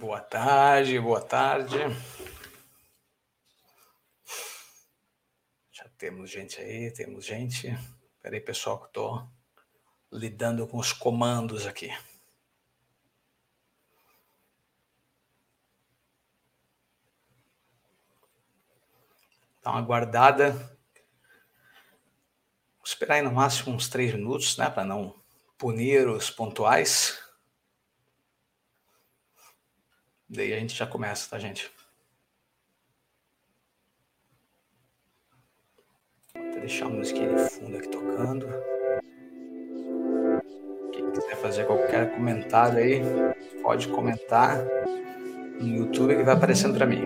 Boa 0.00 0.18
tarde, 0.18 0.98
boa 0.98 1.20
tarde. 1.20 1.76
Já 5.70 5.86
temos 5.98 6.30
gente 6.30 6.58
aí, 6.58 6.90
temos 6.90 7.26
gente. 7.26 7.66
Espera 8.16 8.34
aí, 8.34 8.40
pessoal, 8.40 8.80
que 8.80 8.86
estou 8.86 9.28
lidando 10.10 10.66
com 10.66 10.78
os 10.78 10.90
comandos 10.90 11.66
aqui. 11.66 11.94
Dá 19.62 19.72
uma 19.72 19.82
guardada. 19.82 20.52
Vou 22.78 22.86
esperar 22.86 23.16
aí 23.16 23.22
no 23.22 23.32
máximo 23.32 23.76
uns 23.76 23.86
três 23.86 24.14
minutos, 24.14 24.56
né, 24.56 24.70
para 24.70 24.82
não 24.82 25.22
punir 25.58 26.08
os 26.08 26.30
pontuais. 26.30 27.29
Daí 30.32 30.54
a 30.54 30.60
gente 30.60 30.76
já 30.76 30.86
começa, 30.86 31.28
tá, 31.28 31.40
gente? 31.40 31.68
Vou 36.32 36.60
deixar 36.60 36.86
a 36.86 36.88
musiquinha 36.88 37.34
de 37.34 37.50
fundo 37.50 37.76
aqui 37.76 37.88
tocando. 37.88 38.46
Quem 40.92 41.10
quiser 41.10 41.34
fazer 41.34 41.66
qualquer 41.66 42.14
comentário 42.14 42.78
aí, 42.78 43.00
pode 43.60 43.88
comentar 43.88 44.58
no 45.60 45.66
YouTube 45.66 46.14
que 46.14 46.22
vai 46.22 46.36
aparecendo 46.36 46.76
para 46.76 46.86
mim. 46.86 47.04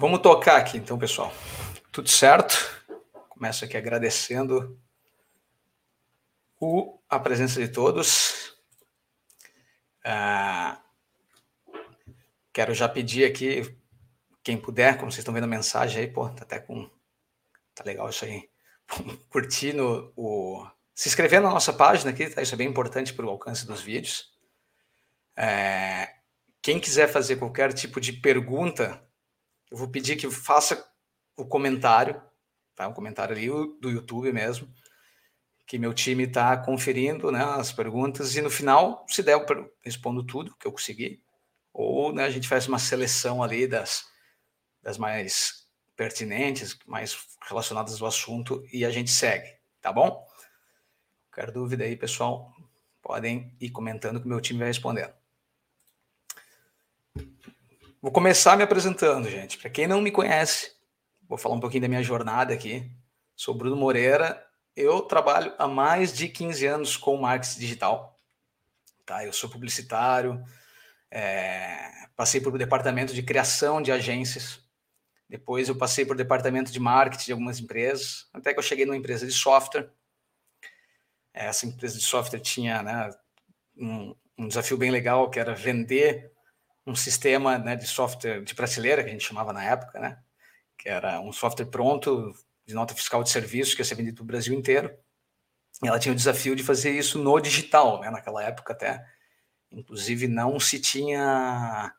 Vamos 0.00 0.20
tocar 0.20 0.56
aqui, 0.56 0.78
então, 0.78 0.98
pessoal. 0.98 1.30
Tudo 1.92 2.08
certo? 2.08 2.56
Começo 3.28 3.66
aqui 3.66 3.76
agradecendo 3.76 4.80
o, 6.58 6.98
a 7.06 7.18
presença 7.18 7.60
de 7.60 7.68
todos. 7.68 8.56
Ah, 10.02 10.80
quero 12.50 12.72
já 12.72 12.88
pedir 12.88 13.26
aqui, 13.26 13.76
quem 14.42 14.56
puder, 14.56 14.96
como 14.96 15.12
vocês 15.12 15.18
estão 15.18 15.34
vendo 15.34 15.44
a 15.44 15.46
mensagem 15.46 16.00
aí, 16.00 16.10
pô, 16.10 16.26
tá 16.30 16.44
até 16.44 16.58
com. 16.58 16.90
Tá 17.74 17.84
legal 17.84 18.08
isso 18.08 18.24
aí. 18.24 18.48
Curtindo 19.28 20.14
o. 20.16 20.66
Se 20.94 21.10
inscrever 21.10 21.42
na 21.42 21.50
nossa 21.50 21.74
página 21.74 22.10
aqui, 22.10 22.30
tá? 22.30 22.40
Isso 22.40 22.54
é 22.54 22.56
bem 22.56 22.68
importante 22.68 23.12
para 23.12 23.26
o 23.26 23.28
alcance 23.28 23.66
dos 23.66 23.82
vídeos. 23.82 24.32
É, 25.36 26.08
quem 26.62 26.80
quiser 26.80 27.06
fazer 27.06 27.36
qualquer 27.36 27.74
tipo 27.74 28.00
de 28.00 28.14
pergunta 28.14 29.06
eu 29.70 29.76
vou 29.76 29.88
pedir 29.88 30.16
que 30.16 30.30
faça 30.30 30.86
o 31.36 31.46
comentário, 31.46 32.20
tá? 32.74 32.88
Um 32.88 32.92
comentário 32.92 33.34
ali 33.34 33.48
do 33.80 33.90
YouTube 33.90 34.32
mesmo, 34.32 34.72
que 35.66 35.78
meu 35.78 35.94
time 35.94 36.24
está 36.24 36.56
conferindo 36.56 37.30
né, 37.30 37.44
as 37.44 37.72
perguntas 37.72 38.34
e 38.34 38.42
no 38.42 38.50
final, 38.50 39.06
se 39.08 39.22
der, 39.22 39.34
eu 39.34 39.72
respondo 39.82 40.24
tudo 40.24 40.56
que 40.56 40.66
eu 40.66 40.72
consegui. 40.72 41.22
Ou 41.72 42.12
né, 42.12 42.24
a 42.24 42.30
gente 42.30 42.48
faz 42.48 42.66
uma 42.66 42.78
seleção 42.78 43.42
ali 43.42 43.68
das, 43.68 44.04
das 44.82 44.98
mais 44.98 45.68
pertinentes, 45.96 46.76
mais 46.86 47.16
relacionadas 47.48 48.00
ao 48.02 48.08
assunto 48.08 48.64
e 48.72 48.84
a 48.84 48.90
gente 48.90 49.10
segue, 49.10 49.48
tá 49.80 49.92
bom? 49.92 50.26
Qualquer 51.30 51.52
dúvida 51.52 51.84
aí, 51.84 51.96
pessoal, 51.96 52.52
podem 53.00 53.56
ir 53.60 53.70
comentando 53.70 54.20
que 54.20 54.26
meu 54.26 54.40
time 54.40 54.58
vai 54.58 54.68
respondendo. 54.68 55.19
Vou 58.02 58.10
começar 58.10 58.56
me 58.56 58.62
apresentando, 58.62 59.28
gente. 59.28 59.58
Para 59.58 59.68
quem 59.68 59.86
não 59.86 60.00
me 60.00 60.10
conhece, 60.10 60.72
vou 61.28 61.36
falar 61.36 61.54
um 61.54 61.60
pouquinho 61.60 61.82
da 61.82 61.88
minha 61.88 62.02
jornada 62.02 62.54
aqui. 62.54 62.90
Sou 63.36 63.54
Bruno 63.54 63.76
Moreira. 63.76 64.42
Eu 64.74 65.02
trabalho 65.02 65.52
há 65.58 65.68
mais 65.68 66.10
de 66.10 66.26
15 66.26 66.64
anos 66.64 66.96
com 66.96 67.14
marketing 67.18 67.60
digital. 67.60 68.16
Tá? 69.04 69.22
Eu 69.26 69.34
sou 69.34 69.50
publicitário, 69.50 70.42
é... 71.10 72.06
passei 72.16 72.40
por 72.40 72.54
um 72.54 72.56
departamento 72.56 73.12
de 73.12 73.22
criação 73.22 73.82
de 73.82 73.92
agências. 73.92 74.64
Depois 75.28 75.68
eu 75.68 75.76
passei 75.76 76.06
por 76.06 76.16
departamento 76.16 76.72
de 76.72 76.80
marketing 76.80 77.26
de 77.26 77.32
algumas 77.32 77.60
empresas, 77.60 78.30
até 78.32 78.54
que 78.54 78.58
eu 78.58 78.62
cheguei 78.62 78.86
numa 78.86 78.96
empresa 78.96 79.26
de 79.26 79.32
software. 79.32 79.90
Essa 81.34 81.66
empresa 81.66 81.98
de 81.98 82.04
software 82.04 82.40
tinha 82.40 82.82
né, 82.82 83.10
um, 83.76 84.14
um 84.38 84.48
desafio 84.48 84.78
bem 84.78 84.90
legal, 84.90 85.28
que 85.28 85.38
era 85.38 85.54
vender 85.54 86.32
um 86.86 86.94
sistema 86.94 87.58
né, 87.58 87.76
de 87.76 87.86
software 87.86 88.42
de 88.42 88.54
prateleira, 88.54 89.02
que 89.02 89.10
a 89.10 89.12
gente 89.12 89.26
chamava 89.26 89.52
na 89.52 89.64
época, 89.64 89.98
né? 89.98 90.18
Que 90.78 90.88
era 90.88 91.20
um 91.20 91.32
software 91.32 91.66
pronto 91.66 92.32
de 92.66 92.74
nota 92.74 92.94
fiscal 92.94 93.22
de 93.22 93.30
serviço 93.30 93.74
que 93.74 93.82
ia 93.82 93.84
ser 93.84 93.94
vendido 93.94 94.16
para 94.16 94.22
o 94.22 94.26
Brasil 94.26 94.54
inteiro. 94.54 94.94
E 95.82 95.88
ela 95.88 95.98
tinha 95.98 96.12
o 96.12 96.16
desafio 96.16 96.56
de 96.56 96.62
fazer 96.62 96.90
isso 96.90 97.18
no 97.18 97.38
digital, 97.40 98.00
né? 98.00 98.10
Naquela 98.10 98.42
época 98.42 98.72
até. 98.72 99.04
Inclusive 99.70 100.26
não 100.26 100.58
se 100.58 100.80
tinha... 100.80 101.94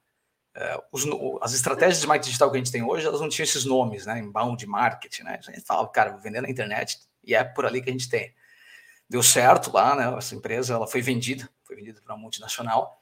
Uh, 0.55 0.83
os, 0.91 1.05
as 1.41 1.53
estratégias 1.53 2.01
de 2.01 2.07
marketing 2.07 2.27
digital 2.27 2.51
que 2.51 2.57
a 2.57 2.59
gente 2.59 2.71
tem 2.73 2.83
hoje, 2.83 3.07
elas 3.07 3.21
não 3.21 3.29
tinham 3.29 3.45
esses 3.45 3.63
nomes, 3.63 4.05
né? 4.05 4.19
Inbound 4.19 4.65
marketing, 4.67 5.23
né? 5.23 5.39
A 5.47 5.51
gente 5.51 5.65
falava, 5.65 5.87
cara, 5.89 6.11
vou 6.11 6.19
vender 6.19 6.41
na 6.41 6.49
internet 6.49 6.99
e 7.23 7.33
é 7.33 7.43
por 7.43 7.65
ali 7.65 7.81
que 7.81 7.89
a 7.89 7.93
gente 7.93 8.09
tem. 8.09 8.33
Deu 9.09 9.23
certo 9.23 9.71
lá, 9.71 9.95
né? 9.95 10.17
Essa 10.17 10.35
empresa, 10.35 10.73
ela 10.73 10.87
foi 10.87 11.01
vendida, 11.01 11.49
foi 11.63 11.75
vendida 11.75 12.01
para 12.01 12.13
uma 12.13 12.21
multinacional 12.21 13.00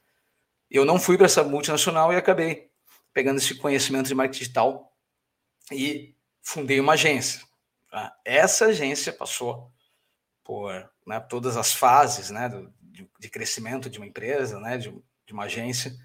eu 0.78 0.86
não 0.86 1.00
fui 1.00 1.18
para 1.18 1.26
essa 1.26 1.44
multinacional 1.44 2.14
e 2.14 2.16
acabei 2.16 2.70
pegando 3.14 3.38
esse 3.38 3.56
conhecimento 3.56 4.08
de 4.08 4.16
marketing 4.16 4.40
digital 4.40 4.96
e 5.72 6.16
fundei 6.42 6.80
uma 6.80 6.94
agência. 6.94 7.42
Tá? 7.90 8.16
Essa 8.24 8.68
agência 8.68 9.12
passou 9.12 9.72
por 10.44 10.72
né, 11.06 11.20
todas 11.20 11.58
as 11.58 11.74
fases 11.74 12.30
né, 12.30 12.50
do, 12.50 12.74
de, 13.20 13.30
crescimento 13.30 13.90
de 13.90 14.00
uma 14.00 14.08
empresa, 14.08 14.60
né, 14.60 14.78
de, 14.78 14.92
de, 15.26 15.34
uma 15.34 15.44
agência, 15.44 15.96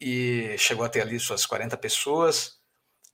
e 0.00 0.56
chegou 0.58 0.84
a 0.84 0.88
ter 0.88 1.02
ali 1.02 1.18
suas 1.18 1.46
40 1.46 1.76
pessoas. 1.76 2.60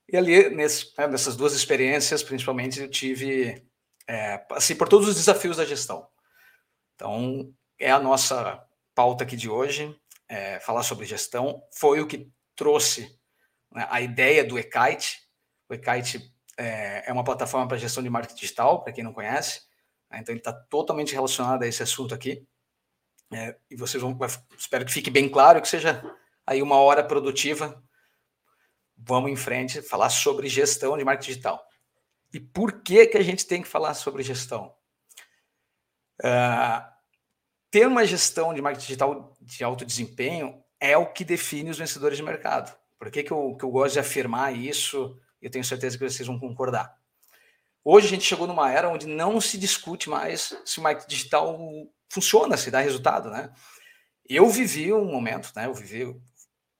E 0.08 0.16
ali, 0.16 0.48
nesse, 0.50 0.92
né, 0.96 1.06
nessas 1.06 1.36
duas 1.36 1.54
experiências, 1.54 2.22
principalmente, 2.22 2.80
eu 2.80 2.88
tive, 2.88 3.66
é, 4.06 4.38
passei 4.38 4.76
por 4.76 4.88
todos 4.88 5.08
os 5.08 5.16
desafios 5.16 5.56
da 5.56 5.64
gestão. 5.64 6.06
Então, 6.94 7.52
é 7.78 7.90
a 7.90 7.98
nossa 7.98 8.62
pauta 8.94 9.24
aqui 9.24 9.36
de 9.36 9.48
hoje, 9.48 9.94
é, 10.28 10.60
falar 10.60 10.82
sobre 10.82 11.06
gestão, 11.06 11.62
foi 11.72 12.00
o 12.00 12.06
que 12.06 12.30
trouxe 12.54 13.18
né, 13.72 13.86
a 13.90 14.00
ideia 14.00 14.44
do 14.44 14.58
eKite. 14.58 15.20
O 15.68 15.74
eKite 15.74 16.32
é, 16.56 17.08
é 17.08 17.12
uma 17.12 17.24
plataforma 17.24 17.68
para 17.68 17.76
gestão 17.76 18.02
de 18.02 18.10
marketing 18.10 18.40
digital, 18.40 18.82
para 18.82 18.92
quem 18.92 19.04
não 19.04 19.12
conhece. 19.12 19.62
Né, 20.10 20.18
então, 20.20 20.32
ele 20.32 20.40
está 20.40 20.52
totalmente 20.52 21.12
relacionado 21.12 21.62
a 21.62 21.66
esse 21.66 21.82
assunto 21.82 22.14
aqui. 22.14 22.46
É, 23.32 23.56
e 23.70 23.76
vocês 23.76 24.00
vão, 24.00 24.16
espero 24.56 24.84
que 24.84 24.92
fique 24.92 25.10
bem 25.10 25.28
claro, 25.28 25.60
que 25.60 25.68
seja 25.68 26.02
aí 26.46 26.62
uma 26.62 26.76
hora 26.76 27.02
produtiva 27.02 27.82
vamos 28.96 29.30
em 29.30 29.36
frente 29.36 29.82
falar 29.82 30.08
sobre 30.08 30.48
gestão 30.48 30.96
de 30.96 31.04
marketing 31.04 31.32
digital. 31.32 31.68
E 32.32 32.40
por 32.40 32.82
que, 32.82 33.06
que 33.06 33.18
a 33.18 33.22
gente 33.22 33.46
tem 33.46 33.62
que 33.62 33.68
falar 33.68 33.94
sobre 33.94 34.22
gestão? 34.22 34.74
Uh, 36.22 36.82
ter 37.70 37.86
uma 37.86 38.06
gestão 38.06 38.54
de 38.54 38.62
marketing 38.62 38.86
digital 38.86 39.35
de 39.46 39.62
alto 39.62 39.84
desempenho 39.84 40.60
é 40.80 40.96
o 40.96 41.06
que 41.06 41.24
define 41.24 41.70
os 41.70 41.78
vencedores 41.78 42.18
de 42.18 42.24
mercado. 42.24 42.76
Por 42.98 43.10
que, 43.10 43.22
que, 43.22 43.32
eu, 43.32 43.56
que 43.56 43.64
eu 43.64 43.70
gosto 43.70 43.94
de 43.94 44.00
afirmar 44.00 44.54
isso? 44.54 45.18
Eu 45.40 45.50
tenho 45.50 45.64
certeza 45.64 45.96
que 45.96 46.08
vocês 46.08 46.26
vão 46.26 46.38
concordar. 46.38 46.94
Hoje 47.84 48.08
a 48.08 48.10
gente 48.10 48.24
chegou 48.24 48.48
numa 48.48 48.70
era 48.70 48.88
onde 48.88 49.06
não 49.06 49.40
se 49.40 49.56
discute 49.56 50.10
mais 50.10 50.56
se 50.64 50.80
o 50.80 50.82
marketing 50.82 51.08
digital 51.08 51.58
funciona, 52.08 52.56
se 52.56 52.70
dá 52.70 52.80
resultado, 52.80 53.30
né? 53.30 53.52
Eu 54.28 54.48
vivi 54.50 54.92
um 54.92 55.04
momento, 55.04 55.52
né? 55.54 55.66
Eu 55.66 55.74
vivi, 55.74 56.04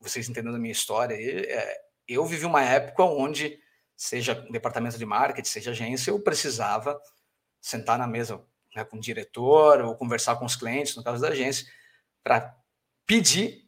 vocês 0.00 0.28
entendendo 0.28 0.56
a 0.56 0.58
minha 0.58 0.72
história, 0.72 1.14
é, 1.14 1.80
eu 2.08 2.26
vivi 2.26 2.44
uma 2.44 2.62
época 2.62 3.04
onde, 3.04 3.56
seja 3.96 4.34
departamento 4.50 4.98
de 4.98 5.06
marketing, 5.06 5.48
seja 5.48 5.70
agência, 5.70 6.10
eu 6.10 6.18
precisava 6.18 7.00
sentar 7.60 7.98
na 7.98 8.06
mesa 8.08 8.44
né, 8.74 8.84
com 8.84 8.96
o 8.96 9.00
diretor 9.00 9.80
ou 9.82 9.94
conversar 9.94 10.36
com 10.36 10.44
os 10.44 10.56
clientes, 10.56 10.96
no 10.96 11.04
caso 11.04 11.20
da 11.22 11.28
agência, 11.28 11.66
para 12.26 12.55
pedir 13.06 13.66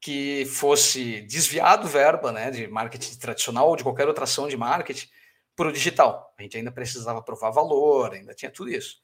que 0.00 0.46
fosse 0.46 1.22
desviado 1.22 1.88
verba 1.88 2.30
né, 2.30 2.50
de 2.50 2.68
marketing 2.68 3.18
tradicional 3.18 3.68
ou 3.68 3.76
de 3.76 3.82
qualquer 3.82 4.06
outra 4.06 4.24
ação 4.24 4.48
de 4.48 4.56
marketing 4.56 5.08
para 5.56 5.68
o 5.68 5.72
digital. 5.72 6.32
A 6.38 6.42
gente 6.42 6.56
ainda 6.56 6.70
precisava 6.70 7.20
provar 7.20 7.50
valor, 7.50 8.14
ainda 8.14 8.32
tinha 8.34 8.50
tudo 8.50 8.70
isso. 8.70 9.02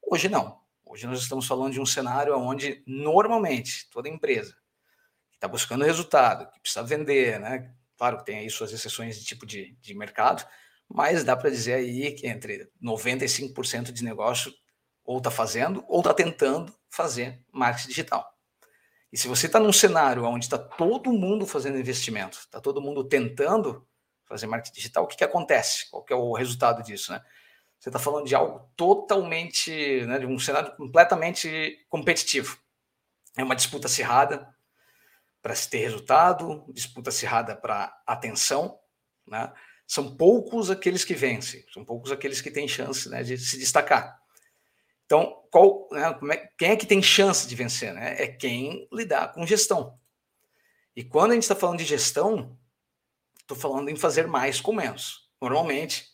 Hoje 0.00 0.28
não. 0.28 0.60
Hoje 0.84 1.04
nós 1.06 1.20
estamos 1.20 1.46
falando 1.46 1.72
de 1.72 1.80
um 1.80 1.86
cenário 1.86 2.38
onde 2.38 2.82
normalmente 2.86 3.90
toda 3.90 4.08
empresa 4.08 4.56
que 5.32 5.36
está 5.36 5.48
buscando 5.48 5.84
resultado, 5.84 6.48
que 6.52 6.60
precisa 6.60 6.84
vender, 6.84 7.40
né? 7.40 7.74
Claro 7.96 8.18
que 8.18 8.24
tem 8.24 8.38
aí 8.38 8.48
suas 8.48 8.72
exceções 8.72 9.18
de 9.18 9.24
tipo 9.24 9.44
de, 9.44 9.76
de 9.80 9.94
mercado, 9.94 10.46
mas 10.88 11.24
dá 11.24 11.36
para 11.36 11.50
dizer 11.50 11.74
aí 11.74 12.12
que 12.12 12.28
entre 12.28 12.70
95% 12.80 13.90
de 13.90 14.04
negócio 14.04 14.54
ou 15.04 15.18
está 15.18 15.30
fazendo 15.30 15.84
ou 15.88 15.98
está 15.98 16.14
tentando 16.14 16.72
fazer 16.88 17.42
marketing 17.52 17.88
digital. 17.88 18.35
E 19.16 19.18
se 19.18 19.28
você 19.28 19.46
está 19.46 19.58
num 19.58 19.72
cenário 19.72 20.26
onde 20.26 20.44
está 20.44 20.58
todo 20.58 21.10
mundo 21.10 21.46
fazendo 21.46 21.78
investimento, 21.78 22.36
está 22.36 22.60
todo 22.60 22.82
mundo 22.82 23.02
tentando 23.02 23.88
fazer 24.26 24.46
marketing 24.46 24.74
digital, 24.74 25.04
o 25.04 25.06
que, 25.06 25.16
que 25.16 25.24
acontece? 25.24 25.88
Qual 25.88 26.04
que 26.04 26.12
é 26.12 26.16
o 26.16 26.34
resultado 26.34 26.82
disso? 26.82 27.12
Né? 27.12 27.22
Você 27.78 27.88
está 27.88 27.98
falando 27.98 28.26
de 28.26 28.34
algo 28.34 28.70
totalmente, 28.76 30.04
né, 30.04 30.18
de 30.18 30.26
um 30.26 30.38
cenário 30.38 30.76
completamente 30.76 31.82
competitivo. 31.88 32.58
É 33.38 33.42
uma 33.42 33.56
disputa 33.56 33.86
acirrada 33.86 34.54
para 35.40 35.54
se 35.54 35.70
ter 35.70 35.78
resultado, 35.78 36.66
disputa 36.68 37.08
acirrada 37.08 37.56
para 37.56 37.98
atenção. 38.06 38.78
Né? 39.26 39.50
São 39.86 40.14
poucos 40.14 40.70
aqueles 40.70 41.06
que 41.06 41.14
vencem, 41.14 41.64
são 41.72 41.86
poucos 41.86 42.12
aqueles 42.12 42.42
que 42.42 42.50
têm 42.50 42.68
chance 42.68 43.08
né, 43.08 43.22
de 43.22 43.38
se 43.38 43.58
destacar. 43.58 44.20
Então, 45.06 45.44
qual, 45.50 45.88
né, 45.92 46.34
é, 46.34 46.36
quem 46.58 46.70
é 46.70 46.76
que 46.76 46.86
tem 46.86 47.02
chance 47.02 47.46
de 47.46 47.54
vencer? 47.54 47.94
Né? 47.94 48.22
É 48.22 48.26
quem 48.26 48.88
lidar 48.92 49.32
com 49.32 49.46
gestão. 49.46 49.98
E 50.94 51.04
quando 51.04 51.30
a 51.30 51.34
gente 51.34 51.44
está 51.44 51.54
falando 51.54 51.78
de 51.78 51.84
gestão, 51.84 52.58
estou 53.40 53.56
falando 53.56 53.88
em 53.88 53.96
fazer 53.96 54.26
mais 54.26 54.60
com 54.60 54.72
menos. 54.72 55.30
Normalmente, 55.40 56.08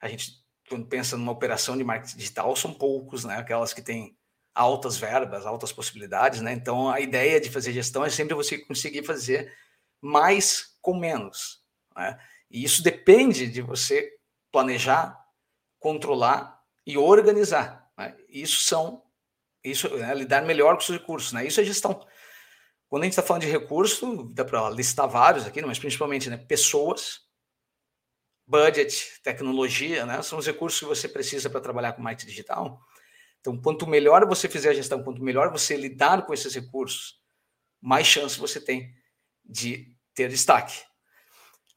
a 0.00 0.08
gente, 0.08 0.44
quando 0.68 0.86
pensa 0.86 1.16
numa 1.16 1.32
operação 1.32 1.76
de 1.76 1.84
marketing 1.84 2.18
digital, 2.18 2.54
são 2.54 2.74
poucos, 2.74 3.24
né? 3.24 3.36
aquelas 3.36 3.72
que 3.72 3.80
têm 3.80 4.16
altas 4.54 4.98
verbas, 4.98 5.46
altas 5.46 5.72
possibilidades. 5.72 6.42
Né? 6.42 6.52
Então, 6.52 6.90
a 6.90 7.00
ideia 7.00 7.40
de 7.40 7.50
fazer 7.50 7.72
gestão 7.72 8.04
é 8.04 8.10
sempre 8.10 8.34
você 8.34 8.58
conseguir 8.58 9.04
fazer 9.04 9.56
mais 10.00 10.76
com 10.82 10.94
menos. 10.98 11.64
Né? 11.96 12.18
E 12.50 12.62
isso 12.62 12.82
depende 12.82 13.46
de 13.46 13.62
você 13.62 14.10
planejar, 14.50 15.18
controlar 15.78 16.60
e 16.86 16.98
organizar. 16.98 17.81
Né? 18.08 18.16
Isso 18.28 18.62
são 18.62 19.02
isso 19.64 19.88
né, 19.96 20.12
lidar 20.14 20.42
melhor 20.42 20.74
com 20.74 20.82
os 20.82 20.88
recursos, 20.88 21.32
né? 21.32 21.46
Isso 21.46 21.60
é 21.60 21.64
gestão. 21.64 22.04
Quando 22.88 23.02
a 23.02 23.06
gente 23.06 23.12
está 23.12 23.22
falando 23.22 23.42
de 23.42 23.48
recurso, 23.48 24.24
dá 24.34 24.44
para 24.44 24.68
listar 24.70 25.08
vários 25.08 25.46
aqui, 25.46 25.62
mas 25.62 25.78
principalmente 25.78 26.28
né, 26.28 26.36
pessoas, 26.36 27.20
budget, 28.46 29.20
tecnologia, 29.22 30.04
né? 30.04 30.20
São 30.22 30.38
os 30.38 30.46
recursos 30.46 30.80
que 30.80 30.86
você 30.86 31.08
precisa 31.08 31.48
para 31.48 31.60
trabalhar 31.60 31.92
com 31.92 32.02
marketing 32.02 32.28
digital. 32.28 32.80
Então, 33.40 33.56
quanto 33.60 33.86
melhor 33.86 34.26
você 34.26 34.48
fizer 34.48 34.70
a 34.70 34.74
gestão, 34.74 35.02
quanto 35.02 35.22
melhor 35.22 35.50
você 35.50 35.76
lidar 35.76 36.26
com 36.26 36.34
esses 36.34 36.54
recursos, 36.54 37.20
mais 37.80 38.06
chance 38.06 38.38
você 38.38 38.60
tem 38.60 38.92
de 39.44 39.96
ter 40.14 40.28
destaque. 40.28 40.80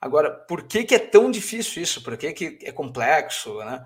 Agora, 0.01 0.31
por 0.31 0.67
que, 0.67 0.83
que 0.83 0.95
é 0.95 0.99
tão 0.99 1.31
difícil 1.31 1.81
isso? 1.81 2.03
Por 2.03 2.17
que, 2.17 2.33
que 2.33 2.59
é 2.61 2.71
complexo? 2.71 3.57
Né? 3.59 3.85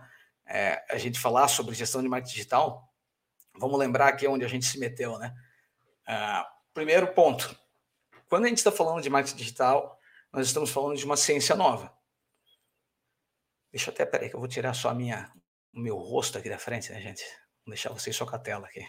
É, 0.49 0.83
a 0.89 0.97
gente 0.97 1.19
falar 1.19 1.47
sobre 1.47 1.75
gestão 1.75 2.01
de 2.01 2.09
marketing 2.09 2.33
digital, 2.33 2.91
vamos 3.55 3.77
lembrar 3.77 4.07
aqui 4.07 4.27
onde 4.27 4.43
a 4.43 4.47
gente 4.47 4.65
se 4.65 4.79
meteu, 4.79 5.17
né? 5.19 5.33
Uh, 6.07 6.43
primeiro 6.73 7.13
ponto, 7.13 7.55
quando 8.27 8.45
a 8.45 8.47
gente 8.47 8.57
está 8.57 8.71
falando 8.71 9.01
de 9.01 9.09
marketing 9.09 9.37
digital, 9.37 9.99
nós 10.33 10.47
estamos 10.47 10.71
falando 10.71 10.97
de 10.97 11.05
uma 11.05 11.15
ciência 11.15 11.55
nova. 11.55 11.95
Deixa 13.71 13.91
eu 13.91 13.93
até, 13.93 14.05
peraí, 14.05 14.29
que 14.29 14.35
eu 14.35 14.39
vou 14.39 14.49
tirar 14.49 14.73
só 14.73 14.89
a 14.89 14.93
minha, 14.93 15.31
o 15.73 15.79
meu 15.79 15.97
rosto 15.97 16.37
aqui 16.39 16.49
da 16.49 16.57
frente, 16.57 16.91
né, 16.91 16.99
gente? 16.99 17.23
Vou 17.63 17.73
deixar 17.73 17.93
vocês 17.93 18.15
só 18.15 18.25
com 18.25 18.35
a 18.35 18.39
tela 18.39 18.65
aqui. 18.65 18.87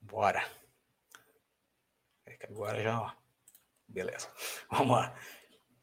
Bora. 0.00 0.44
Agora 2.48 2.82
já, 2.82 3.00
ó. 3.00 3.12
Beleza. 3.88 4.30
Vamos 4.70 4.96
lá. 4.96 5.16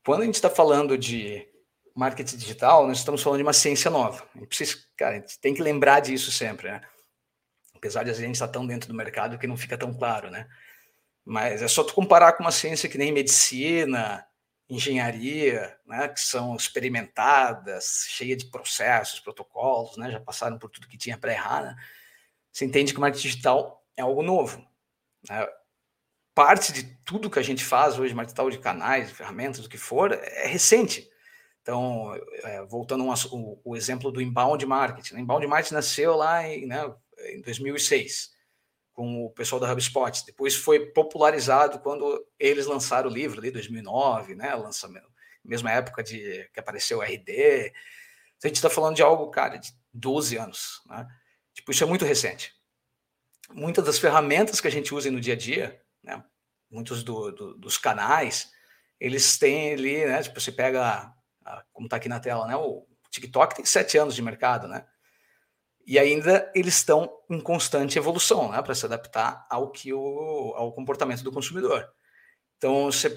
Quando 0.06 0.24
a 0.24 0.26
gente 0.26 0.36
está 0.36 0.50
falando 0.50 0.98
de 0.98 1.48
marketing 1.96 2.38
digital, 2.38 2.88
nós 2.88 2.98
estamos 2.98 3.22
falando 3.22 3.38
de 3.38 3.44
uma 3.44 3.54
ciência 3.54 3.90
nova. 3.90 4.28
A 4.36 4.40
gente, 4.40 4.48
precisa, 4.48 4.78
cara, 4.98 5.16
a 5.16 5.20
gente 5.20 5.40
tem 5.40 5.54
que 5.54 5.62
lembrar 5.62 6.00
disso 6.02 6.32
sempre, 6.32 6.70
né? 6.72 6.82
Apesar 7.76 8.04
de 8.04 8.10
a 8.10 8.14
gente 8.14 8.36
estar 8.36 8.48
tão 8.48 8.66
dentro 8.66 8.88
do 8.88 8.96
mercado 8.96 9.38
que 9.38 9.48
não 9.48 9.56
fica 9.56 9.78
tão 9.78 9.94
claro, 9.94 10.30
né? 10.30 10.48
Mas 11.24 11.62
é 11.62 11.68
só 11.68 11.84
tu 11.84 11.94
comparar 11.94 12.34
com 12.34 12.44
uma 12.44 12.52
ciência 12.52 12.90
que 12.90 12.98
nem 12.98 13.12
medicina, 13.12 14.26
engenharia, 14.70 15.78
né, 15.86 16.08
que 16.08 16.20
são 16.20 16.56
experimentadas, 16.56 18.06
cheia 18.10 18.36
de 18.36 18.46
processos, 18.46 19.20
protocolos, 19.20 19.98
né, 19.98 20.10
já 20.12 20.20
passaram 20.20 20.58
por 20.58 20.70
tudo 20.70 20.88
que 20.88 20.98
tinha 20.98 21.18
para 21.18 21.32
errar, 21.32 21.62
né? 21.62 21.76
Você 22.52 22.66
entende 22.66 22.92
que 22.92 22.98
o 23.00 23.02
marketing 23.02 23.28
digital 23.28 23.84
é 23.96 24.02
algo 24.02 24.22
novo. 24.22 24.66
Né? 25.30 25.48
Parte 26.36 26.74
de 26.74 26.84
tudo 27.06 27.30
que 27.30 27.40
a 27.40 27.44
gente 27.44 27.64
faz 27.64 28.00
hoje, 28.00 28.14
marketing 28.14 28.50
de 28.50 28.60
canais, 28.60 29.12
ferramentas, 29.12 29.66
o 29.66 29.70
que 29.70 29.78
for, 29.78 30.12
é 30.12 30.48
recente. 30.48 31.10
Então, 31.62 32.14
é, 32.44 32.66
voltando 32.66 33.04
ao 33.04 33.16
um, 33.34 33.60
o 33.64 33.76
exemplo 33.76 34.12
do 34.12 34.22
inbound 34.22 34.66
marketing. 34.66 35.16
Né? 35.16 35.22
Inbound 35.22 35.48
marketing 35.48 35.76
nasceu 35.76 36.16
lá 36.16 36.46
em, 36.46 36.66
né, 36.66 36.94
em 37.30 37.42
2006, 37.42 38.32
com 38.92 39.26
o 39.26 39.30
pessoal 39.30 39.62
da 39.62 39.72
HubSpot. 39.72 40.26
Depois 40.26 40.56
foi 40.56 40.88
popularizado 40.88 41.80
quando 41.80 42.26
eles 42.38 42.66
lançaram 42.66 43.10
o 43.10 43.14
livro, 43.14 43.40
ali 43.40 43.50
2009, 43.50 44.36
né, 44.36 44.54
lançamento, 44.56 45.08
mesma 45.44 45.72
época 45.72 46.04
de 46.04 46.50
que 46.54 46.60
apareceu 46.60 46.98
o 46.98 47.02
RD. 47.02 47.72
Então, 48.38 48.44
a 48.44 48.48
gente 48.48 48.58
está 48.58 48.70
falando 48.70 48.96
de 48.96 49.02
algo, 49.02 49.30
cara, 49.30 49.58
de 49.58 49.72
12 49.94 50.36
anos. 50.38 50.82
Né? 50.88 51.08
Tipo, 51.54 51.72
isso 51.72 51.84
é 51.84 51.88
muito 51.88 52.04
recente. 52.04 52.54
Muitas 53.52 53.86
das 53.86 54.00
ferramentas 54.00 54.60
que 54.60 54.68
a 54.68 54.72
gente 54.72 54.94
usa 54.94 55.10
no 55.12 55.22
dia 55.22 55.34
a 55.34 55.38
dia, 55.38 55.82
né? 56.04 56.24
Muitos 56.70 57.04
do, 57.04 57.32
do, 57.32 57.56
dos 57.56 57.78
canais, 57.78 58.52
eles 59.00 59.38
têm 59.38 59.74
ali, 59.74 60.06
né? 60.06 60.22
Tipo, 60.22 60.40
você 60.40 60.52
pega, 60.52 61.14
como 61.72 61.88
está 61.88 61.98
aqui 61.98 62.10
na 62.10 62.20
tela, 62.20 62.48
né? 62.48 62.56
O 62.56 62.86
TikTok 63.10 63.56
tem 63.56 63.66
sete 63.66 63.98
anos 63.98 64.16
de 64.16 64.22
mercado, 64.22 64.68
né? 64.68 64.86
E 65.86 66.00
ainda 66.00 66.52
eles 66.56 66.76
estão 66.76 67.12
em 67.30 67.40
constante 67.40 67.98
evolução, 67.98 68.52
né? 68.52 68.62
Para 68.62 68.74
se 68.74 68.86
adaptar 68.86 69.46
ao 69.50 69.72
que 69.72 69.94
o, 69.94 70.54
ao 70.56 70.74
comportamento 70.74 71.24
do 71.24 71.32
consumidor. 71.32 71.88
Então, 72.58 72.86
você 72.86 73.10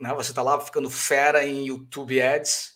né, 0.00 0.12
você 0.14 0.30
está 0.30 0.42
lá 0.42 0.60
ficando 0.60 0.90
fera 0.90 1.44
em 1.44 1.66
YouTube 1.66 2.20
Ads, 2.20 2.74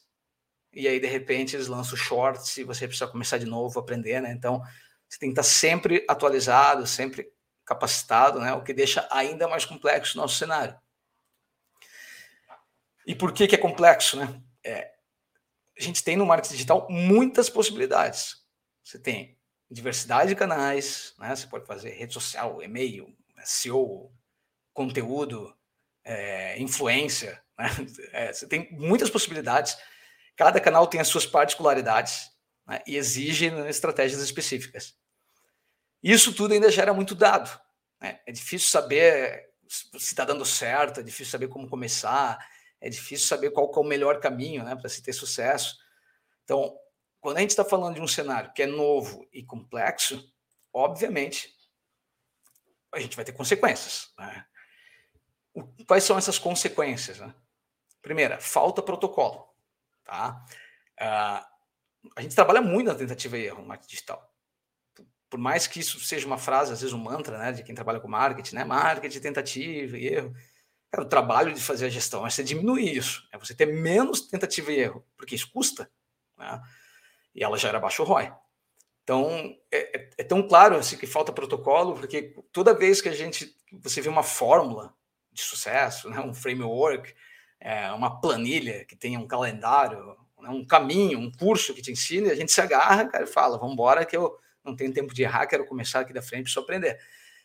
e 0.72 0.88
aí 0.88 1.00
de 1.00 1.06
repente 1.06 1.56
eles 1.56 1.66
lançam 1.66 1.96
shorts 1.96 2.56
e 2.56 2.64
você 2.64 2.86
precisa 2.86 3.10
começar 3.10 3.38
de 3.38 3.46
novo 3.46 3.78
aprender, 3.78 4.20
né? 4.20 4.32
Então, 4.32 4.62
você 5.08 5.18
tem 5.18 5.28
que 5.30 5.32
estar 5.32 5.42
sempre 5.42 6.04
atualizado, 6.08 6.86
sempre 6.86 7.28
capacitado, 7.70 8.40
né? 8.40 8.52
o 8.52 8.64
que 8.64 8.74
deixa 8.74 9.06
ainda 9.12 9.46
mais 9.46 9.64
complexo 9.64 10.18
o 10.18 10.20
nosso 10.20 10.34
cenário. 10.34 10.76
E 13.06 13.14
por 13.14 13.32
que, 13.32 13.46
que 13.46 13.54
é 13.54 13.58
complexo? 13.58 14.16
Né? 14.16 14.42
É, 14.64 14.92
a 15.78 15.80
gente 15.80 16.02
tem 16.02 16.16
no 16.16 16.26
marketing 16.26 16.54
digital 16.54 16.88
muitas 16.90 17.48
possibilidades. 17.48 18.44
Você 18.82 18.98
tem 18.98 19.38
diversidade 19.70 20.30
de 20.30 20.34
canais, 20.34 21.14
né? 21.16 21.34
você 21.34 21.46
pode 21.46 21.64
fazer 21.64 21.90
rede 21.90 22.12
social, 22.12 22.60
e-mail, 22.60 23.16
SEO, 23.44 24.12
conteúdo, 24.74 25.56
é, 26.04 26.60
influência. 26.60 27.40
Né? 27.56 27.68
É, 28.12 28.32
você 28.32 28.48
tem 28.48 28.68
muitas 28.72 29.08
possibilidades. 29.08 29.78
Cada 30.34 30.60
canal 30.60 30.88
tem 30.88 31.00
as 31.00 31.06
suas 31.06 31.24
particularidades 31.24 32.32
né? 32.66 32.82
e 32.84 32.96
exige 32.96 33.46
estratégias 33.68 34.20
específicas. 34.20 34.98
Isso 36.02 36.34
tudo 36.34 36.54
ainda 36.54 36.70
gera 36.70 36.92
muito 36.92 37.14
dado. 37.14 37.50
Né? 38.00 38.20
É 38.26 38.32
difícil 38.32 38.68
saber 38.68 39.50
se 39.68 39.96
está 39.98 40.24
dando 40.24 40.44
certo, 40.44 41.00
é 41.00 41.02
difícil 41.02 41.30
saber 41.30 41.48
como 41.48 41.68
começar, 41.68 42.38
é 42.80 42.88
difícil 42.88 43.26
saber 43.26 43.50
qual 43.50 43.70
é 43.74 43.78
o 43.78 43.84
melhor 43.84 44.18
caminho 44.20 44.64
né, 44.64 44.74
para 44.74 44.88
se 44.88 45.02
ter 45.02 45.12
sucesso. 45.12 45.76
Então, 46.44 46.76
quando 47.20 47.36
a 47.36 47.40
gente 47.40 47.50
está 47.50 47.64
falando 47.64 47.94
de 47.94 48.00
um 48.00 48.08
cenário 48.08 48.52
que 48.52 48.62
é 48.62 48.66
novo 48.66 49.28
e 49.32 49.42
complexo, 49.44 50.32
obviamente 50.72 51.54
a 52.92 52.98
gente 52.98 53.14
vai 53.14 53.24
ter 53.24 53.32
consequências. 53.32 54.12
Né? 54.18 54.46
Quais 55.86 56.02
são 56.04 56.18
essas 56.18 56.38
consequências? 56.38 57.18
Né? 57.18 57.32
Primeira, 58.02 58.40
falta 58.40 58.82
protocolo. 58.82 59.48
Tá? 60.02 60.44
Uh, 61.00 61.50
a 62.16 62.22
gente 62.22 62.34
trabalha 62.34 62.60
muito 62.60 62.88
na 62.88 62.94
tentativa 62.94 63.38
e 63.38 63.44
erro 63.44 63.60
no 63.60 63.68
marketing 63.68 63.90
digital. 63.90 64.29
Por 65.30 65.38
mais 65.38 65.68
que 65.68 65.78
isso 65.78 66.00
seja 66.00 66.26
uma 66.26 66.36
frase, 66.36 66.72
às 66.72 66.80
vezes 66.80 66.92
um 66.92 66.98
mantra, 66.98 67.38
né, 67.38 67.52
de 67.52 67.62
quem 67.62 67.74
trabalha 67.74 68.00
com 68.00 68.08
marketing, 68.08 68.56
né, 68.56 68.64
marketing, 68.64 69.20
tentativa 69.20 69.96
e 69.96 70.08
erro. 70.08 70.34
É 70.92 71.00
o 71.00 71.04
trabalho 71.04 71.54
de 71.54 71.60
fazer 71.60 71.86
a 71.86 71.88
gestão 71.88 72.26
é 72.26 72.30
você 72.30 72.42
diminuir 72.42 72.96
isso, 72.96 73.26
é 73.32 73.38
você 73.38 73.54
ter 73.54 73.66
menos 73.66 74.22
tentativa 74.22 74.72
e 74.72 74.80
erro, 74.80 75.06
porque 75.16 75.36
isso 75.36 75.50
custa. 75.52 75.88
Né? 76.36 76.60
E 77.32 77.44
ela 77.44 77.56
já 77.56 77.68
era 77.68 77.78
baixo 77.78 78.02
ROI. 78.02 78.32
Então, 79.04 79.56
é, 79.70 79.98
é, 79.98 80.10
é, 80.18 80.24
tão 80.24 80.46
claro 80.46 80.76
assim, 80.76 80.96
que 80.96 81.06
falta 81.06 81.32
protocolo, 81.32 81.94
porque 81.94 82.34
toda 82.52 82.74
vez 82.74 83.00
que 83.00 83.08
a 83.08 83.12
gente, 83.12 83.56
você 83.72 84.00
vê 84.00 84.08
uma 84.08 84.24
fórmula 84.24 84.92
de 85.32 85.42
sucesso, 85.42 86.10
né, 86.10 86.20
um 86.20 86.34
framework, 86.34 87.14
é, 87.60 87.90
uma 87.92 88.20
planilha 88.20 88.84
que 88.84 88.96
tenha 88.96 89.18
um 89.18 89.28
calendário, 89.28 90.16
né, 90.40 90.48
um 90.48 90.64
caminho, 90.66 91.20
um 91.20 91.30
curso 91.30 91.72
que 91.72 91.82
te 91.82 91.92
ensine, 91.92 92.30
a 92.30 92.34
gente 92.34 92.50
se 92.50 92.60
agarra 92.60 93.06
cara, 93.06 93.24
e 93.24 93.28
fala, 93.28 93.58
vamos 93.58 93.74
embora 93.74 94.04
que 94.04 94.16
eu 94.16 94.36
não 94.64 94.76
tenho 94.76 94.92
tempo 94.92 95.14
de 95.14 95.22
errar, 95.22 95.46
quero 95.46 95.66
começar 95.66 96.00
aqui 96.00 96.12
da 96.12 96.22
frente 96.22 96.50
só 96.50 96.60
aprender. 96.60 96.98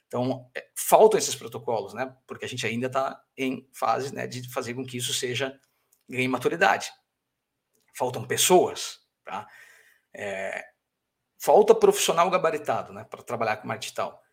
Então, 0.07 0.50
é, 0.55 0.67
faltam 0.75 1.17
esses 1.17 1.36
protocolos, 1.36 1.93
né? 1.93 2.15
Porque 2.27 2.45
a 2.45 2.48
gente 2.48 2.65
ainda 2.65 2.88
está 2.88 3.22
em 3.38 3.67
fase 3.74 4.13
né, 4.13 4.27
de 4.27 4.50
fazer 4.51 4.74
com 4.74 4.86
que 4.86 4.98
isso 4.98 5.13
seja 5.13 5.60
ganhe 6.07 6.27
maturidade. 6.27 6.91
Faltam 7.98 8.25
pessoas, 8.25 9.00
tá? 9.24 9.48
É, 10.13 10.63
falta 11.39 11.75
profissional 11.75 12.29
gabaritado, 12.29 12.93
né, 12.93 13.03
para 13.03 13.24
trabalhar 13.24 13.57
com 13.57 13.67
marketing 13.67 13.88
digital. 13.88 14.24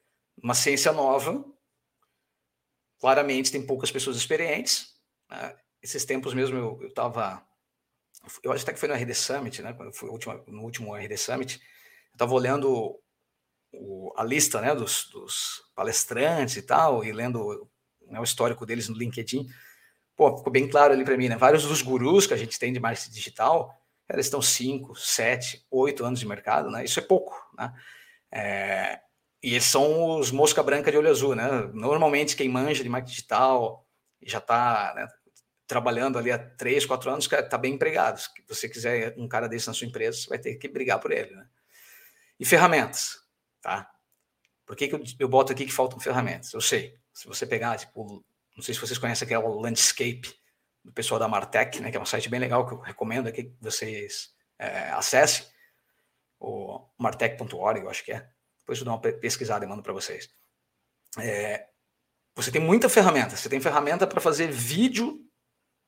Uma 0.42 0.54
ciência 0.54 0.92
nova, 0.92 1.44
claramente 2.98 3.50
tem 3.50 3.66
poucas 3.66 3.90
pessoas 3.90 4.16
experientes. 4.16 4.94
Né? 5.30 5.56
Esses 5.82 6.04
tempos 6.04 6.34
mesmo 6.34 6.56
eu 6.56 6.86
estava, 6.86 7.44
eu, 8.22 8.30
eu 8.44 8.52
acho 8.52 8.62
até 8.62 8.72
que 8.72 8.78
foi 8.78 8.88
no 8.88 8.94
RD 8.94 9.14
Summit, 9.14 9.62
né? 9.62 9.72
Quando 9.72 9.92
foi 9.92 10.08
no 10.46 10.62
último 10.62 10.94
RD 10.94 11.16
Summit, 11.16 11.60
eu 12.12 12.16
estava 12.16 12.34
olhando 12.34 12.98
o, 13.72 14.12
a 14.16 14.24
lista 14.24 14.60
né, 14.60 14.74
dos, 14.74 15.08
dos, 15.10 15.62
palestrantes 15.74 16.56
e 16.56 16.62
tal, 16.62 17.04
e 17.04 17.12
lendo 17.12 17.68
né, 18.06 18.20
o 18.20 18.24
histórico 18.24 18.66
deles 18.66 18.88
no 18.88 18.96
LinkedIn, 18.96 19.48
pô, 20.14 20.36
ficou 20.36 20.52
bem 20.52 20.68
claro 20.68 20.92
ali 20.92 21.04
para 21.04 21.16
mim, 21.16 21.28
né? 21.28 21.36
Vários 21.36 21.64
dos 21.64 21.80
gurus 21.80 22.26
que 22.26 22.34
a 22.34 22.36
gente 22.36 22.58
tem 22.58 22.72
de 22.72 22.78
marketing 22.78 23.10
digital, 23.10 23.74
eles 24.08 24.26
estão 24.26 24.42
5, 24.42 24.94
7, 24.94 25.66
8 25.70 26.04
anos 26.04 26.20
de 26.20 26.26
mercado, 26.26 26.70
né? 26.70 26.84
Isso 26.84 26.98
é 26.98 27.02
pouco, 27.02 27.34
né? 27.56 27.72
É, 28.30 29.00
e 29.42 29.52
eles 29.52 29.64
são 29.64 30.18
os 30.18 30.30
mosca 30.30 30.62
branca 30.62 30.90
de 30.90 30.98
olho 30.98 31.10
azul, 31.10 31.34
né? 31.34 31.48
Normalmente 31.72 32.36
quem 32.36 32.48
manja 32.48 32.82
de 32.82 32.88
marketing 32.88 33.14
digital 33.14 33.86
já 34.22 34.38
está 34.38 34.92
né, 34.94 35.08
trabalhando 35.66 36.18
ali 36.18 36.30
há 36.30 36.38
3, 36.38 36.84
4 36.86 37.10
anos, 37.10 37.32
está 37.32 37.58
bem 37.58 37.74
empregado. 37.74 38.20
Se 38.20 38.28
você 38.46 38.68
quiser 38.68 39.14
um 39.16 39.26
cara 39.26 39.48
desse 39.48 39.66
na 39.66 39.74
sua 39.74 39.86
empresa, 39.86 40.18
você 40.18 40.28
vai 40.28 40.38
ter 40.38 40.54
que 40.56 40.68
brigar 40.68 41.00
por 41.00 41.10
ele, 41.10 41.34
né? 41.34 41.46
E 42.42 42.44
ferramentas, 42.44 43.20
tá? 43.60 43.88
Por 44.66 44.74
que, 44.74 44.88
que 44.88 44.96
eu, 44.96 45.02
eu 45.16 45.28
boto 45.28 45.52
aqui 45.52 45.64
que 45.64 45.70
faltam 45.70 46.00
ferramentas? 46.00 46.52
Eu 46.52 46.60
sei. 46.60 46.98
Se 47.12 47.28
você 47.28 47.46
pegar, 47.46 47.78
tipo, 47.78 48.26
não 48.56 48.64
sei 48.64 48.74
se 48.74 48.80
vocês 48.80 48.98
conhecem 48.98 49.24
aquela 49.24 49.48
Landscape 49.48 50.28
do 50.84 50.92
pessoal 50.92 51.20
da 51.20 51.28
Martech, 51.28 51.78
né, 51.80 51.88
que 51.88 51.96
é 51.96 52.00
um 52.00 52.04
site 52.04 52.28
bem 52.28 52.40
legal 52.40 52.66
que 52.66 52.74
eu 52.74 52.80
recomendo 52.80 53.28
aqui 53.28 53.44
que 53.44 53.56
vocês 53.60 54.34
é, 54.58 54.90
acessem, 54.90 55.46
o 56.40 56.84
martech.org, 56.98 57.78
eu 57.78 57.88
acho 57.88 58.04
que 58.04 58.10
é. 58.10 58.28
Depois 58.58 58.76
eu 58.80 58.86
dou 58.86 58.94
uma 58.94 59.00
pesquisada 59.00 59.64
e 59.64 59.68
mando 59.68 59.84
para 59.84 59.92
vocês. 59.92 60.28
É, 61.20 61.68
você 62.34 62.50
tem 62.50 62.60
muita 62.60 62.88
ferramenta. 62.88 63.36
Você 63.36 63.48
tem 63.48 63.60
ferramenta 63.60 64.04
para 64.04 64.20
fazer 64.20 64.50
vídeo 64.50 65.20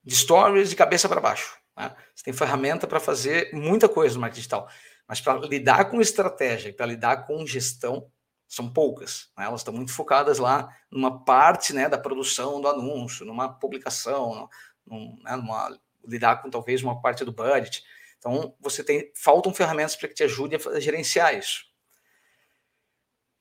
de 0.05 0.15
stories 0.15 0.71
de 0.71 0.77
cabeça 0.77 1.09
para 1.09 1.21
baixo. 1.21 1.59
Né? 1.77 1.93
Você 2.15 2.23
tem 2.23 2.33
ferramenta 2.33 2.87
para 2.87 3.01
fazer 3.01 3.53
muita 3.53 3.89
coisa 3.89 4.15
no 4.15 4.21
marketing 4.21 4.39
digital. 4.39 4.71
Mas 5.07 5.21
para 5.21 5.39
lidar 5.41 5.91
com 5.91 6.01
estratégia 6.01 6.73
para 6.73 6.87
lidar 6.87 7.27
com 7.27 7.47
gestão, 7.47 8.11
são 8.49 8.73
poucas. 8.73 9.31
Né? 9.37 9.45
Elas 9.45 9.61
estão 9.61 9.75
muito 9.75 9.93
focadas 9.93 10.39
lá 10.39 10.75
numa 10.91 11.25
parte 11.25 11.73
né, 11.73 11.89
da 11.89 11.99
produção 11.99 12.61
do 12.61 12.69
anúncio, 12.69 13.27
numa 13.27 13.49
publicação, 13.49 14.49
num, 14.87 15.19
né, 15.23 15.37
numa, 15.37 15.79
lidar 16.07 16.41
com 16.41 16.51
talvez 16.51 16.83
uma 16.83 17.01
parte 17.01 17.25
do 17.25 17.33
budget. 17.33 17.85
Então, 18.19 18.55
você 18.61 18.83
tem 18.83 19.13
faltam 19.15 19.53
ferramentas 19.53 19.97
para 19.97 20.09
que 20.09 20.15
te 20.15 20.25
ajude 20.25 20.57
a 20.57 20.81
gerenciar 20.81 21.37
isso. 21.37 21.65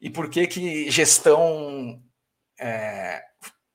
E 0.01 0.10
por 0.10 0.29
que 0.29 0.48
que 0.48 0.91
gestão 0.91 2.03
é, 2.60 3.24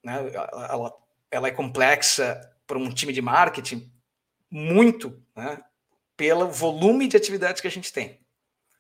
né, 0.05 0.31
ela, 0.71 0.95
ela 1.31 1.49
é 1.49 1.51
complexa 1.51 2.39
para 2.67 2.79
um 2.79 2.93
time 2.93 3.13
de 3.13 3.23
marketing? 3.23 3.91
Muito, 4.51 5.23
né, 5.35 5.63
pelo 6.19 6.51
volume 6.51 7.07
de 7.07 7.17
atividades 7.17 7.63
que 7.63 7.69
a 7.69 7.71
gente 7.71 7.93
tem. 7.93 8.21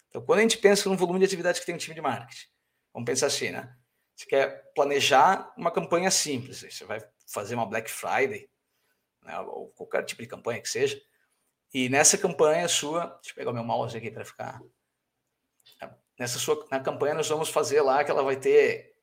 Então, 0.09 0.21
quando 0.21 0.41
a 0.41 0.43
gente 0.43 0.59
pensa 0.59 0.89
no 0.89 0.97
volume 0.97 1.21
de 1.21 1.25
atividades 1.25 1.61
que 1.61 1.65
tem 1.65 1.75
um 1.75 1.79
time 1.79 1.95
de 1.95 2.01
marketing, 2.01 2.49
vamos 2.93 3.07
pensar 3.07 3.29
assim, 3.29 3.51
né? 3.51 3.73
Você 4.17 4.27
quer 4.27 4.73
planejar 4.75 5.55
uma 5.57 5.71
campanha 5.71 6.11
simples, 6.11 6.61
você 6.69 6.85
vai 6.85 7.01
fazer 7.29 7.55
uma 7.55 7.65
Black 7.65 7.89
Friday, 7.89 8.51
né, 9.23 9.39
ou 9.39 9.69
qualquer 9.69 10.05
tipo 10.05 10.21
de 10.21 10.27
campanha 10.27 10.61
que 10.61 10.69
seja, 10.69 11.01
e 11.73 11.89
nessa 11.89 12.19
campanha 12.19 12.67
sua, 12.67 13.07
deixa 13.07 13.31
eu 13.31 13.35
pegar 13.37 13.51
o 13.53 13.55
meu 13.55 13.63
mouse 13.63 13.97
aqui 13.97 14.11
para 14.11 14.25
ficar. 14.25 14.61
Nessa 16.19 16.41
sua 16.41 16.67
na 16.73 16.81
campanha 16.81 17.15
nós 17.15 17.29
vamos 17.29 17.51
fazer 17.51 17.81
lá 17.83 18.03
que 18.03 18.11
ela 18.11 18.25
vai 18.25 18.37
ter 18.37 18.97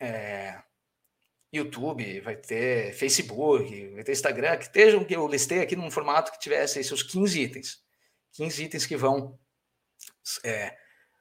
é, 0.00 0.62
YouTube, 1.52 2.20
vai 2.20 2.36
ter 2.36 2.94
Facebook, 2.94 3.88
vai 3.90 4.02
ter 4.02 4.12
Instagram, 4.12 4.56
que 4.56 4.64
estejam 4.64 5.04
que 5.04 5.14
eu 5.14 5.28
listei 5.28 5.60
aqui 5.60 5.76
num 5.76 5.90
formato 5.90 6.32
que 6.32 6.38
tivesse 6.38 6.82
seus 6.82 7.02
15 7.02 7.40
itens. 7.40 7.82
15 8.32 8.64
itens 8.64 8.86
que 8.86 8.96
vão 8.96 9.38
é, 10.42 10.76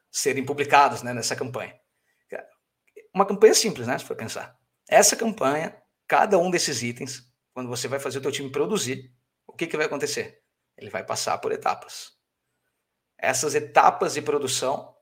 serem 0.10 0.46
publicados 0.46 1.04
né, 1.04 1.14
nessa 1.14 1.36
campanha. 1.36 1.80
Uma 3.14 3.26
campanha 3.26 3.54
simples, 3.54 3.88
né? 3.88 3.98
Se 3.98 4.06
for 4.06 4.16
pensar. 4.16 4.58
Essa 4.88 5.18
campanha, 5.18 5.76
cada 6.08 6.38
um 6.38 6.50
desses 6.50 6.82
itens, 6.82 7.30
quando 7.54 7.68
você 7.68 7.88
vai 7.88 8.00
fazer 8.00 8.20
o 8.20 8.22
teu 8.22 8.32
time 8.32 8.50
produzir, 8.50 9.14
o 9.46 9.54
que, 9.54 9.68
que 9.68 9.76
vai 9.76 9.86
acontecer? 9.86 10.42
Ele 10.78 10.90
vai 10.90 11.06
passar 11.06 11.38
por 11.40 11.52
etapas. 11.52 12.14
Essas 13.18 13.54
etapas 13.54 14.14
de 14.14 14.22
produção, 14.22 14.96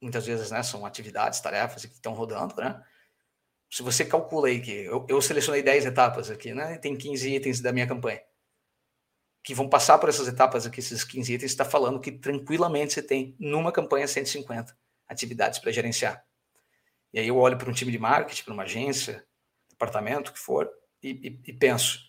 muitas 0.00 0.26
vezes 0.26 0.50
né, 0.50 0.62
são 0.62 0.84
atividades, 0.84 1.40
tarefas 1.40 1.84
que 1.84 1.94
estão 1.94 2.14
rodando, 2.14 2.56
né? 2.56 2.84
Se 3.70 3.82
você 3.82 4.04
calcula 4.04 4.48
aí 4.48 4.60
que 4.60 4.70
eu, 4.70 5.06
eu 5.08 5.20
selecionei 5.20 5.62
10 5.62 5.86
etapas 5.86 6.30
aqui, 6.30 6.54
né? 6.54 6.78
Tem 6.78 6.96
15 6.96 7.34
itens 7.34 7.60
da 7.60 7.72
minha 7.72 7.86
campanha 7.86 8.20
que 9.44 9.54
vão 9.54 9.68
passar 9.68 9.98
por 9.98 10.08
essas 10.08 10.26
etapas 10.26 10.64
aqui, 10.64 10.80
esses 10.80 11.04
15 11.04 11.34
itens, 11.34 11.50
está 11.50 11.66
falando 11.66 12.00
que 12.00 12.10
tranquilamente 12.10 12.94
você 12.94 13.02
tem 13.02 13.36
numa 13.38 13.70
campanha 13.70 14.08
150 14.08 14.74
atividades 15.06 15.58
para 15.58 15.70
gerenciar. 15.70 16.24
E 17.12 17.18
aí 17.18 17.28
eu 17.28 17.36
olho 17.36 17.58
para 17.58 17.68
um 17.68 17.72
time 17.74 17.92
de 17.92 17.98
marketing, 17.98 18.42
para 18.42 18.54
uma 18.54 18.62
agência, 18.62 19.22
departamento, 19.68 20.32
que 20.32 20.38
for, 20.38 20.70
e, 21.02 21.10
e, 21.10 21.50
e 21.50 21.52
penso. 21.52 22.00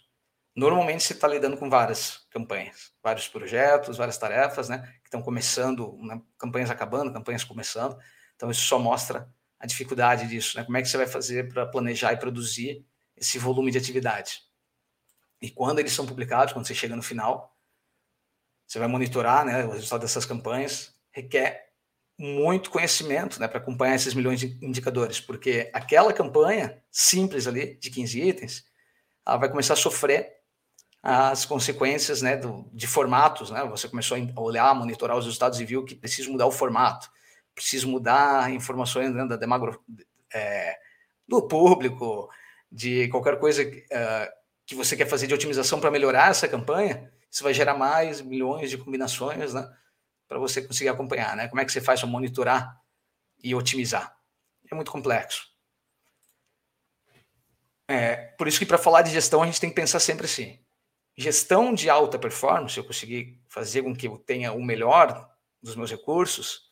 Normalmente 0.55 1.03
você 1.03 1.11
está 1.11 1.27
lidando 1.27 1.57
com 1.57 1.69
várias 1.69 2.25
campanhas, 2.31 2.93
vários 3.03 3.27
projetos, 3.27 3.97
várias 3.97 4.17
tarefas, 4.17 4.69
né? 4.69 4.79
Que 5.01 5.07
estão 5.07 5.21
começando, 5.21 5.97
né, 6.03 6.21
campanhas 6.37 6.71
acabando, 6.71 7.11
campanhas 7.11 7.43
começando. 7.43 7.97
Então 8.37 8.49
isso 8.49 8.61
só 8.61 8.79
mostra 8.79 9.29
a 9.59 9.65
dificuldade 9.65 10.27
disso, 10.27 10.57
né? 10.57 10.63
Como 10.63 10.77
é 10.77 10.81
que 10.81 10.87
você 10.87 10.97
vai 10.97 11.07
fazer 11.07 11.51
para 11.51 11.65
planejar 11.65 12.13
e 12.13 12.17
produzir 12.17 12.85
esse 13.15 13.39
volume 13.39 13.71
de 13.71 13.77
atividade? 13.77 14.41
E 15.41 15.49
quando 15.49 15.79
eles 15.79 15.93
são 15.93 16.05
publicados, 16.05 16.53
quando 16.53 16.65
você 16.65 16.75
chega 16.75 16.95
no 16.95 17.03
final, 17.03 17.55
você 18.65 18.79
vai 18.79 18.87
monitorar, 18.87 19.45
né, 19.45 19.63
o 19.65 19.71
resultado 19.71 20.01
dessas 20.01 20.25
campanhas, 20.25 20.93
requer 21.11 21.69
muito 22.17 22.69
conhecimento, 22.69 23.39
né, 23.39 23.47
para 23.47 23.59
acompanhar 23.59 23.95
esses 23.95 24.13
milhões 24.13 24.39
de 24.39 24.57
indicadores, 24.65 25.19
porque 25.19 25.69
aquela 25.73 26.13
campanha 26.13 26.81
simples 26.89 27.45
ali 27.45 27.75
de 27.75 27.89
15 27.91 28.21
itens, 28.21 28.65
ela 29.25 29.37
vai 29.37 29.49
começar 29.49 29.73
a 29.73 29.77
sofrer 29.77 30.33
as 31.03 31.45
consequências, 31.45 32.21
né, 32.21 32.35
do, 32.37 32.67
de 32.73 32.87
formatos, 32.87 33.51
né? 33.51 33.63
Você 33.65 33.87
começou 33.87 34.17
a 34.17 34.41
olhar, 34.41 34.73
monitorar 34.73 35.15
os 35.15 35.25
resultados 35.25 35.59
e 35.59 35.65
viu 35.65 35.85
que 35.85 35.93
precisa 35.93 36.27
mudar 36.31 36.47
o 36.47 36.51
formato 36.51 37.11
preciso 37.55 37.87
mudar 37.87 38.51
informações 38.51 39.11
né, 39.13 39.25
da 39.25 39.37
demagro, 39.37 39.81
é, 40.33 40.77
do 41.27 41.47
público, 41.47 42.29
de 42.71 43.07
qualquer 43.07 43.39
coisa 43.39 43.63
uh, 43.63 44.31
que 44.65 44.75
você 44.75 44.95
quer 44.97 45.07
fazer 45.07 45.27
de 45.27 45.33
otimização 45.33 45.79
para 45.79 45.89
melhorar 45.89 46.29
essa 46.29 46.47
campanha, 46.47 47.11
isso 47.31 47.43
vai 47.43 47.53
gerar 47.53 47.75
mais 47.75 48.21
milhões 48.21 48.69
de 48.69 48.77
combinações, 48.77 49.53
né? 49.53 49.67
Para 50.27 50.39
você 50.39 50.61
conseguir 50.61 50.89
acompanhar, 50.89 51.35
né? 51.35 51.47
Como 51.47 51.61
é 51.61 51.65
que 51.65 51.71
você 51.71 51.81
faz 51.81 51.99
para 51.99 52.09
monitorar 52.09 52.79
e 53.43 53.53
otimizar? 53.55 54.15
É 54.69 54.75
muito 54.75 54.91
complexo. 54.91 55.47
É, 57.87 58.15
por 58.37 58.47
isso 58.47 58.57
que 58.57 58.65
para 58.65 58.77
falar 58.77 59.03
de 59.03 59.11
gestão 59.11 59.43
a 59.43 59.45
gente 59.45 59.61
tem 59.61 59.69
que 59.69 59.75
pensar 59.75 59.99
sempre 59.99 60.25
assim. 60.25 60.59
Gestão 61.17 61.73
de 61.73 61.89
alta 61.89 62.17
performance, 62.17 62.77
eu 62.77 62.83
conseguir 62.83 63.39
fazer 63.47 63.83
com 63.83 63.95
que 63.95 64.07
eu 64.07 64.17
tenha 64.17 64.51
o 64.51 64.63
melhor 64.63 65.29
dos 65.61 65.75
meus 65.75 65.91
recursos, 65.91 66.64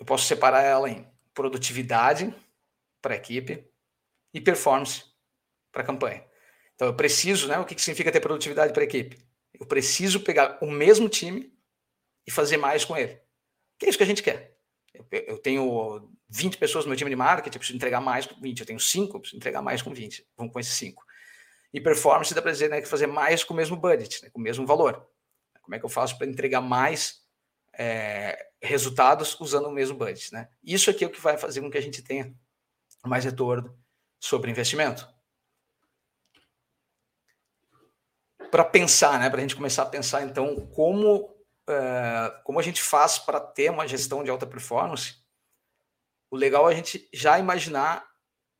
eu 0.00 0.06
posso 0.06 0.24
separar 0.24 0.62
ela 0.62 0.88
em 0.88 1.06
produtividade 1.34 2.34
para 3.02 3.14
a 3.14 3.16
equipe 3.16 3.64
e 4.32 4.40
performance 4.40 5.04
para 5.70 5.82
a 5.82 5.86
campanha. 5.86 6.24
Então 6.74 6.88
eu 6.88 6.94
preciso, 6.94 7.46
né? 7.46 7.58
O 7.58 7.66
que, 7.66 7.74
que 7.74 7.82
significa 7.82 8.10
ter 8.10 8.20
produtividade 8.20 8.72
para 8.72 8.82
a 8.82 8.84
equipe? 8.84 9.18
Eu 9.52 9.66
preciso 9.66 10.20
pegar 10.20 10.58
o 10.62 10.70
mesmo 10.70 11.08
time 11.08 11.52
e 12.26 12.30
fazer 12.30 12.56
mais 12.56 12.84
com 12.84 12.96
ele. 12.96 13.20
Que 13.78 13.86
é 13.86 13.88
isso 13.90 13.98
que 13.98 14.04
a 14.04 14.06
gente 14.06 14.22
quer. 14.22 14.56
Eu, 14.94 15.06
eu 15.10 15.38
tenho 15.38 16.10
20 16.30 16.56
pessoas 16.56 16.84
no 16.86 16.88
meu 16.88 16.96
time 16.96 17.10
de 17.10 17.16
marketing, 17.16 17.56
eu 17.56 17.58
preciso 17.58 17.76
entregar 17.76 18.00
mais 18.00 18.26
com 18.26 18.40
20. 18.40 18.60
Eu 18.60 18.66
tenho 18.66 18.80
5, 18.80 19.16
eu 19.16 19.20
preciso 19.20 19.36
entregar 19.36 19.60
mais 19.60 19.82
com 19.82 19.92
20. 19.92 20.26
Vamos 20.36 20.52
com 20.52 20.58
esses 20.58 20.74
5. 20.74 21.04
E 21.74 21.80
performance 21.80 22.34
dá 22.34 22.40
para 22.40 22.50
dizer 22.52 22.70
né, 22.70 22.80
que 22.80 22.88
fazer 22.88 23.06
mais 23.06 23.44
com 23.44 23.52
o 23.52 23.56
mesmo 23.56 23.76
budget, 23.76 24.22
né, 24.22 24.30
com 24.30 24.40
o 24.40 24.42
mesmo 24.42 24.66
valor. 24.66 25.06
Como 25.60 25.74
é 25.74 25.78
que 25.78 25.84
eu 25.84 25.90
faço 25.90 26.16
para 26.16 26.26
entregar 26.26 26.62
mais 26.62 27.20
é, 27.82 28.50
resultados 28.60 29.34
usando 29.40 29.66
o 29.66 29.72
mesmo 29.72 29.96
budget? 29.96 30.34
Né? 30.34 30.50
Isso 30.62 30.90
aqui 30.90 31.02
é 31.02 31.06
o 31.06 31.10
que 31.10 31.20
vai 31.20 31.38
fazer 31.38 31.62
com 31.62 31.70
que 31.70 31.78
a 31.78 31.82
gente 31.82 32.02
tenha 32.02 32.34
mais 33.02 33.24
retorno 33.24 33.74
sobre 34.20 34.50
investimento. 34.50 35.08
Para 38.50 38.64
pensar, 38.64 39.18
né, 39.18 39.30
para 39.30 39.38
a 39.38 39.40
gente 39.40 39.56
começar 39.56 39.84
a 39.84 39.86
pensar, 39.86 40.24
então, 40.24 40.66
como, 40.74 41.24
uh, 41.70 42.42
como 42.44 42.58
a 42.58 42.62
gente 42.62 42.82
faz 42.82 43.18
para 43.18 43.40
ter 43.40 43.70
uma 43.70 43.88
gestão 43.88 44.22
de 44.22 44.28
alta 44.28 44.46
performance, 44.46 45.14
o 46.30 46.36
legal 46.36 46.68
é 46.68 46.74
a 46.74 46.76
gente 46.76 47.08
já 47.14 47.38
imaginar 47.38 48.06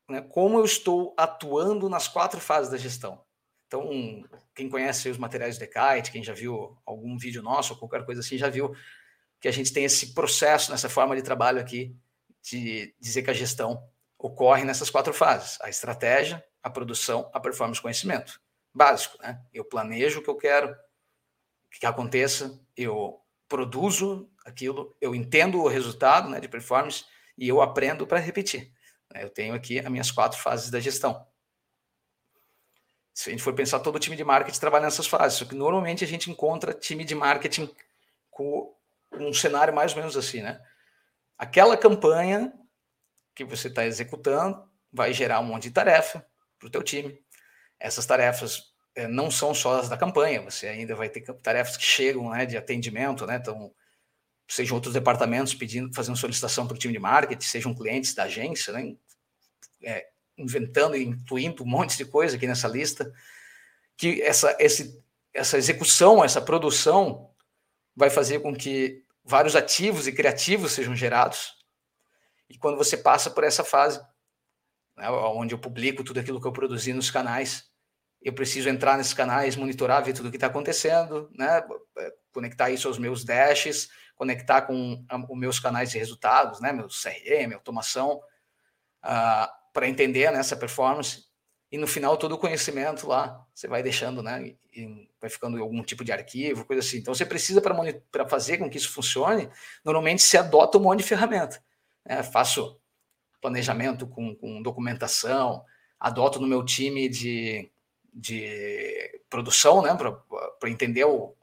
né, 0.08 0.22
como 0.22 0.58
eu 0.58 0.64
estou 0.64 1.14
atuando 1.18 1.90
nas 1.90 2.08
quatro 2.08 2.40
fases 2.40 2.70
da 2.70 2.78
gestão. 2.78 3.22
Então, 3.66 3.90
quem 4.54 4.70
conhece 4.70 5.10
os 5.10 5.18
materiais 5.18 5.58
do 5.58 5.60
Decite, 5.60 6.10
quem 6.10 6.24
já 6.24 6.32
viu 6.32 6.78
algum 6.86 7.18
vídeo 7.18 7.42
nosso 7.42 7.74
ou 7.74 7.78
qualquer 7.78 8.06
coisa 8.06 8.20
assim, 8.20 8.38
já 8.38 8.48
viu 8.48 8.74
que 9.40 9.48
a 9.48 9.52
gente 9.52 9.72
tem 9.72 9.84
esse 9.84 10.12
processo, 10.14 10.70
nessa 10.70 10.88
forma 10.88 11.16
de 11.16 11.22
trabalho 11.22 11.60
aqui, 11.60 11.96
de 12.42 12.94
dizer 13.00 13.22
que 13.22 13.30
a 13.30 13.34
gestão 13.34 13.82
ocorre 14.18 14.64
nessas 14.64 14.90
quatro 14.90 15.12
fases: 15.12 15.58
a 15.62 15.68
estratégia, 15.68 16.44
a 16.62 16.70
produção, 16.70 17.30
a 17.32 17.40
performance 17.40 17.78
e 17.78 17.82
conhecimento. 17.82 18.40
Básico, 18.72 19.18
né? 19.22 19.42
Eu 19.52 19.64
planejo 19.64 20.20
o 20.20 20.22
que 20.22 20.30
eu 20.30 20.36
quero 20.36 20.76
que 21.78 21.86
aconteça, 21.86 22.60
eu 22.76 23.20
produzo 23.48 24.30
aquilo, 24.44 24.96
eu 25.00 25.14
entendo 25.14 25.60
o 25.60 25.68
resultado 25.68 26.28
né, 26.28 26.40
de 26.40 26.48
performance 26.48 27.04
e 27.38 27.48
eu 27.48 27.60
aprendo 27.60 28.06
para 28.06 28.18
repetir. 28.18 28.72
Eu 29.14 29.30
tenho 29.30 29.54
aqui 29.54 29.78
as 29.78 29.88
minhas 29.88 30.10
quatro 30.10 30.38
fases 30.38 30.70
da 30.70 30.78
gestão. 30.78 31.26
Se 33.12 33.28
a 33.28 33.32
gente 33.32 33.42
for 33.42 33.54
pensar, 33.54 33.80
todo 33.80 33.98
time 33.98 34.16
de 34.16 34.24
marketing 34.24 34.58
trabalha 34.58 34.84
nessas 34.84 35.06
fases, 35.06 35.38
só 35.38 35.44
que 35.44 35.54
normalmente 35.54 36.04
a 36.04 36.06
gente 36.06 36.30
encontra 36.30 36.72
time 36.72 37.04
de 37.04 37.14
marketing 37.14 37.68
com 38.30 38.74
um 39.12 39.32
cenário 39.32 39.74
mais 39.74 39.92
ou 39.92 39.98
menos 39.98 40.16
assim, 40.16 40.42
né? 40.42 40.60
Aquela 41.38 41.76
campanha 41.76 42.52
que 43.34 43.44
você 43.44 43.68
está 43.68 43.86
executando 43.86 44.62
vai 44.92 45.12
gerar 45.12 45.40
um 45.40 45.44
monte 45.44 45.64
de 45.64 45.70
tarefa 45.70 46.24
para 46.58 46.66
o 46.66 46.70
teu 46.70 46.82
time. 46.82 47.18
Essas 47.78 48.04
tarefas 48.04 48.74
é, 48.94 49.08
não 49.08 49.30
são 49.30 49.54
só 49.54 49.80
as 49.80 49.88
da 49.88 49.96
campanha, 49.96 50.42
você 50.42 50.68
ainda 50.68 50.94
vai 50.94 51.08
ter 51.08 51.22
tarefas 51.42 51.76
que 51.76 51.84
chegam 51.84 52.30
né, 52.30 52.44
de 52.44 52.56
atendimento, 52.56 53.26
né? 53.26 53.36
Então, 53.36 53.72
sejam 54.48 54.76
outros 54.76 54.92
departamentos 54.92 55.54
pedindo, 55.54 55.94
fazendo 55.94 56.16
solicitação 56.16 56.66
para 56.66 56.74
o 56.74 56.78
time 56.78 56.92
de 56.92 56.98
marketing, 56.98 57.46
sejam 57.46 57.74
clientes 57.74 58.14
da 58.14 58.24
agência, 58.24 58.72
né? 58.72 58.94
É, 59.82 60.08
inventando 60.36 60.96
e 60.96 61.04
incluindo 61.04 61.62
um 61.62 61.66
monte 61.66 61.96
de 61.96 62.04
coisa 62.04 62.36
aqui 62.36 62.46
nessa 62.46 62.68
lista, 62.68 63.12
que 63.96 64.20
essa, 64.22 64.56
esse, 64.58 65.02
essa 65.32 65.56
execução, 65.56 66.24
essa 66.24 66.40
produção 66.40 67.29
vai 68.00 68.08
fazer 68.08 68.40
com 68.40 68.56
que 68.56 69.04
vários 69.22 69.54
ativos 69.54 70.08
e 70.08 70.12
criativos 70.12 70.72
sejam 70.72 70.96
gerados. 70.96 71.52
E 72.48 72.56
quando 72.56 72.78
você 72.78 72.96
passa 72.96 73.30
por 73.30 73.44
essa 73.44 73.62
fase, 73.62 74.00
né, 74.96 75.10
onde 75.10 75.54
eu 75.54 75.58
publico 75.58 76.02
tudo 76.02 76.18
aquilo 76.18 76.40
que 76.40 76.48
eu 76.48 76.52
produzi 76.52 76.94
nos 76.94 77.10
canais, 77.10 77.70
eu 78.22 78.32
preciso 78.32 78.70
entrar 78.70 78.96
nesses 78.96 79.12
canais, 79.12 79.54
monitorar, 79.54 80.02
ver 80.02 80.14
tudo 80.14 80.28
o 80.28 80.30
que 80.30 80.38
está 80.38 80.46
acontecendo, 80.46 81.30
né, 81.34 81.62
conectar 82.32 82.70
isso 82.70 82.88
aos 82.88 82.98
meus 82.98 83.22
dashes, 83.22 83.90
conectar 84.16 84.62
com 84.62 85.04
os 85.28 85.38
meus 85.38 85.60
canais 85.60 85.90
de 85.90 85.98
resultados, 85.98 86.58
né, 86.58 86.72
meu 86.72 86.88
CRM, 86.88 87.52
automação, 87.52 88.14
uh, 88.16 88.22
ah, 89.02 89.52
para 89.74 89.86
entender 89.86 90.32
né, 90.32 90.40
performance. 90.58 91.29
E 91.72 91.78
no 91.78 91.86
final, 91.86 92.16
todo 92.16 92.32
o 92.32 92.38
conhecimento 92.38 93.06
lá, 93.06 93.46
você 93.54 93.68
vai 93.68 93.82
deixando, 93.82 94.22
né? 94.22 94.54
vai 95.20 95.30
ficando 95.30 95.60
algum 95.62 95.82
tipo 95.82 96.04
de 96.04 96.10
arquivo, 96.10 96.64
coisa 96.64 96.80
assim. 96.80 96.98
Então, 96.98 97.14
você 97.14 97.24
precisa, 97.24 97.60
para 97.60 98.28
fazer 98.28 98.58
com 98.58 98.68
que 98.68 98.76
isso 98.76 98.90
funcione, 98.90 99.48
normalmente 99.84 100.22
se 100.22 100.36
adota 100.36 100.78
um 100.78 100.82
monte 100.82 100.98
de 100.98 101.04
ferramenta. 101.04 101.62
Né? 102.04 102.22
Faço 102.22 102.80
planejamento 103.40 104.06
com, 104.06 104.34
com 104.34 104.62
documentação, 104.62 105.64
adoto 105.98 106.40
no 106.40 106.46
meu 106.46 106.64
time 106.64 107.08
de, 107.08 107.70
de 108.12 109.20
produção, 109.28 109.82
né? 109.82 109.96
Para 110.58 110.70
entender 110.70 111.04
o, 111.04 111.34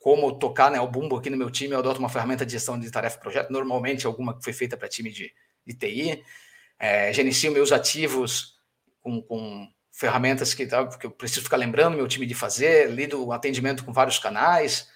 como 0.00 0.38
tocar 0.38 0.70
né, 0.70 0.80
o 0.80 0.88
bumbo 0.88 1.16
aqui 1.16 1.28
no 1.28 1.36
meu 1.36 1.50
time, 1.50 1.74
eu 1.74 1.78
adoto 1.78 1.98
uma 1.98 2.08
ferramenta 2.08 2.46
de 2.46 2.52
gestão 2.52 2.78
de 2.78 2.90
tarefa 2.90 3.18
projeto, 3.18 3.50
normalmente 3.50 4.06
alguma 4.06 4.36
que 4.36 4.44
foi 4.44 4.52
feita 4.52 4.76
para 4.76 4.88
time 4.88 5.10
de, 5.10 5.32
de 5.66 5.74
TI. 5.74 6.24
É, 6.78 7.12
gerencio 7.12 7.52
meus 7.52 7.72
ativos 7.72 8.55
com, 9.06 9.22
com 9.22 9.68
ferramentas 9.92 10.52
que, 10.52 10.66
tá, 10.66 10.84
que 10.88 11.06
eu 11.06 11.10
preciso 11.12 11.42
ficar 11.42 11.56
lembrando 11.56 11.96
meu 11.96 12.08
time 12.08 12.26
de 12.26 12.34
fazer, 12.34 12.90
lido 12.90 13.24
o 13.24 13.32
atendimento 13.32 13.84
com 13.84 13.92
vários 13.92 14.18
canais. 14.18 14.90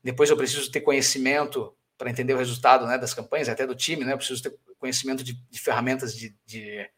Depois 0.00 0.30
eu 0.30 0.36
preciso 0.36 0.70
ter 0.70 0.80
conhecimento 0.80 1.76
para 1.98 2.08
entender 2.08 2.34
o 2.34 2.38
resultado 2.38 2.86
né, 2.86 2.96
das 2.96 3.12
campanhas, 3.12 3.48
até 3.48 3.66
do 3.66 3.74
time, 3.74 4.04
né? 4.04 4.12
Eu 4.12 4.16
preciso 4.16 4.40
ter 4.40 4.56
conhecimento 4.78 5.24
de, 5.24 5.32
de 5.50 5.60
ferramentas 5.60 6.14
de, 6.14 6.36
de 6.46 6.88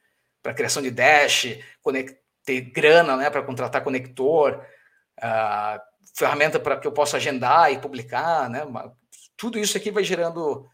para 0.42 0.53
criação 0.53 0.83
de 0.83 0.90
dash, 0.90 1.46
ter 2.44 2.61
grana 2.61 3.16
né, 3.16 3.31
para 3.31 3.42
contratar 3.42 3.83
conector, 3.83 4.62
uh, 5.18 5.81
ferramenta 6.14 6.61
para 6.61 6.79
que 6.79 6.87
eu 6.87 6.92
possa 6.92 7.16
agendar 7.16 7.73
e 7.73 7.79
publicar, 7.79 8.51
né? 8.51 8.61
Tudo 9.35 9.59
isso 9.59 9.79
aqui 9.79 9.90
vai 9.90 10.05
gerando 10.05 10.68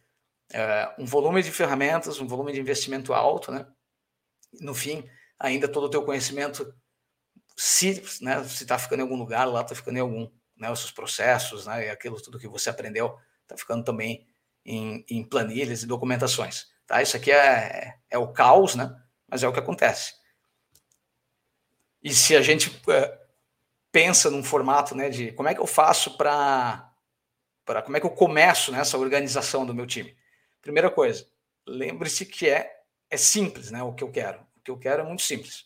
é, 0.53 0.92
um 0.99 1.07
volume 1.07 1.42
de 1.42 1.53
ferramentas, 1.53 2.20
um 2.20 2.27
volume 2.27 2.53
de 2.53 2.61
investimento 2.61 3.14
alto, 3.14 3.53
né? 3.53 3.66
No 4.61 4.75
fim, 4.75 5.09
ainda 5.38 5.68
todo 5.68 5.85
o 5.85 5.90
teu 5.90 6.05
conhecimento, 6.05 6.75
se 7.57 8.03
né, 8.22 8.40
está 8.42 8.79
ficando 8.79 9.01
em 9.01 9.03
algum 9.03 9.16
lugar, 9.16 9.44
lá 9.46 9.62
está 9.62 9.75
ficando 9.75 9.96
em 9.96 10.01
algum, 10.01 10.31
né? 10.57 10.70
Os 10.70 10.81
seus 10.81 10.92
processos, 10.92 11.66
né? 11.66 11.87
E 11.87 11.90
aquilo 11.90 12.20
tudo 12.20 12.38
que 12.38 12.49
você 12.49 12.70
aprendeu 12.70 13.18
está 13.42 13.57
ficando 13.57 13.85
também 13.85 14.27
em, 14.64 15.05
em, 15.09 15.25
planilhas 15.25 15.83
e 15.83 15.87
documentações, 15.87 16.66
tá? 16.87 17.01
Isso 17.01 17.16
aqui 17.16 17.31
é, 17.31 17.99
é 18.11 18.18
o 18.18 18.33
caos, 18.33 18.75
né? 18.75 18.94
Mas 19.29 19.42
é 19.42 19.49
o 19.49 19.53
que 19.53 19.59
acontece. 19.59 20.14
E 22.03 22.14
se 22.14 22.37
a 22.37 22.42
gente 22.42 22.70
é, 22.88 23.18
pensa 23.90 24.31
num 24.31 24.44
formato 24.44 24.94
né, 24.94 25.09
de 25.09 25.33
como 25.33 25.49
é 25.49 25.55
que 25.55 25.61
eu 25.61 25.66
faço 25.66 26.16
para. 26.16 26.92
Como 27.85 27.96
é 27.96 28.01
que 28.01 28.07
eu 28.07 28.11
começo 28.11 28.70
nessa 28.70 28.96
organização 28.96 29.66
do 29.66 29.75
meu 29.75 29.87
time? 29.87 30.16
Primeira 30.62 30.90
coisa, 30.90 31.27
lembre-se 31.66 32.27
que 32.27 32.49
é, 32.49 32.83
é 33.11 33.16
simples 33.16 33.70
né, 33.70 33.83
o 33.83 33.92
que 33.92 34.05
eu 34.05 34.11
quero. 34.11 34.45
Que 34.66 34.70
eu 34.72 34.76
quero 34.79 35.02
é 35.02 35.05
muito 35.05 35.22
simples. 35.22 35.64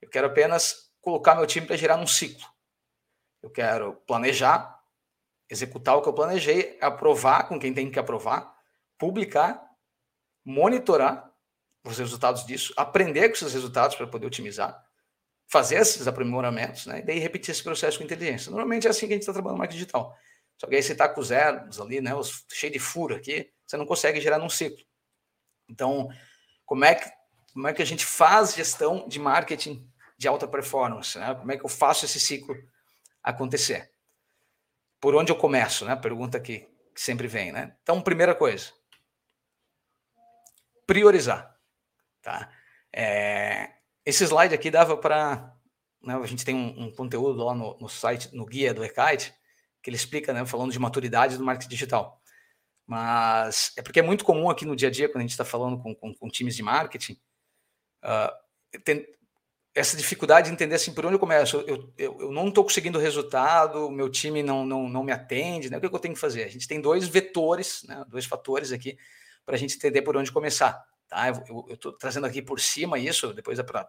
Eu 0.00 0.08
quero 0.08 0.26
apenas 0.26 0.90
colocar 1.02 1.34
meu 1.34 1.46
time 1.46 1.66
para 1.66 1.76
gerar 1.76 1.98
num 1.98 2.06
ciclo. 2.06 2.46
Eu 3.42 3.50
quero 3.50 3.96
planejar, 4.06 4.82
executar 5.50 5.96
o 5.96 6.02
que 6.02 6.08
eu 6.08 6.14
planejei, 6.14 6.78
aprovar 6.80 7.48
com 7.48 7.60
quem 7.60 7.74
tem 7.74 7.90
que 7.90 7.98
aprovar, 7.98 8.56
publicar, 8.98 9.62
monitorar 10.42 11.30
os 11.84 11.98
resultados 11.98 12.46
disso, 12.46 12.72
aprender 12.78 13.28
com 13.28 13.34
esses 13.34 13.52
resultados 13.52 13.94
para 13.94 14.06
poder 14.06 14.26
otimizar 14.26 14.82
fazer 15.50 15.76
esses 15.76 16.06
aprimoramentos, 16.06 16.86
né? 16.86 17.00
E 17.00 17.02
daí 17.02 17.18
repetir 17.18 17.50
esse 17.50 17.62
processo 17.62 17.98
com 17.98 18.04
inteligência. 18.04 18.50
Normalmente 18.50 18.86
é 18.86 18.90
assim 18.90 19.08
que 19.08 19.12
a 19.12 19.16
gente 19.16 19.22
está 19.22 19.32
trabalhando 19.32 19.56
no 19.56 19.58
marketing 19.58 19.80
digital. 19.80 20.16
Só 20.56 20.68
que 20.68 20.76
aí 20.76 20.82
você 20.82 20.92
está 20.92 21.08
com 21.08 21.22
zeros 21.22 21.80
ali, 21.80 22.00
né? 22.00 22.14
Os, 22.14 22.46
cheio 22.52 22.72
de 22.72 22.78
furo 22.78 23.16
aqui, 23.16 23.50
você 23.66 23.76
não 23.76 23.84
consegue 23.84 24.20
gerar 24.20 24.38
num 24.38 24.48
ciclo. 24.48 24.84
Então, 25.68 26.08
como 26.64 26.84
é 26.84 26.94
que, 26.94 27.10
como 27.52 27.68
é 27.68 27.72
que 27.72 27.82
a 27.82 27.86
gente 27.86 28.04
faz 28.04 28.54
gestão 28.54 29.08
de 29.08 29.18
marketing 29.18 29.88
de 30.16 30.28
alta 30.28 30.46
performance? 30.46 31.18
Né? 31.18 31.34
Como 31.34 31.50
é 31.52 31.56
que 31.56 31.64
eu 31.64 31.68
faço 31.68 32.04
esse 32.04 32.20
ciclo 32.20 32.54
acontecer? 33.22 33.90
Por 35.00 35.14
onde 35.14 35.32
eu 35.32 35.36
começo, 35.36 35.84
né? 35.84 35.96
Pergunta 35.96 36.38
que, 36.38 36.68
que 36.94 37.00
sempre 37.00 37.26
vem, 37.26 37.52
né? 37.52 37.74
Então, 37.82 38.02
primeira 38.02 38.34
coisa, 38.34 38.70
priorizar, 40.86 41.56
tá? 42.20 42.52
É, 42.92 43.70
esse 44.04 44.24
slide 44.24 44.54
aqui 44.54 44.70
dava 44.70 44.96
para. 44.96 45.54
Né, 46.02 46.14
a 46.14 46.26
gente 46.26 46.44
tem 46.44 46.54
um, 46.54 46.86
um 46.86 46.90
conteúdo 46.94 47.44
lá 47.44 47.54
no, 47.54 47.78
no, 47.78 47.88
site, 47.88 48.34
no 48.34 48.44
guia 48.44 48.74
do 48.74 48.84
Ekite, 48.84 49.32
que 49.82 49.90
ele 49.90 49.96
explica, 49.96 50.32
né, 50.32 50.44
falando 50.44 50.72
de 50.72 50.78
maturidade 50.78 51.36
do 51.36 51.44
marketing 51.44 51.68
digital. 51.68 52.20
Mas 52.86 53.72
é 53.76 53.82
porque 53.82 54.00
é 54.00 54.02
muito 54.02 54.24
comum 54.24 54.50
aqui 54.50 54.64
no 54.64 54.74
dia 54.74 54.88
a 54.88 54.90
dia, 54.90 55.08
quando 55.08 55.18
a 55.18 55.22
gente 55.22 55.30
está 55.30 55.44
falando 55.44 55.78
com, 55.80 55.94
com, 55.94 56.12
com, 56.12 56.28
times 56.28 56.56
de 56.56 56.62
marketing, 56.62 57.20
uh, 58.04 58.78
tem, 58.84 59.06
essa 59.74 59.96
dificuldade 59.96 60.48
de 60.48 60.52
entender 60.52 60.74
assim 60.74 60.92
por 60.92 61.06
onde 61.06 61.14
eu 61.14 61.18
começo. 61.18 61.58
Eu, 61.66 61.92
eu, 61.96 62.20
eu 62.20 62.32
não 62.32 62.48
estou 62.48 62.64
conseguindo 62.64 62.98
resultado, 62.98 63.90
meu 63.90 64.08
time 64.08 64.42
não, 64.42 64.64
não, 64.64 64.88
não 64.88 65.04
me 65.04 65.12
atende, 65.12 65.70
né? 65.70 65.76
O 65.76 65.80
que, 65.80 65.86
é 65.86 65.88
que 65.88 65.94
eu 65.94 66.00
tenho 66.00 66.14
que 66.14 66.20
fazer? 66.20 66.44
A 66.44 66.48
gente 66.48 66.66
tem 66.66 66.80
dois 66.80 67.08
vetores, 67.08 67.82
né? 67.84 68.04
dois 68.08 68.26
fatores 68.26 68.72
aqui 68.72 68.98
para 69.46 69.54
a 69.54 69.58
gente 69.58 69.76
entender 69.76 70.02
por 70.02 70.16
onde 70.16 70.32
começar. 70.32 70.84
Tá? 71.08 71.28
Eu 71.28 71.66
estou 71.70 71.92
trazendo 71.92 72.26
aqui 72.26 72.42
por 72.42 72.60
cima 72.60 72.98
isso, 72.98 73.32
depois 73.32 73.58
é 73.58 73.62
para 73.62 73.88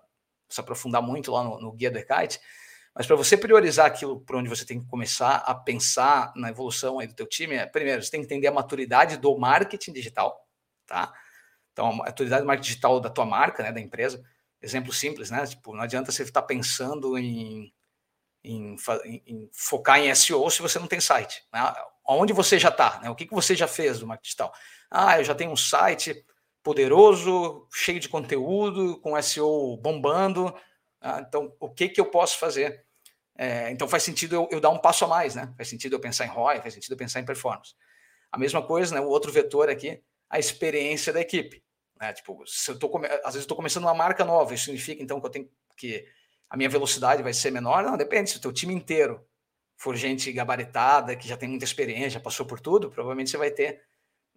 se 0.50 0.60
aprofundar 0.60 1.02
muito 1.02 1.32
lá 1.32 1.44
no, 1.44 1.60
no 1.60 1.72
guia 1.72 1.90
do 1.90 1.98
Ekite, 1.98 2.40
mas 2.94 3.08
para 3.08 3.16
você 3.16 3.38
priorizar 3.38 3.86
aquilo 3.86 4.20
por 4.20 4.36
onde 4.36 4.50
você 4.50 4.66
tem 4.66 4.80
que 4.80 4.86
começar 4.86 5.38
a 5.38 5.56
pensar 5.56 6.34
na 6.36 6.50
evolução 6.50 7.00
aí 7.00 7.08
do 7.08 7.14
teu 7.14 7.26
time, 7.26 7.56
é, 7.56 7.66
primeiro, 7.66 8.04
você 8.04 8.12
tem 8.12 8.20
que 8.20 8.26
entender 8.26 8.48
a 8.48 8.52
maturidade 8.52 9.18
do 9.18 9.38
marketing 9.38 9.94
digital, 9.94 10.46
tá? 10.86 11.14
Então, 11.72 11.88
a 11.88 11.96
maturidade 11.96 12.42
do 12.42 12.48
marketing 12.48 12.68
digital 12.68 13.00
da 13.00 13.10
tua 13.10 13.26
marca, 13.26 13.64
né, 13.64 13.72
da 13.72 13.80
empresa, 13.80 14.24
exemplo 14.62 14.94
simples, 14.94 15.32
né? 15.32 15.46
Tipo, 15.46 15.74
não 15.74 15.82
adianta 15.82 16.12
você 16.12 16.24
estar 16.24 16.42
pensando 16.44 17.18
em, 17.18 17.74
em, 18.44 18.76
em, 19.26 19.50
focar 19.54 20.00
em 20.00 20.14
SEO 20.14 20.50
se 20.50 20.62
você 20.62 20.78
não 20.78 20.88
tem 20.88 21.00
site. 21.00 21.44
Né? 21.52 21.74
Onde 22.06 22.34
você 22.34 22.60
já 22.60 22.70
está? 22.70 23.00
Né? 23.00 23.10
O 23.10 23.16
que, 23.16 23.26
que 23.26 23.34
você 23.34 23.56
já 23.56 23.68
fez 23.68 24.00
do 24.00 24.08
marketing 24.08 24.28
digital? 24.28 24.54
Ah, 24.90 25.20
eu 25.20 25.24
já 25.24 25.34
tenho 25.34 25.52
um 25.52 25.58
site 25.58 26.26
poderoso, 26.62 27.68
cheio 27.74 28.00
de 28.00 28.10
conteúdo, 28.10 29.00
com 29.00 29.20
SEO 29.22 29.78
bombando. 29.78 30.54
Ah, 31.00 31.24
então, 31.28 31.56
o 31.60 31.70
que, 31.70 31.90
que 31.90 32.00
eu 32.00 32.06
posso 32.06 32.38
fazer? 32.38 32.86
É, 33.36 33.72
então, 33.72 33.88
faz 33.88 34.04
sentido 34.04 34.36
eu, 34.36 34.48
eu, 34.52 34.60
dar 34.60 34.70
um 34.70 34.78
passo 34.78 35.06
a 35.06 35.08
mais, 35.08 35.34
né? 35.34 35.52
Faz 35.58 35.70
sentido 35.70 35.96
eu 35.96 36.00
pensar 36.00 36.26
em 36.26 36.30
ROI, 36.30 36.62
faz 36.62 36.74
sentido 36.74 36.92
eu 36.92 36.98
pensar 36.98 37.20
em 37.20 37.26
performance. 37.26 37.74
A 38.32 38.38
mesma 38.38 38.62
coisa, 38.62 38.94
né? 38.94 39.02
O 39.02 39.08
outro 39.08 39.32
vetor 39.32 39.70
aqui, 39.70 40.02
a 40.32 40.40
experiência 40.40 41.12
da 41.12 41.20
equipe. 41.20 41.62
Né? 42.00 42.14
Tipo, 42.14 42.44
se 42.48 42.72
eu 42.72 42.80
tô 42.80 42.90
come... 42.90 43.08
às 43.08 43.34
vezes 43.34 43.42
estou 43.42 43.58
começando 43.58 43.84
uma 43.84 43.94
marca 43.94 44.24
nova, 44.24 44.54
isso 44.54 44.66
significa 44.66 45.04
então 45.04 45.20
que 45.20 45.28
eu 45.28 45.32
tenho 45.32 45.50
que 45.78 46.08
a 46.50 46.58
minha 46.58 46.70
velocidade 46.70 47.24
vai 47.24 47.34
ser 47.34 47.52
menor? 47.52 47.84
Não, 47.84 47.98
depende. 47.98 48.30
Se 48.30 48.38
o 48.38 48.42
teu 48.42 48.52
time 48.52 48.74
inteiro 48.74 49.26
for 49.78 49.96
gente 49.96 50.32
gabaritada, 50.32 51.16
que 51.16 51.28
já 51.28 51.38
tem 51.38 51.50
muita 51.50 51.66
experiência, 51.66 52.12
já 52.12 52.20
passou 52.20 52.46
por 52.46 52.60
tudo, 52.60 52.90
provavelmente 52.90 53.30
você 53.30 53.38
vai 53.38 53.52
ter 53.52 53.82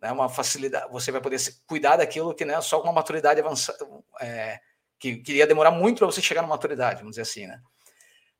né, 0.00 0.10
uma 0.12 0.28
facilidade, 0.28 0.90
você 0.90 1.10
vai 1.10 1.20
poder 1.20 1.38
cuidar 1.66 1.96
daquilo 1.96 2.34
que 2.34 2.44
né, 2.44 2.60
só 2.60 2.78
com 2.78 2.86
uma 2.86 2.92
maturidade 2.92 3.40
avançada, 3.40 3.78
é, 4.20 4.60
que, 4.98 5.16
que 5.16 5.34
ia 5.34 5.46
demorar 5.46 5.70
muito 5.70 5.98
para 5.98 6.06
você 6.06 6.22
chegar 6.22 6.40
na 6.40 6.48
maturidade, 6.48 7.00
vamos 7.00 7.12
dizer 7.12 7.22
assim, 7.22 7.46
né? 7.46 7.60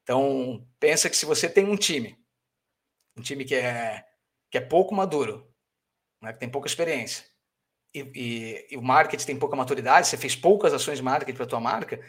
Então, 0.03 0.67
pensa 0.79 1.11
que 1.11 1.17
se 1.17 1.27
você 1.27 1.49
tem 1.49 1.65
um 1.65 1.77
time, 1.77 2.19
um 3.17 3.23
time 3.23 3.45
que 3.45 3.55
é, 3.55 4.05
que 4.51 4.59
é 4.59 4.61
pouco 4.61 4.95
maduro, 4.95 5.53
né, 6.23 6.33
que 6.33 6.39
tem 6.39 6.49
pouca 6.49 6.69
experiência, 6.69 7.25
e, 7.95 8.67
e, 8.73 8.77
o 8.77 8.83
marketing 8.83 9.25
tem 9.25 9.39
pouca 9.39 9.57
maturidade, 9.57 10.09
você 10.09 10.17
fez 10.17 10.35
poucas 10.35 10.75
ações 10.75 10.99
de 10.99 11.05
marketing 11.05 11.37
para 11.37 11.45
a 11.45 11.49
tua 11.49 11.61
marca, 11.61 12.01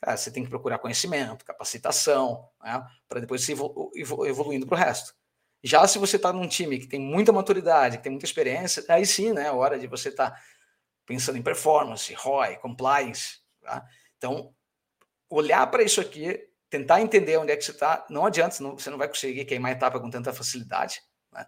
cara, 0.00 0.16
você 0.16 0.30
tem 0.30 0.44
que 0.44 0.50
procurar 0.50 0.78
conhecimento, 0.78 1.44
capacitação, 1.44 2.48
né, 2.62 2.84
para 3.08 3.20
depois 3.20 3.42
se 3.42 3.52
evolu 3.52 3.90
evoluindo 4.24 4.66
para 4.66 4.76
o 4.76 4.78
resto. 4.78 5.14
Já 5.64 5.86
se 5.86 5.98
você 5.98 6.16
está 6.16 6.32
num 6.32 6.48
time 6.48 6.78
que 6.78 6.86
tem 6.86 7.00
muita 7.00 7.32
maturidade, 7.32 7.96
que 7.96 8.02
tem 8.02 8.10
muita 8.10 8.26
experiência, 8.26 8.84
aí 8.88 9.04
sim, 9.04 9.32
né, 9.32 9.46
é 9.46 9.52
hora 9.52 9.78
de 9.78 9.86
você 9.86 10.08
estar 10.08 10.30
tá 10.30 10.40
pensando 11.06 11.38
em 11.38 11.42
performance, 11.42 12.12
ROI, 12.14 12.56
compliance. 12.56 13.40
Tá? 13.60 13.84
Então, 14.16 14.54
olhar 15.28 15.66
para 15.68 15.82
isso 15.82 16.00
aqui, 16.00 16.48
tentar 16.68 17.00
entender 17.00 17.36
onde 17.36 17.52
é 17.52 17.56
que 17.56 17.64
você 17.64 17.70
está, 17.70 18.04
não 18.08 18.26
adianta, 18.26 18.56
você 18.56 18.90
não 18.90 18.98
vai 18.98 19.08
conseguir 19.08 19.44
queimar 19.44 19.72
etapa 19.72 20.00
com 20.00 20.10
tanta 20.10 20.32
facilidade. 20.32 21.00
Né? 21.32 21.46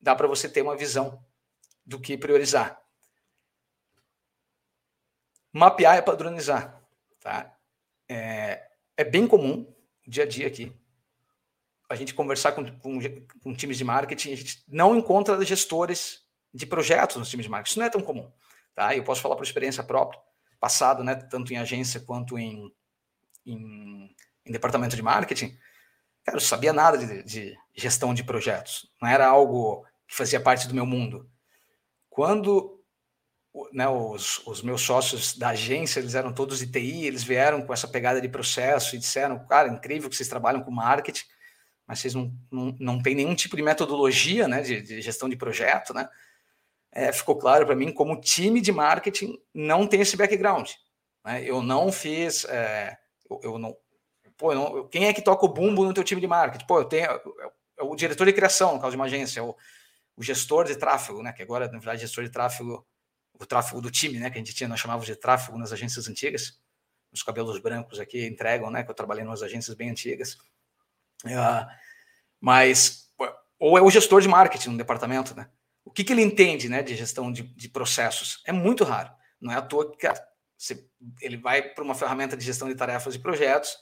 Dá 0.00 0.14
para 0.14 0.28
você 0.28 0.48
ter 0.48 0.62
uma 0.62 0.76
visão 0.76 1.24
do 1.84 2.00
que 2.00 2.16
priorizar. 2.16 2.79
Mapear 5.52 5.96
é 5.96 6.02
padronizar. 6.02 6.80
Tá? 7.20 7.54
É, 8.08 8.68
é 8.96 9.04
bem 9.04 9.26
comum, 9.26 9.66
dia 10.06 10.24
a 10.24 10.26
dia 10.26 10.46
aqui, 10.46 10.72
a 11.88 11.96
gente 11.96 12.14
conversar 12.14 12.52
com, 12.52 12.64
com, 12.78 12.98
com, 13.42 13.52
times 13.52 13.76
de 13.76 13.84
marketing, 13.84 14.32
a 14.32 14.36
gente 14.36 14.62
não 14.68 14.96
encontra 14.96 15.44
gestores 15.44 16.24
de 16.54 16.64
projetos 16.64 17.16
nos 17.16 17.28
times 17.28 17.44
de 17.44 17.50
marketing. 17.50 17.70
Isso 17.72 17.78
não 17.80 17.86
é 17.86 17.90
tão 17.90 18.00
comum. 18.00 18.30
Tá? 18.74 18.94
Eu 18.94 19.02
posso 19.02 19.20
falar 19.20 19.34
por 19.34 19.42
experiência 19.42 19.82
própria, 19.82 20.20
passado, 20.60 21.02
né, 21.02 21.16
tanto 21.16 21.52
em 21.52 21.58
agência 21.58 22.00
quanto 22.00 22.38
em, 22.38 22.72
em, 23.44 24.14
em 24.46 24.52
departamento 24.52 24.94
de 24.94 25.02
marketing. 25.02 25.58
Cara, 26.24 26.36
eu 26.36 26.40
sabia 26.40 26.72
nada 26.72 26.96
de, 26.96 27.24
de 27.24 27.58
gestão 27.74 28.14
de 28.14 28.22
projetos. 28.22 28.88
Não 29.02 29.08
era 29.08 29.26
algo 29.26 29.84
que 30.06 30.14
fazia 30.14 30.40
parte 30.40 30.68
do 30.68 30.74
meu 30.74 30.86
mundo. 30.86 31.28
Quando 32.08 32.79
né, 33.72 33.88
os, 33.88 34.46
os, 34.46 34.62
meus 34.62 34.80
sócios 34.80 35.36
da 35.36 35.48
agência, 35.48 36.00
eles 36.00 36.14
eram 36.14 36.32
todos 36.32 36.58
de 36.58 36.66
TI, 36.66 37.06
eles 37.06 37.22
vieram 37.22 37.62
com 37.62 37.72
essa 37.72 37.88
pegada 37.88 38.20
de 38.20 38.28
processo 38.28 38.94
e 38.94 38.98
disseram, 38.98 39.44
cara, 39.46 39.68
incrível 39.68 40.08
que 40.08 40.16
vocês 40.16 40.28
trabalham 40.28 40.62
com 40.62 40.70
marketing, 40.70 41.24
mas 41.86 41.98
vocês 41.98 42.14
não, 42.14 42.32
não, 42.50 42.76
não 42.78 43.02
têm 43.02 43.14
nenhum 43.14 43.34
tipo 43.34 43.56
de 43.56 43.62
metodologia 43.62 44.46
né, 44.46 44.62
de, 44.62 44.80
de 44.80 45.02
gestão 45.02 45.28
de 45.28 45.36
projeto, 45.36 45.92
né? 45.92 46.08
É, 46.92 47.12
ficou 47.12 47.36
claro 47.36 47.64
para 47.64 47.76
mim 47.76 47.92
como 47.92 48.20
time 48.20 48.60
de 48.60 48.72
marketing 48.72 49.38
não 49.54 49.86
tem 49.86 50.00
esse 50.00 50.16
background. 50.16 50.70
Né? 51.24 51.44
Eu 51.44 51.62
não 51.62 51.92
fiz, 51.92 52.44
é, 52.46 52.98
eu, 53.28 53.40
eu, 53.44 53.58
não, 53.58 53.76
pô, 54.36 54.52
eu 54.52 54.56
não, 54.56 54.88
quem 54.88 55.06
é 55.06 55.12
que 55.12 55.22
toca 55.22 55.46
o 55.46 55.52
bumbo 55.52 55.84
no 55.84 55.94
teu 55.94 56.02
time 56.02 56.20
de 56.20 56.26
marketing? 56.26 56.66
Pô, 56.66 56.80
eu 56.80 56.84
tenho 56.84 57.08
é 57.80 57.82
o 57.82 57.96
diretor 57.96 58.26
de 58.26 58.32
criação, 58.32 58.74
no 58.74 58.80
caso 58.80 58.90
de 58.90 58.96
uma 58.96 59.06
agência, 59.06 59.40
é 59.40 59.42
o, 59.42 59.56
o 60.16 60.22
gestor 60.22 60.64
de 60.64 60.76
tráfego, 60.76 61.22
né? 61.22 61.32
Que 61.32 61.42
agora, 61.42 61.66
na 61.66 61.78
verdade, 61.78 62.02
gestor 62.02 62.24
de 62.24 62.30
tráfego 62.30 62.86
o 63.40 63.46
tráfego 63.46 63.80
do 63.80 63.90
time, 63.90 64.18
né, 64.18 64.30
que 64.30 64.36
a 64.36 64.38
gente 64.38 64.54
tinha, 64.54 64.68
nós 64.68 64.80
chamávamos 64.80 65.06
de 65.06 65.16
tráfego 65.16 65.56
nas 65.56 65.72
agências 65.72 66.08
antigas, 66.08 66.60
os 67.12 67.22
cabelos 67.22 67.58
brancos 67.58 67.98
aqui 67.98 68.26
entregam, 68.26 68.70
né, 68.70 68.84
que 68.84 68.90
eu 68.90 68.94
trabalhei 68.94 69.24
em 69.24 69.26
umas 69.26 69.42
agências 69.42 69.74
bem 69.74 69.90
antigas. 69.90 70.34
Uh, 71.24 71.66
mas, 72.40 73.10
ou 73.58 73.76
é 73.76 73.82
o 73.82 73.90
gestor 73.90 74.20
de 74.20 74.28
marketing 74.28 74.70
no 74.70 74.78
departamento, 74.78 75.34
né? 75.34 75.50
O 75.84 75.90
que, 75.90 76.04
que 76.04 76.12
ele 76.12 76.22
entende, 76.22 76.68
né, 76.68 76.82
de 76.82 76.94
gestão 76.94 77.32
de, 77.32 77.42
de 77.42 77.68
processos? 77.68 78.42
É 78.46 78.52
muito 78.52 78.84
raro. 78.84 79.10
Não 79.40 79.52
é 79.52 79.56
à 79.56 79.62
toa 79.62 79.96
que 79.96 80.06
você, 80.56 80.86
ele 81.20 81.36
vai 81.36 81.62
para 81.62 81.82
uma 81.82 81.94
ferramenta 81.94 82.36
de 82.36 82.44
gestão 82.44 82.68
de 82.68 82.74
tarefas 82.74 83.14
e 83.14 83.18
projetos. 83.18 83.76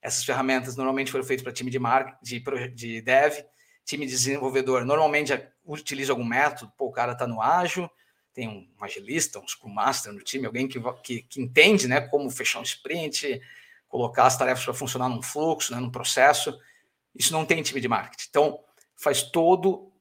Essas 0.00 0.24
ferramentas 0.24 0.76
normalmente 0.76 1.12
foram 1.12 1.24
feitas 1.24 1.44
para 1.44 1.52
time 1.52 1.70
de 1.70 1.78
marketing, 1.78 2.18
de, 2.22 2.68
de 2.70 3.00
dev, 3.02 3.44
time 3.84 4.06
de 4.06 4.12
desenvolvedor. 4.12 4.84
Normalmente 4.84 5.32
utiliza 5.64 6.12
algum 6.12 6.24
método. 6.24 6.72
Pô, 6.76 6.86
o 6.86 6.92
cara 6.92 7.12
está 7.12 7.26
no 7.26 7.40
ágil, 7.40 7.88
tem 8.34 8.48
um 8.48 8.84
agilista, 8.84 9.38
um 9.38 9.46
Scrum 9.46 9.70
Master 9.70 10.12
no 10.12 10.20
time, 10.20 10.46
alguém 10.46 10.66
que, 10.66 10.80
que, 11.02 11.22
que 11.22 11.40
entende 11.40 11.86
né, 11.86 12.00
como 12.00 12.30
fechar 12.30 12.60
um 12.60 12.62
sprint, 12.62 13.40
colocar 13.88 14.24
as 14.24 14.36
tarefas 14.36 14.64
para 14.64 14.74
funcionar 14.74 15.08
num 15.08 15.22
fluxo, 15.22 15.72
né, 15.72 15.80
num 15.80 15.90
processo. 15.90 16.58
Isso 17.14 17.32
não 17.32 17.44
tem 17.44 17.62
time 17.62 17.80
de 17.80 17.88
marketing. 17.88 18.26
Então, 18.30 18.60
faz 18.96 19.22
todo 19.22 19.92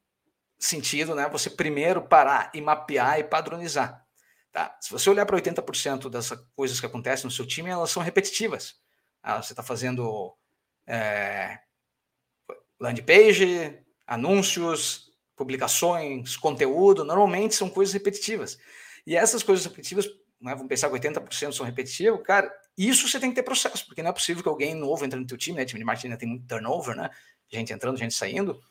sentido 0.58 1.16
né, 1.16 1.28
você 1.30 1.50
primeiro 1.50 2.02
parar 2.02 2.52
e 2.54 2.62
mapear 2.62 3.20
e 3.20 3.24
padronizar. 3.24 4.06
Tá? 4.52 4.78
Se 4.80 4.92
você 4.92 5.10
olhar 5.10 5.26
para 5.26 5.38
80% 5.38 6.10
das 6.10 6.32
coisas 6.56 6.80
que 6.80 6.86
acontecem 6.86 7.26
no 7.26 7.32
seu 7.32 7.46
time, 7.46 7.70
elas 7.70 7.90
são 7.90 8.04
repetitivas. 8.04 8.80
Ah, 9.24 9.42
você 9.42 9.54
está 9.54 9.64
fazendo 9.64 10.36
é, 10.86 11.60
landing 12.80 13.04
page, 13.04 13.80
anúncios, 14.06 15.11
publicações, 15.36 16.38
conteúdo, 16.38 17.04
normalmente 17.04 17.56
são 17.56 17.70
coisas 17.70 17.94
repetitivas. 17.94 18.58
E 19.06 19.16
essas 19.16 19.44
coisas 19.44 19.66
repetitivas, 19.66 20.06
né, 20.40 20.54
vamos 20.54 20.68
pensar 20.68 20.90
que 20.90 20.96
80% 20.96 21.54
são 21.54 21.66
repetitivos, 21.66 22.22
cara, 22.24 22.52
isso 22.78 23.08
você 23.08 23.20
tem 23.20 23.30
que 23.30 23.36
ter 23.36 23.44
processo, 23.44 23.86
porque 23.86 24.02
não 24.02 24.12
é 24.12 24.14
possível 24.14 24.42
que 24.44 24.50
alguém 24.50 24.76
novo 24.76 25.04
entre 25.06 25.20
no 25.20 25.26
teu 25.26 25.38
time, 25.38 25.58
né? 25.58 25.66
Time 25.66 25.80
de 25.80 25.86
marketing 25.86 26.08
ainda 26.08 26.18
tem 26.18 26.30
muito 26.30 26.48
turnover, 26.48 26.96
né? 26.96 27.10
Gente 27.50 27.74
entrando, 27.74 27.98
gente 27.98 28.14
saindo. 28.14 28.62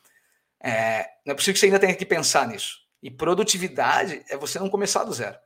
É, 0.59 1.05
não 1.25 1.33
é 1.33 1.35
possível 1.35 1.53
que 1.53 1.59
você 1.59 1.65
ainda 1.67 1.79
tenha 1.79 1.95
que 1.95 2.05
pensar 2.05 2.47
nisso. 2.47 2.79
E 3.01 3.09
produtividade 3.09 4.23
é 4.29 4.37
você 4.37 4.59
não 4.59 4.69
começar 4.69 5.03
do 5.03 5.13
zero. 5.13 5.37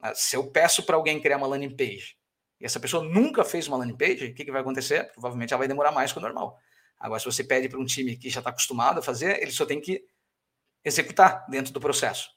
Ah, 0.00 0.14
se 0.14 0.36
eu 0.36 0.46
peço 0.50 0.82
para 0.84 0.96
alguém 0.96 1.20
criar 1.20 1.38
uma 1.38 1.46
landing 1.46 1.74
page 1.76 2.16
e 2.60 2.64
essa 2.64 2.78
pessoa 2.78 3.02
nunca 3.02 3.44
fez 3.44 3.66
uma 3.66 3.76
landing 3.76 3.96
page, 3.96 4.26
o 4.26 4.34
que, 4.34 4.44
que 4.44 4.52
vai 4.52 4.60
acontecer? 4.60 5.10
Provavelmente 5.12 5.52
ela 5.52 5.58
vai 5.58 5.68
demorar 5.68 5.92
mais 5.92 6.12
que 6.12 6.18
o 6.18 6.22
normal. 6.22 6.58
Agora, 6.98 7.20
se 7.20 7.26
você 7.26 7.44
pede 7.44 7.68
para 7.68 7.78
um 7.78 7.84
time 7.84 8.16
que 8.16 8.28
já 8.28 8.40
está 8.40 8.50
acostumado 8.50 8.98
a 8.98 9.02
fazer, 9.02 9.40
ele 9.40 9.50
só 9.50 9.64
tem 9.64 9.80
que 9.80 10.04
executar 10.84 11.46
dentro 11.48 11.72
do 11.72 11.80
processo. 11.80 12.28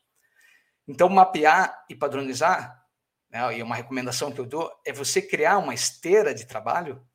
Então, 0.87 1.07
mapear 1.09 1.85
e 1.89 1.95
padronizar, 1.95 2.81
né, 3.29 3.57
e 3.57 3.63
uma 3.63 3.75
recomendação 3.75 4.31
que 4.31 4.39
eu 4.39 4.45
dou, 4.45 4.71
é 4.85 4.91
você 4.91 5.21
criar 5.21 5.57
uma 5.57 5.73
esteira 5.73 6.33
de 6.33 6.45
trabalho 6.45 7.05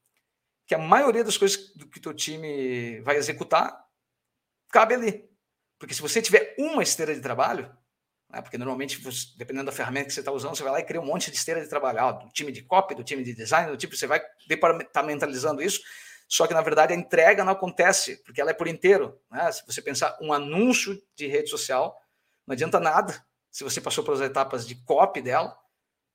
que 0.67 0.75
a 0.75 0.79
maioria 0.79 1.23
das 1.23 1.37
coisas 1.37 1.57
que 1.57 1.99
o 1.99 2.03
teu 2.03 2.15
time 2.15 3.01
vai 3.01 3.17
executar 3.17 3.85
cabe 4.71 4.95
ali. 4.95 5.31
Porque 5.79 5.95
se 5.95 6.03
você 6.03 6.21
tiver 6.21 6.55
uma 6.59 6.83
esteira 6.83 7.15
de 7.15 7.21
trabalho, 7.21 7.71
né, 8.31 8.43
porque 8.43 8.59
normalmente, 8.59 9.01
dependendo 9.37 9.67
da 9.67 9.73
ferramenta 9.73 10.07
que 10.07 10.15
você 10.15 10.21
está 10.21 10.33
usando, 10.33 10.57
você 10.57 10.63
vai 10.63 10.73
lá 10.73 10.81
e 10.81 10.85
cria 10.85 11.01
um 11.01 11.07
monte 11.07 11.31
de 11.31 11.37
esteira 11.37 11.63
de 11.63 11.69
trabalho, 11.69 12.01
ah, 12.01 12.13
do 12.13 12.29
time 12.31 12.51
de 12.51 12.63
copy, 12.63 12.95
do 12.95 13.05
time 13.05 13.23
de 13.23 13.35
design, 13.35 13.71
do 13.71 13.77
tipo, 13.77 13.95
você 13.95 14.07
vai 14.07 14.21
departamentalizando 14.49 15.63
isso, 15.63 15.81
só 16.29 16.47
que, 16.47 16.55
na 16.55 16.61
verdade, 16.61 16.93
a 16.93 16.97
entrega 16.97 17.45
não 17.45 17.53
acontece, 17.53 18.23
porque 18.25 18.41
ela 18.41 18.51
é 18.51 18.55
por 18.55 18.67
inteiro. 18.67 19.21
Né? 19.31 19.51
Se 19.53 19.65
você 19.67 19.81
pensar 19.81 20.17
um 20.21 20.33
anúncio 20.33 21.01
de 21.15 21.27
rede 21.27 21.49
social, 21.49 21.97
não 22.47 22.53
adianta 22.53 22.81
nada 22.81 23.25
se 23.51 23.65
você 23.65 23.81
passou 23.81 24.05
pelas 24.05 24.21
etapas 24.21 24.67
de 24.67 24.75
copy 24.85 25.23
dela, 25.23 25.57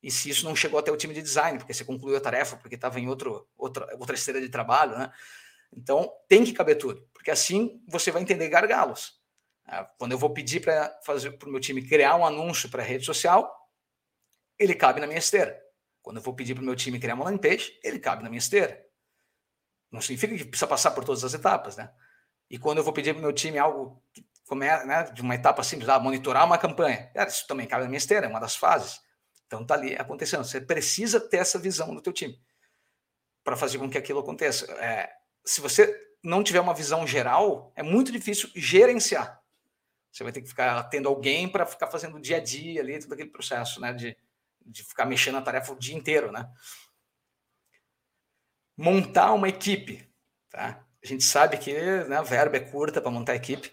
e 0.03 0.09
se 0.09 0.29
isso 0.29 0.45
não 0.45 0.55
chegou 0.55 0.79
até 0.79 0.91
o 0.91 0.97
time 0.97 1.13
de 1.13 1.21
design, 1.21 1.57
porque 1.57 1.73
você 1.73 1.85
concluiu 1.85 2.17
a 2.17 2.21
tarefa, 2.21 2.57
porque 2.57 2.75
estava 2.75 2.99
em 2.99 3.07
outro, 3.07 3.47
outra, 3.57 3.87
outra 3.97 4.15
esteira 4.15 4.41
de 4.41 4.49
trabalho, 4.49 4.97
né? 4.97 5.11
Então, 5.73 6.11
tem 6.27 6.43
que 6.43 6.53
caber 6.53 6.77
tudo, 6.77 7.07
porque 7.13 7.31
assim 7.31 7.81
você 7.87 8.11
vai 8.11 8.21
entender 8.21 8.49
gargalos. 8.49 9.19
Ah, 9.65 9.85
quando 9.97 10.11
eu 10.11 10.17
vou 10.17 10.33
pedir 10.33 10.59
para 10.59 10.99
fazer 11.05 11.31
para 11.31 11.47
o 11.47 11.51
meu 11.51 11.61
time 11.61 11.87
criar 11.87 12.15
um 12.15 12.25
anúncio 12.25 12.69
para 12.69 12.83
rede 12.83 13.05
social, 13.05 13.51
ele 14.59 14.75
cabe 14.75 14.99
na 14.99 15.07
minha 15.07 15.19
esteira. 15.19 15.59
Quando 16.01 16.17
eu 16.17 16.23
vou 16.23 16.35
pedir 16.35 16.55
para 16.55 16.61
o 16.61 16.65
meu 16.65 16.75
time 16.75 16.99
criar 16.99 17.13
uma 17.13 17.25
landing 17.25 17.37
page, 17.37 17.79
ele 17.83 17.99
cabe 17.99 18.23
na 18.23 18.29
minha 18.29 18.39
esteira. 18.39 18.83
Não 19.91 20.01
significa 20.01 20.35
que 20.35 20.45
precisa 20.45 20.67
passar 20.67 20.91
por 20.91 21.03
todas 21.03 21.23
as 21.23 21.33
etapas, 21.33 21.75
né? 21.75 21.91
E 22.49 22.57
quando 22.57 22.77
eu 22.77 22.83
vou 22.83 22.93
pedir 22.93 23.13
para 23.13 23.21
meu 23.21 23.33
time 23.33 23.57
algo 23.57 24.01
que 24.13 24.25
começa, 24.45 24.85
né, 24.85 25.03
de 25.03 25.21
uma 25.21 25.35
etapa 25.35 25.63
simples, 25.63 25.87
ah, 25.89 25.99
monitorar 25.99 26.45
uma 26.45 26.57
campanha, 26.57 27.09
cara, 27.13 27.29
isso 27.29 27.47
também 27.47 27.67
cabe 27.67 27.83
na 27.83 27.89
minha 27.89 27.97
esteira, 27.97 28.25
é 28.25 28.29
uma 28.29 28.39
das 28.39 28.55
fases. 28.55 28.99
Então 29.47 29.65
tá 29.65 29.73
ali 29.73 29.95
acontecendo. 29.95 30.43
Você 30.43 30.61
precisa 30.61 31.19
ter 31.19 31.37
essa 31.37 31.59
visão 31.59 31.93
do 31.93 32.01
teu 32.01 32.13
time 32.13 32.41
para 33.43 33.55
fazer 33.55 33.77
com 33.77 33.89
que 33.89 33.97
aquilo 33.97 34.19
aconteça. 34.19 34.71
É, 34.73 35.11
se 35.45 35.59
você 35.61 35.93
não 36.23 36.43
tiver 36.43 36.59
uma 36.59 36.73
visão 36.73 37.05
geral, 37.05 37.71
é 37.75 37.83
muito 37.83 38.11
difícil 38.11 38.49
gerenciar. 38.55 39.41
Você 40.11 40.23
vai 40.23 40.31
ter 40.31 40.41
que 40.41 40.47
ficar 40.47 40.83
tendo 40.83 41.07
alguém 41.07 41.47
para 41.47 41.65
ficar 41.65 41.87
fazendo 41.87 42.17
o 42.17 42.21
dia 42.21 42.37
a 42.37 42.39
dia 42.39 42.81
ali, 42.81 42.99
todo 42.99 43.13
aquele 43.13 43.29
processo, 43.29 43.79
né? 43.79 43.93
De, 43.93 44.15
de 44.65 44.83
ficar 44.83 45.05
mexendo 45.05 45.35
na 45.35 45.41
tarefa 45.41 45.73
o 45.73 45.79
dia 45.79 45.95
inteiro, 45.95 46.31
né? 46.31 46.49
Montar 48.81 49.33
uma 49.33 49.47
equipe, 49.47 50.07
tá? 50.49 50.83
A 51.03 51.07
gente 51.07 51.23
sabe 51.23 51.57
que 51.57 51.73
né, 52.05 52.17
a 52.17 52.21
verba 52.21 52.57
é 52.57 52.59
curta 52.59 53.01
para 53.01 53.11
montar 53.11 53.35
equipe, 53.35 53.71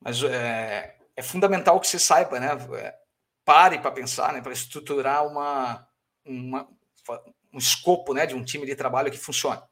mas 0.00 0.22
é, 0.22 0.96
é 1.14 1.22
fundamental 1.22 1.78
que 1.80 1.86
você 1.86 1.98
saiba, 1.98 2.40
né? 2.40 2.48
É, 2.78 2.94
pare 3.44 3.78
para 3.78 3.90
pensar, 3.90 4.32
né, 4.32 4.42
para 4.42 4.52
estruturar 4.52 5.26
uma, 5.26 5.88
uma, 6.22 6.68
um 7.52 7.58
escopo 7.58 8.12
né, 8.12 8.26
de 8.26 8.34
um 8.34 8.44
time 8.44 8.66
de 8.66 8.76
trabalho 8.76 9.10
que 9.10 9.16
funcione. 9.16 9.62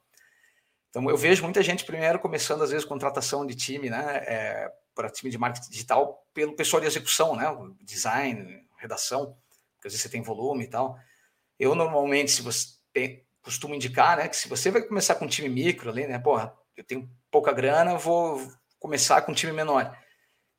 Então, 0.88 1.10
eu 1.10 1.16
vejo 1.16 1.42
muita 1.42 1.62
gente 1.62 1.84
primeiro 1.84 2.18
começando, 2.18 2.62
às 2.62 2.70
vezes, 2.70 2.86
contratação 2.86 3.44
de 3.44 3.54
time, 3.54 3.90
né, 3.90 4.16
é, 4.26 4.72
para 4.94 5.10
time 5.10 5.30
de 5.30 5.36
marketing 5.36 5.70
digital, 5.70 6.26
pelo 6.32 6.56
pessoal 6.56 6.80
de 6.80 6.86
execução, 6.86 7.36
né, 7.36 7.44
design, 7.82 8.66
redação, 8.78 9.36
porque 9.74 9.88
às 9.88 9.92
vezes 9.92 10.00
você 10.00 10.08
tem 10.08 10.22
volume 10.22 10.64
e 10.64 10.68
tal. 10.68 10.98
Eu, 11.58 11.74
normalmente, 11.74 12.30
se 12.30 12.40
você 12.40 12.68
tem, 12.94 13.25
costumo 13.46 13.74
indicar, 13.74 14.18
né, 14.18 14.28
que 14.28 14.37
se 14.37 14.48
você 14.48 14.70
vai 14.70 14.82
começar 14.82 15.14
com 15.14 15.24
um 15.24 15.28
time 15.28 15.48
micro 15.48 15.88
ali, 15.90 16.06
né, 16.06 16.18
porra, 16.18 16.52
eu 16.76 16.85
tenho 16.85 17.09
pouca 17.30 17.52
grana, 17.52 17.96
vou 17.96 18.46
começar 18.78 19.22
com 19.22 19.32
um 19.32 19.35
time 19.35 19.52
menor. 19.52 19.96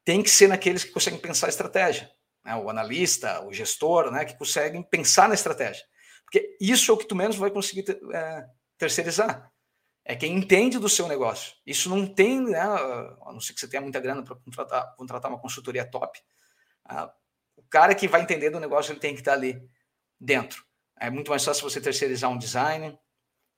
Tem 0.03 0.23
que 0.23 0.29
ser 0.29 0.47
naqueles 0.47 0.83
que 0.83 0.91
conseguem 0.91 1.19
pensar 1.19 1.49
estratégia 1.49 2.09
né, 2.47 2.55
o 2.55 2.69
analista, 2.69 3.45
o 3.45 3.51
gestor, 3.51 4.09
né, 4.09 4.23
que 4.23 4.37
conseguem 4.37 4.81
pensar 4.81 5.27
na 5.27 5.35
estratégia. 5.35 5.83
Porque 6.23 6.55
isso 6.61 6.89
é 6.89 6.93
o 6.93 6.97
que 6.97 7.05
tu 7.05 7.15
menos 7.15 7.35
vai 7.35 7.51
conseguir 7.51 7.85
é, 8.13 8.45
terceirizar. 8.77 9.51
É 10.05 10.15
quem 10.15 10.37
entende 10.37 10.79
do 10.79 10.87
seu 10.87 11.09
negócio. 11.09 11.53
Isso 11.65 11.89
não 11.89 12.07
tem, 12.07 12.39
né, 12.39 12.61
a 12.61 13.33
não 13.33 13.41
ser 13.41 13.53
que 13.53 13.59
você 13.59 13.67
tenha 13.67 13.81
muita 13.81 13.99
grana 13.99 14.23
para 14.23 14.35
contratar, 14.35 14.95
contratar 14.95 15.29
uma 15.29 15.39
consultoria 15.39 15.85
top. 15.85 16.17
Uh, 16.89 17.11
o 17.57 17.63
cara 17.63 17.93
que 17.93 18.07
vai 18.07 18.21
entender 18.21 18.49
do 18.49 18.61
negócio 18.61 18.93
ele 18.93 19.01
tem 19.01 19.13
que 19.13 19.19
estar 19.19 19.33
ali 19.33 19.61
dentro. 20.17 20.63
É 20.99 21.09
muito 21.09 21.29
mais 21.29 21.43
fácil 21.43 21.69
você 21.69 21.79
terceirizar 21.79 22.29
um 22.29 22.37
design, 22.37 22.97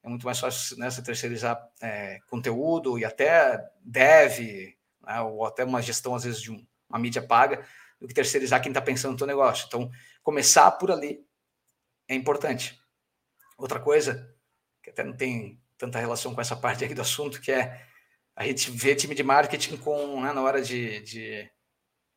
é 0.03 0.09
muito 0.09 0.25
mais 0.25 0.39
fácil 0.39 0.77
né, 0.77 0.89
você 0.89 1.01
terceirizar 1.01 1.61
é, 1.81 2.19
conteúdo 2.29 2.97
e 2.97 3.05
até 3.05 3.69
dev, 3.81 4.75
né, 5.01 5.21
ou 5.21 5.45
até 5.45 5.63
uma 5.63 5.81
gestão, 5.81 6.15
às 6.15 6.23
vezes, 6.23 6.41
de 6.41 6.51
um, 6.51 6.65
uma 6.89 6.99
mídia 6.99 7.21
paga, 7.21 7.65
do 7.99 8.07
que 8.07 8.13
terceirizar 8.13 8.61
quem 8.61 8.71
está 8.71 8.81
pensando 8.81 9.11
no 9.11 9.17
teu 9.17 9.27
negócio. 9.27 9.65
Então, 9.67 9.89
começar 10.23 10.71
por 10.71 10.91
ali 10.91 11.25
é 12.07 12.15
importante. 12.15 12.79
Outra 13.57 13.79
coisa, 13.79 14.33
que 14.81 14.89
até 14.89 15.03
não 15.03 15.13
tem 15.13 15.61
tanta 15.77 15.99
relação 15.99 16.33
com 16.33 16.41
essa 16.41 16.55
parte 16.55 16.83
aqui 16.83 16.93
do 16.93 17.01
assunto, 17.01 17.41
que 17.41 17.51
é 17.51 17.85
a 18.35 18.45
gente 18.45 18.71
vê 18.71 18.95
time 18.95 19.13
de 19.13 19.21
marketing 19.21 19.75
com, 19.75 20.21
né, 20.21 20.31
na 20.31 20.41
hora 20.41 20.61
de, 20.61 21.01
de, 21.01 21.49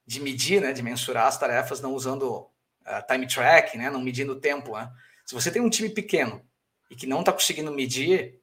de, 0.06 0.20
medir, 0.20 0.62
né, 0.62 0.72
de 0.72 0.80
mensurar 0.80 1.26
as 1.26 1.36
tarefas, 1.36 1.80
não 1.80 1.94
usando 1.94 2.28
uh, 2.32 3.06
time 3.08 3.26
track, 3.26 3.76
né, 3.76 3.90
não 3.90 4.00
medindo 4.00 4.32
o 4.34 4.40
tempo. 4.40 4.76
Né? 4.76 4.88
Se 5.24 5.34
você 5.34 5.50
tem 5.50 5.62
um 5.62 5.70
time 5.70 5.88
pequeno 5.88 6.44
e 6.90 6.96
que 6.96 7.06
não 7.06 7.20
está 7.20 7.32
conseguindo 7.32 7.72
medir 7.72 8.40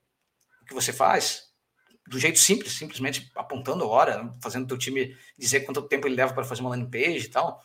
o 0.62 0.66
que 0.66 0.74
você 0.74 0.92
faz, 0.94 1.50
do 2.08 2.18
jeito 2.18 2.40
simples, 2.40 2.74
simplesmente 2.74 3.30
apontando 3.36 3.88
hora, 3.88 4.36
fazendo 4.42 4.64
o 4.64 4.68
teu 4.68 4.78
time 4.78 5.16
dizer 5.38 5.62
quanto 5.62 5.88
tempo 5.88 6.08
ele 6.08 6.16
leva 6.16 6.34
para 6.34 6.44
fazer 6.44 6.62
uma 6.62 6.72
landing 6.72 6.90
page 6.90 7.26
e 7.26 7.30
tal. 7.30 7.62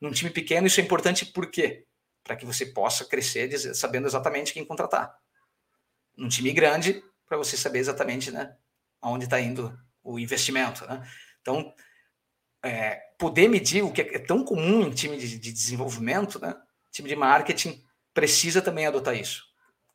Num 0.00 0.12
time 0.12 0.30
pequeno, 0.30 0.68
isso 0.68 0.80
é 0.80 0.84
importante 0.84 1.26
por 1.26 1.50
quê? 1.50 1.84
Para 2.22 2.36
que 2.36 2.46
você 2.46 2.66
possa 2.66 3.04
crescer 3.04 3.50
sabendo 3.74 4.06
exatamente 4.06 4.52
quem 4.52 4.64
contratar. 4.64 5.12
Num 6.16 6.28
time 6.28 6.52
grande, 6.52 7.02
para 7.26 7.36
você 7.36 7.56
saber 7.56 7.80
exatamente 7.80 8.30
né, 8.30 8.56
aonde 9.00 9.24
está 9.24 9.40
indo 9.40 9.76
o 10.02 10.18
investimento. 10.18 10.86
Né? 10.86 11.04
Então, 11.40 11.74
é, 12.62 12.96
poder 13.18 13.48
medir 13.48 13.82
o 13.82 13.92
que 13.92 14.02
é 14.02 14.18
tão 14.18 14.44
comum 14.44 14.82
em 14.82 14.90
time 14.90 15.16
de, 15.16 15.38
de 15.38 15.52
desenvolvimento, 15.52 16.40
né? 16.40 16.54
time 16.92 17.08
de 17.08 17.16
marketing 17.16 17.84
precisa 18.14 18.62
também 18.62 18.86
adotar 18.86 19.14
isso 19.14 19.48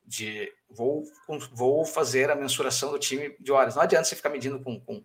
de 0.06 0.52
vou, 0.69 1.04
vou 1.52 1.86
fazer 1.86 2.30
a 2.30 2.36
mensuração 2.36 2.91
do 2.91 2.99
time 2.99 3.36
de 3.39 3.52
horas. 3.52 3.76
Não 3.76 3.84
adianta 3.84 4.06
você 4.06 4.15
ficar 4.15 4.30
medindo 4.30 4.60
com, 4.60 4.80
com, 4.80 5.02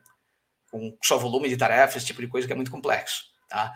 com 0.70 0.98
só 1.02 1.16
volume 1.16 1.48
de 1.48 1.56
tarefas, 1.56 1.96
esse 1.96 2.06
tipo 2.06 2.20
de 2.20 2.28
coisa 2.28 2.46
que 2.46 2.52
é 2.52 2.56
muito 2.56 2.70
complexo. 2.70 3.24
Tá? 3.48 3.72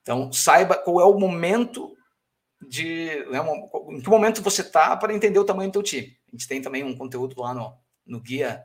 Então, 0.00 0.32
saiba 0.32 0.76
qual 0.76 1.00
é 1.00 1.04
o 1.04 1.18
momento 1.18 1.96
de. 2.60 3.24
Né, 3.26 3.38
em 3.90 4.00
que 4.00 4.08
momento 4.08 4.42
você 4.42 4.62
está 4.62 4.96
para 4.96 5.14
entender 5.14 5.38
o 5.38 5.44
tamanho 5.44 5.70
do 5.70 5.74
teu 5.74 5.82
time. 5.82 6.18
A 6.28 6.30
gente 6.32 6.48
tem 6.48 6.62
também 6.62 6.82
um 6.82 6.96
conteúdo 6.96 7.40
lá 7.40 7.52
no, 7.52 7.76
no 8.06 8.20
guia 8.20 8.64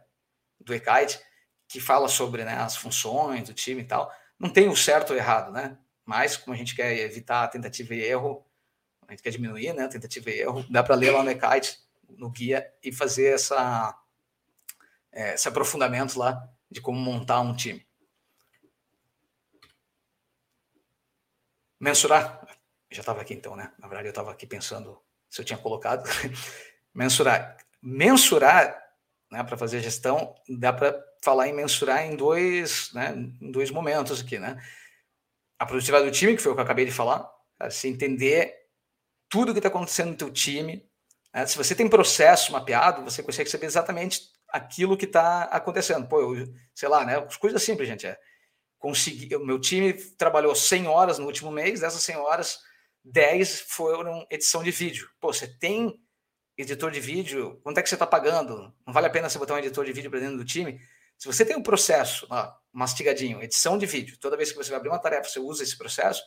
do 0.59 0.73
eKite 0.73 1.19
que 1.67 1.79
fala 1.81 2.07
sobre 2.07 2.45
né, 2.45 2.53
as 2.53 2.77
funções 2.77 3.47
do 3.47 3.53
time 3.53 3.81
e 3.81 3.85
tal. 3.85 4.11
Não 4.39 4.49
tem 4.49 4.69
o 4.69 4.75
certo 4.75 5.11
ou 5.11 5.17
errado, 5.17 5.51
né? 5.51 5.77
Mas, 6.05 6.37
como 6.37 6.53
a 6.53 6.57
gente 6.57 6.73
quer 6.73 6.97
evitar 6.99 7.43
a 7.43 7.47
tentativa 7.47 7.93
e 7.93 8.01
erro, 8.01 8.46
a 9.07 9.11
gente 9.11 9.23
quer 9.23 9.29
diminuir 9.29 9.73
né, 9.73 9.87
tentativa 9.87 10.29
e 10.29 10.39
erro, 10.39 10.65
dá 10.69 10.83
para 10.83 10.95
ler 10.95 11.11
lá 11.11 11.23
no 11.23 11.31
eKite 11.31 11.79
no 12.09 12.29
guia 12.29 12.71
e 12.83 12.91
fazer 12.91 13.33
essa, 13.33 13.97
é, 15.11 15.33
esse 15.33 15.47
aprofundamento 15.47 16.17
lá 16.17 16.47
de 16.69 16.81
como 16.81 16.99
montar 16.99 17.41
um 17.41 17.55
time. 17.55 17.85
Mensurar, 21.79 22.45
já 22.89 23.01
estava 23.01 23.21
aqui 23.21 23.33
então, 23.33 23.55
né? 23.55 23.71
Na 23.77 23.87
verdade, 23.87 24.07
eu 24.07 24.11
estava 24.11 24.31
aqui 24.31 24.47
pensando 24.47 24.99
se 25.29 25.41
eu 25.41 25.45
tinha 25.45 25.59
colocado. 25.59 26.07
mensurar. 26.93 27.57
Mensurar, 27.81 28.83
né, 29.31 29.43
para 29.43 29.57
fazer 29.57 29.81
gestão, 29.81 30.33
dá 30.49 30.73
para 30.73 30.99
falar 31.21 31.47
em 31.47 31.53
mensurar 31.53 32.03
em 32.05 32.15
dois, 32.15 32.91
né, 32.93 33.13
em 33.41 33.51
dois 33.51 33.69
momentos 33.69 34.21
aqui, 34.21 34.39
né? 34.39 34.61
A 35.59 35.65
produtividade 35.65 36.05
do 36.05 36.11
time, 36.11 36.35
que 36.35 36.41
foi 36.41 36.51
o 36.51 36.55
que 36.55 36.61
eu 36.61 36.65
acabei 36.65 36.85
de 36.85 36.91
falar, 36.91 37.29
se 37.69 37.87
entender 37.87 38.56
tudo 39.29 39.53
que 39.53 39.59
está 39.59 39.69
acontecendo 39.69 40.11
no 40.11 40.17
teu 40.17 40.31
time, 40.31 40.87
é, 41.33 41.45
se 41.45 41.57
você 41.57 41.75
tem 41.75 41.89
processo 41.89 42.51
mapeado, 42.51 43.03
você 43.03 43.21
consegue 43.21 43.49
saber 43.49 43.65
exatamente 43.65 44.21
aquilo 44.49 44.97
que 44.97 45.05
está 45.05 45.43
acontecendo. 45.43 46.07
Pô, 46.07 46.35
eu, 46.35 46.47
sei 46.73 46.89
lá, 46.89 47.05
né? 47.05 47.19
Coisa 47.39 47.59
simples, 47.59 47.87
gente. 47.87 48.07
É, 48.07 48.17
consegui, 48.79 49.35
o 49.35 49.45
meu 49.45 49.59
time 49.59 49.93
trabalhou 49.93 50.55
100 50.55 50.87
horas 50.87 51.19
no 51.19 51.25
último 51.25 51.51
mês, 51.51 51.81
dessas 51.81 52.01
100 52.03 52.17
horas, 52.17 52.59
10 53.03 53.61
foram 53.61 54.25
edição 54.29 54.63
de 54.63 54.71
vídeo. 54.71 55.09
Pô, 55.19 55.33
você 55.33 55.47
tem 55.47 55.99
editor 56.57 56.89
de 56.91 56.99
vídeo, 56.99 57.59
quanto 57.63 57.77
é 57.77 57.83
que 57.83 57.89
você 57.89 57.95
está 57.95 58.07
pagando? 58.07 58.73
Não 58.85 58.93
vale 58.93 59.07
a 59.07 59.09
pena 59.09 59.29
você 59.29 59.37
botar 59.37 59.53
um 59.53 59.59
editor 59.59 59.85
de 59.85 59.93
vídeo 59.93 60.09
para 60.09 60.19
dentro 60.19 60.37
do 60.37 60.45
time? 60.45 60.79
Se 61.17 61.27
você 61.27 61.45
tem 61.45 61.55
um 61.55 61.63
processo 61.63 62.27
ó, 62.29 62.51
mastigadinho, 62.71 63.41
edição 63.41 63.77
de 63.77 63.85
vídeo, 63.85 64.17
toda 64.19 64.37
vez 64.37 64.51
que 64.51 64.57
você 64.57 64.69
vai 64.69 64.77
abrir 64.77 64.89
uma 64.89 64.99
tarefa, 64.99 65.29
você 65.29 65.39
usa 65.39 65.63
esse 65.63 65.77
processo, 65.77 66.21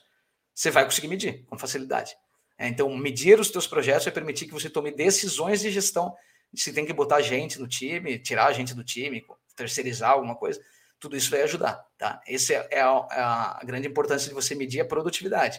você 0.55 0.71
vai 0.71 0.85
conseguir 0.85 1.09
medir 1.09 1.45
com 1.47 1.59
facilidade. 1.59 2.17
É, 2.61 2.69
então, 2.69 2.95
medir 2.95 3.41
os 3.41 3.51
teus 3.51 3.67
projetos 3.67 4.05
vai 4.05 4.13
permitir 4.13 4.45
que 4.45 4.53
você 4.53 4.69
tome 4.69 4.91
decisões 4.91 5.63
de 5.63 5.71
gestão. 5.71 6.15
Se 6.55 6.75
tem 6.75 6.85
que 6.85 6.93
botar 6.93 7.23
gente 7.23 7.59
no 7.59 7.67
time, 7.67 8.19
tirar 8.19 8.53
gente 8.53 8.75
do 8.75 8.85
time, 8.85 9.25
terceirizar 9.57 10.11
alguma 10.11 10.37
coisa, 10.37 10.61
tudo 10.99 11.17
isso 11.17 11.31
vai 11.31 11.41
ajudar. 11.41 11.83
Tá? 11.97 12.21
Essa 12.29 12.53
é, 12.53 12.69
é 12.73 12.81
a, 12.83 13.09
é 13.13 13.21
a 13.21 13.61
grande 13.65 13.89
importância 13.89 14.29
de 14.29 14.35
você 14.35 14.55
medir 14.55 14.79
a 14.81 14.85
produtividade. 14.85 15.59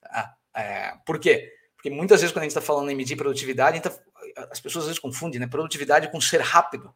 Tá? 0.00 0.36
É, 0.54 0.94
por 1.04 1.18
quê? 1.18 1.52
Porque 1.74 1.90
muitas 1.90 2.20
vezes, 2.20 2.32
quando 2.32 2.42
a 2.42 2.44
gente 2.44 2.56
está 2.56 2.60
falando 2.60 2.88
em 2.88 2.94
medir 2.94 3.16
produtividade, 3.16 3.80
tá, 3.80 3.92
as 4.48 4.60
pessoas 4.60 4.84
às 4.84 4.90
vezes 4.90 5.00
confundem 5.00 5.40
né? 5.40 5.48
produtividade 5.48 6.08
com 6.08 6.20
ser 6.20 6.40
rápido. 6.40 6.94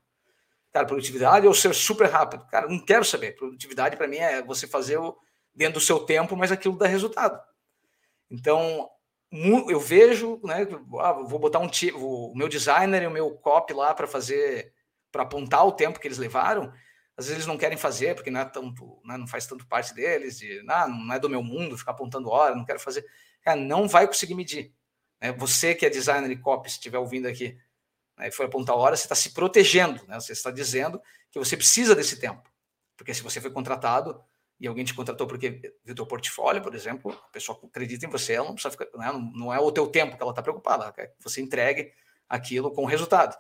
Cara, 0.73 0.87
produtividade 0.87 1.49
ou 1.49 1.53
ser 1.55 1.75
super 1.75 2.09
rápido. 2.09 2.47
Cara, 2.47 2.69
não 2.69 2.79
quero 2.79 3.05
saber. 3.05 3.35
Produtividade, 3.35 3.97
para 3.97 4.07
mim, 4.07 4.19
é 4.19 4.41
você 4.41 4.69
fazer 4.69 4.99
o, 4.99 5.19
dentro 5.53 5.81
do 5.81 5.85
seu 5.85 5.99
tempo, 5.99 6.37
mas 6.37 6.53
aquilo 6.53 6.79
dá 6.79 6.87
resultado. 6.87 7.43
Então, 8.31 8.89
eu 9.33 9.81
vejo, 9.81 10.39
né, 10.45 10.67
ah, 11.01 11.13
vou 11.13 11.39
botar 11.39 11.59
um 11.59 11.71
o 11.95 12.35
meu 12.37 12.49
designer 12.49 13.03
e 13.03 13.07
o 13.07 13.11
meu 13.11 13.31
copy 13.31 13.73
lá 13.73 13.95
para 13.95 14.07
fazer, 14.07 14.75
para 15.11 15.23
apontar 15.23 15.67
o 15.67 15.73
tempo 15.73 15.99
que 15.99 16.07
eles 16.07 16.19
levaram. 16.19 16.73
Às 17.17 17.27
vezes 17.27 17.39
eles 17.39 17.47
não 17.47 17.57
querem 17.57 17.79
fazer 17.79 18.15
porque 18.15 18.31
não 18.31 18.41
é 18.41 18.45
tanto, 18.45 19.01
né, 19.05 19.17
não 19.17 19.27
faz 19.27 19.47
tanto 19.47 19.67
parte 19.67 19.95
deles, 19.95 20.39
de, 20.39 20.63
ah, 20.69 20.87
não 20.87 21.15
é 21.15 21.19
do 21.19 21.31
meu 21.31 21.43
mundo 21.43 21.79
ficar 21.79 21.93
apontando 21.93 22.29
hora, 22.29 22.55
não 22.55 22.65
quero 22.65 22.79
fazer. 22.79 23.07
É, 23.45 23.57
não 23.57 23.89
vai 23.89 24.07
conseguir 24.07 24.35
medir. 24.35 24.75
Né? 25.21 25.33
Você 25.33 25.75
que 25.75 25.87
é 25.87 25.91
designer 25.91 26.31
e 26.31 26.37
copy, 26.37 26.69
se 26.71 26.77
estiver 26.77 26.99
ouvindo 26.99 27.27
aqui, 27.27 27.57
né, 28.19 28.29
e 28.29 28.33
for 28.33 28.45
apontar 28.45 28.77
hora, 28.77 28.97
você 28.97 29.05
está 29.05 29.15
se 29.15 29.31
protegendo, 29.31 30.07
né? 30.07 30.21
Você 30.21 30.33
está 30.33 30.51
dizendo 30.51 31.01
que 31.31 31.39
você 31.39 31.57
precisa 31.57 31.95
desse 31.95 32.19
tempo. 32.21 32.43
Porque 32.97 33.15
se 33.15 33.23
você 33.23 33.41
foi 33.41 33.51
contratado 33.51 34.23
e 34.63 34.69
alguém 34.69 34.85
te 34.85 34.95
contratou 34.95 35.27
porque 35.27 35.75
viu 35.85 35.93
teu 35.93 36.07
portfólio, 36.07 36.63
por 36.63 36.73
exemplo, 36.73 37.11
a 37.11 37.33
pessoa 37.33 37.59
acredita 37.65 38.07
em 38.07 38.09
você, 38.09 38.35
ela 38.35 38.47
não 38.47 38.55
precisa 38.55 38.71
ficar, 38.71 38.87
né? 38.97 39.11
não 39.35 39.53
é 39.53 39.59
o 39.59 39.73
teu 39.73 39.89
tempo 39.89 40.17
que 40.17 40.23
ela 40.23 40.31
está 40.31 40.41
preocupada, 40.41 40.85
ela 40.85 40.93
quer 40.93 41.09
que 41.09 41.17
você 41.21 41.43
entregue 41.43 41.93
aquilo 42.29 42.71
com 42.71 42.85
resultado. 42.85 43.37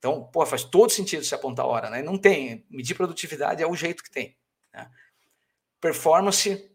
Então, 0.00 0.24
pô, 0.32 0.44
faz 0.44 0.64
todo 0.64 0.90
sentido 0.90 1.24
se 1.24 1.32
apontar 1.32 1.64
a 1.64 1.68
hora, 1.68 1.90
né? 1.90 2.02
Não 2.02 2.18
tem, 2.18 2.66
medir 2.68 2.96
produtividade 2.96 3.62
é 3.62 3.66
o 3.68 3.76
jeito 3.76 4.02
que 4.02 4.10
tem. 4.10 4.36
Né? 4.72 4.90
Performance 5.80 6.68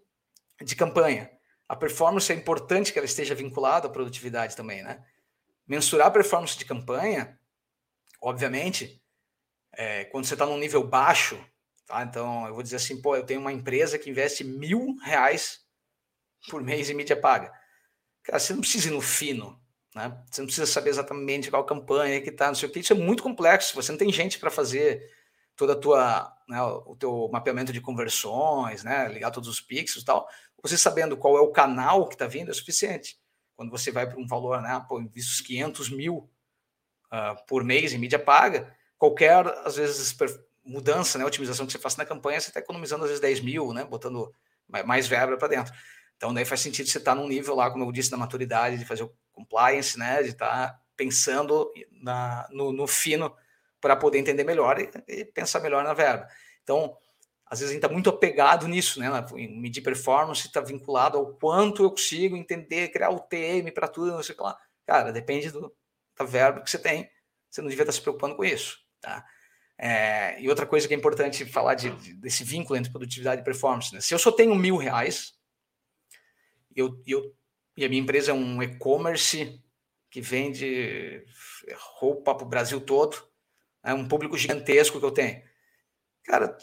de 0.62 0.76
campanha. 0.78 1.30
A 1.68 1.76
performance 1.76 2.32
é 2.32 2.36
importante 2.36 2.94
que 2.94 3.00
ela 3.00 3.06
esteja 3.06 3.36
vinculada 3.36 3.88
à 3.88 3.92
produtividade 3.92 4.56
também, 4.56 4.82
né? 4.82 5.06
Mensurar 5.68 6.08
a 6.08 6.12
performance 6.12 6.58
de 6.58 6.64
campanha, 6.64 7.38
obviamente, 8.22 9.04
é, 9.74 10.06
quando 10.06 10.24
você 10.24 10.36
está 10.36 10.46
num 10.46 10.58
nível 10.58 10.88
baixo, 10.88 11.38
tá? 11.90 12.04
Então, 12.04 12.48
eu 12.48 12.54
vou 12.54 12.64
dizer 12.64 12.76
assim, 12.78 13.02
pô, 13.02 13.16
eu 13.16 13.26
tenho 13.26 13.42
uma 13.42 13.52
empresa 13.52 13.98
que 13.98 14.10
investe 14.10 14.44
mil 14.44 14.96
reais 15.02 15.60
por 16.50 16.62
mês 16.62 16.90
em 16.90 16.94
mídia 16.94 17.20
paga. 17.20 17.52
Cara, 18.24 18.40
você 18.40 18.54
não 18.54 18.62
precisa 18.62 18.88
ir 18.88 18.92
no 18.92 19.02
fino, 19.02 19.60
né? 19.96 20.24
Você 20.32 20.42
não 20.42 20.46
precisa 20.46 20.68
saber 20.68 20.92
exatamente 20.92 21.50
qual 21.50 21.66
campanha 21.66 22.22
que 22.22 22.30
está, 22.30 22.48
não 22.48 22.56
sei 22.56 22.70
o 22.70 22.72
que. 22.72 22.80
Isso 22.80 22.94
é 22.94 22.96
muito 22.96 23.24
complexo. 23.24 23.76
Você 23.76 23.92
não 23.92 23.98
tem 23.98 24.12
gente 24.12 24.38
para 24.40 24.52
fazer 24.52 25.12
toda 25.56 25.74
a 25.74 25.76
tua, 25.76 26.34
né, 26.48 26.62
o 26.62 26.96
teu 26.96 27.28
mapeamento 27.34 27.74
de 27.74 27.82
conversões, 27.82 28.82
né, 28.82 29.10
ligar 29.10 29.32
todos 29.32 29.50
os 29.50 29.60
pixels 29.60 30.04
e 30.04 30.06
tal. 30.06 30.30
Você 30.62 30.78
sabendo 30.78 31.18
qual 31.18 31.38
é 31.38 31.42
o 31.42 31.52
canal 31.52 32.08
que 32.08 32.16
está 32.16 32.28
vindo 32.28 32.52
é 32.52 32.54
suficiente. 32.54 33.20
Quando 33.58 33.70
você 33.70 33.92
vai 33.92 34.08
para 34.08 34.18
um 34.18 34.28
valor, 34.28 34.62
né, 34.62 34.86
pô, 34.88 35.02
invisto 35.02 35.44
500 35.44 35.90
mil 35.90 36.30
uh, 37.12 37.46
por 37.46 37.66
mês 37.66 37.92
em 37.92 37.98
mídia 37.98 38.20
paga, 38.20 38.74
qualquer, 38.98 39.46
às 39.66 39.76
vezes, 39.76 40.16
mudança, 40.70 41.18
né, 41.18 41.26
otimização 41.26 41.66
que 41.66 41.72
você 41.72 41.80
faça 41.80 41.98
na 41.98 42.06
campanha, 42.06 42.40
você 42.40 42.50
está 42.50 42.60
economizando, 42.60 43.04
às 43.04 43.10
vezes, 43.10 43.22
10 43.22 43.42
mil, 43.42 43.74
né, 43.74 43.84
botando 43.84 44.34
mais 44.86 45.08
verba 45.08 45.36
para 45.38 45.48
dentro. 45.48 45.74
Então, 46.16 46.34
daí 46.34 46.46
faz 46.46 46.62
sentido 46.62 46.88
você 46.88 46.98
estar 46.98 47.16
tá 47.16 47.22
num 47.22 47.28
nível 47.28 47.56
lá, 47.56 47.72
como 47.72 47.84
eu 47.84 47.92
disse, 47.92 48.12
da 48.12 48.18
maturidade, 48.18 48.78
de 48.78 48.86
fazer 48.86 49.04
o 49.04 49.14
compliance, 49.32 49.98
né, 49.98 50.22
de 50.22 50.30
estar 50.30 50.48
tá 50.48 50.80
pensando 50.96 51.72
na, 51.92 52.48
no, 52.52 52.72
no 52.72 52.86
fino 52.86 53.34
para 53.82 53.96
poder 53.96 54.20
entender 54.20 54.44
melhor 54.44 54.80
e, 54.80 54.90
e 55.08 55.26
pensar 55.26 55.60
melhor 55.62 55.84
na 55.84 55.94
verba. 55.94 56.28
Então, 56.64 56.96
às 57.50 57.60
vezes 57.60 57.72
a 57.72 57.74
gente 57.74 57.84
está 57.84 57.92
muito 57.92 58.10
apegado 58.10 58.68
nisso, 58.68 59.00
né? 59.00 59.10
Medir 59.50 59.82
performance 59.82 60.46
está 60.46 60.62
vinculado 60.62 61.18
ao 61.18 61.34
quanto 61.34 61.84
eu 61.84 61.90
consigo 61.90 62.36
entender, 62.36 62.90
criar 62.90 63.10
o 63.10 63.20
TM 63.20 63.72
para 63.72 63.88
tudo, 63.88 64.12
não 64.12 64.22
sei 64.22 64.36
o 64.36 64.38
que 64.38 64.44
lá. 64.44 64.58
Cara, 64.86 65.12
depende 65.12 65.50
do, 65.50 65.74
da 66.16 66.26
verba 66.26 66.62
que 66.62 66.70
você 66.70 66.78
tem. 66.78 67.10
Você 67.50 67.62
não 67.62 67.70
devia 67.70 67.84
estar 67.84 67.94
tá 67.94 67.96
se 67.96 68.02
preocupando 68.02 68.36
com 68.36 68.46
isso, 68.46 68.78
tá? 69.02 69.26
É, 69.82 70.42
e 70.42 70.50
outra 70.50 70.66
coisa 70.66 70.86
que 70.86 70.94
é 70.94 70.98
importante 70.98 71.46
falar 71.46 71.74
de, 71.74 71.90
de, 71.92 72.14
desse 72.16 72.44
vínculo 72.44 72.78
entre 72.78 72.92
produtividade 72.92 73.42
e 73.42 73.46
performance. 73.46 73.94
Né? 73.94 74.02
Se 74.02 74.14
eu 74.14 74.20
só 74.20 74.30
tenho 74.30 74.54
mil 74.54 74.76
reais, 74.76 75.34
eu, 76.76 77.02
eu, 77.08 77.34
e 77.78 77.86
a 77.86 77.90
minha 77.90 78.02
empresa 78.02 78.32
é 78.32 78.34
um 78.34 78.62
e-commerce 78.62 79.58
que 80.12 80.20
vende 80.20 81.24
roupa 81.98 82.36
para 82.36 82.46
o 82.46 82.50
Brasil 82.50 82.82
todo, 82.82 83.18
é 83.82 83.94
um 83.94 84.06
público 84.06 84.38
gigantesco 84.38 85.00
que 85.00 85.06
eu 85.06 85.12
tenho. 85.12 85.42
Cara, 86.26 86.58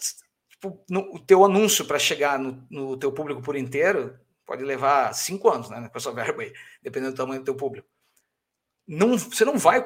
tipo, 0.51 0.85
no, 0.91 1.15
o 1.15 1.19
teu 1.19 1.43
anúncio 1.43 1.87
para 1.87 1.99
chegar 1.99 2.39
no, 2.39 2.67
no 2.69 2.99
teu 2.99 3.11
público 3.11 3.41
por 3.41 3.57
inteiro 3.57 4.19
pode 4.45 4.63
levar 4.63 5.15
cinco 5.15 5.49
anos, 5.49 5.71
né, 5.71 5.89
com 5.89 5.97
essa 5.99 6.13
verba 6.13 6.43
aí, 6.43 6.53
dependendo 6.83 7.13
do 7.13 7.17
tamanho 7.17 7.41
do 7.41 7.47
teu 7.47 7.57
público. 7.57 7.89
Não, 8.87 9.19
você 9.19 9.45
não 9.45 9.59
vai 9.59 9.85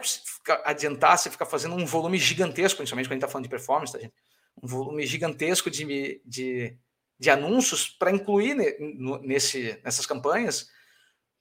adiantar 0.65 1.17
você 1.17 1.31
ficar 1.31 1.47
fazendo 1.47 1.75
um 1.75 1.87
volume 1.87 2.19
gigantesco, 2.19 2.79
principalmente 2.79 3.07
quando 3.07 3.13
a 3.13 3.15
gente 3.17 3.25
está 3.25 3.33
falando 3.33 3.45
de 3.45 3.51
performance, 3.51 3.93
tá, 3.93 3.99
gente? 3.99 4.15
Um 4.63 4.69
volume 4.69 5.07
gigantesco 5.07 5.71
de, 5.71 6.21
de, 6.25 6.77
de 7.19 7.31
anúncios 7.31 7.89
para 7.89 8.11
incluir 8.11 8.55
nesse, 9.23 9.81
nessas 9.83 10.05
campanhas, 10.05 10.69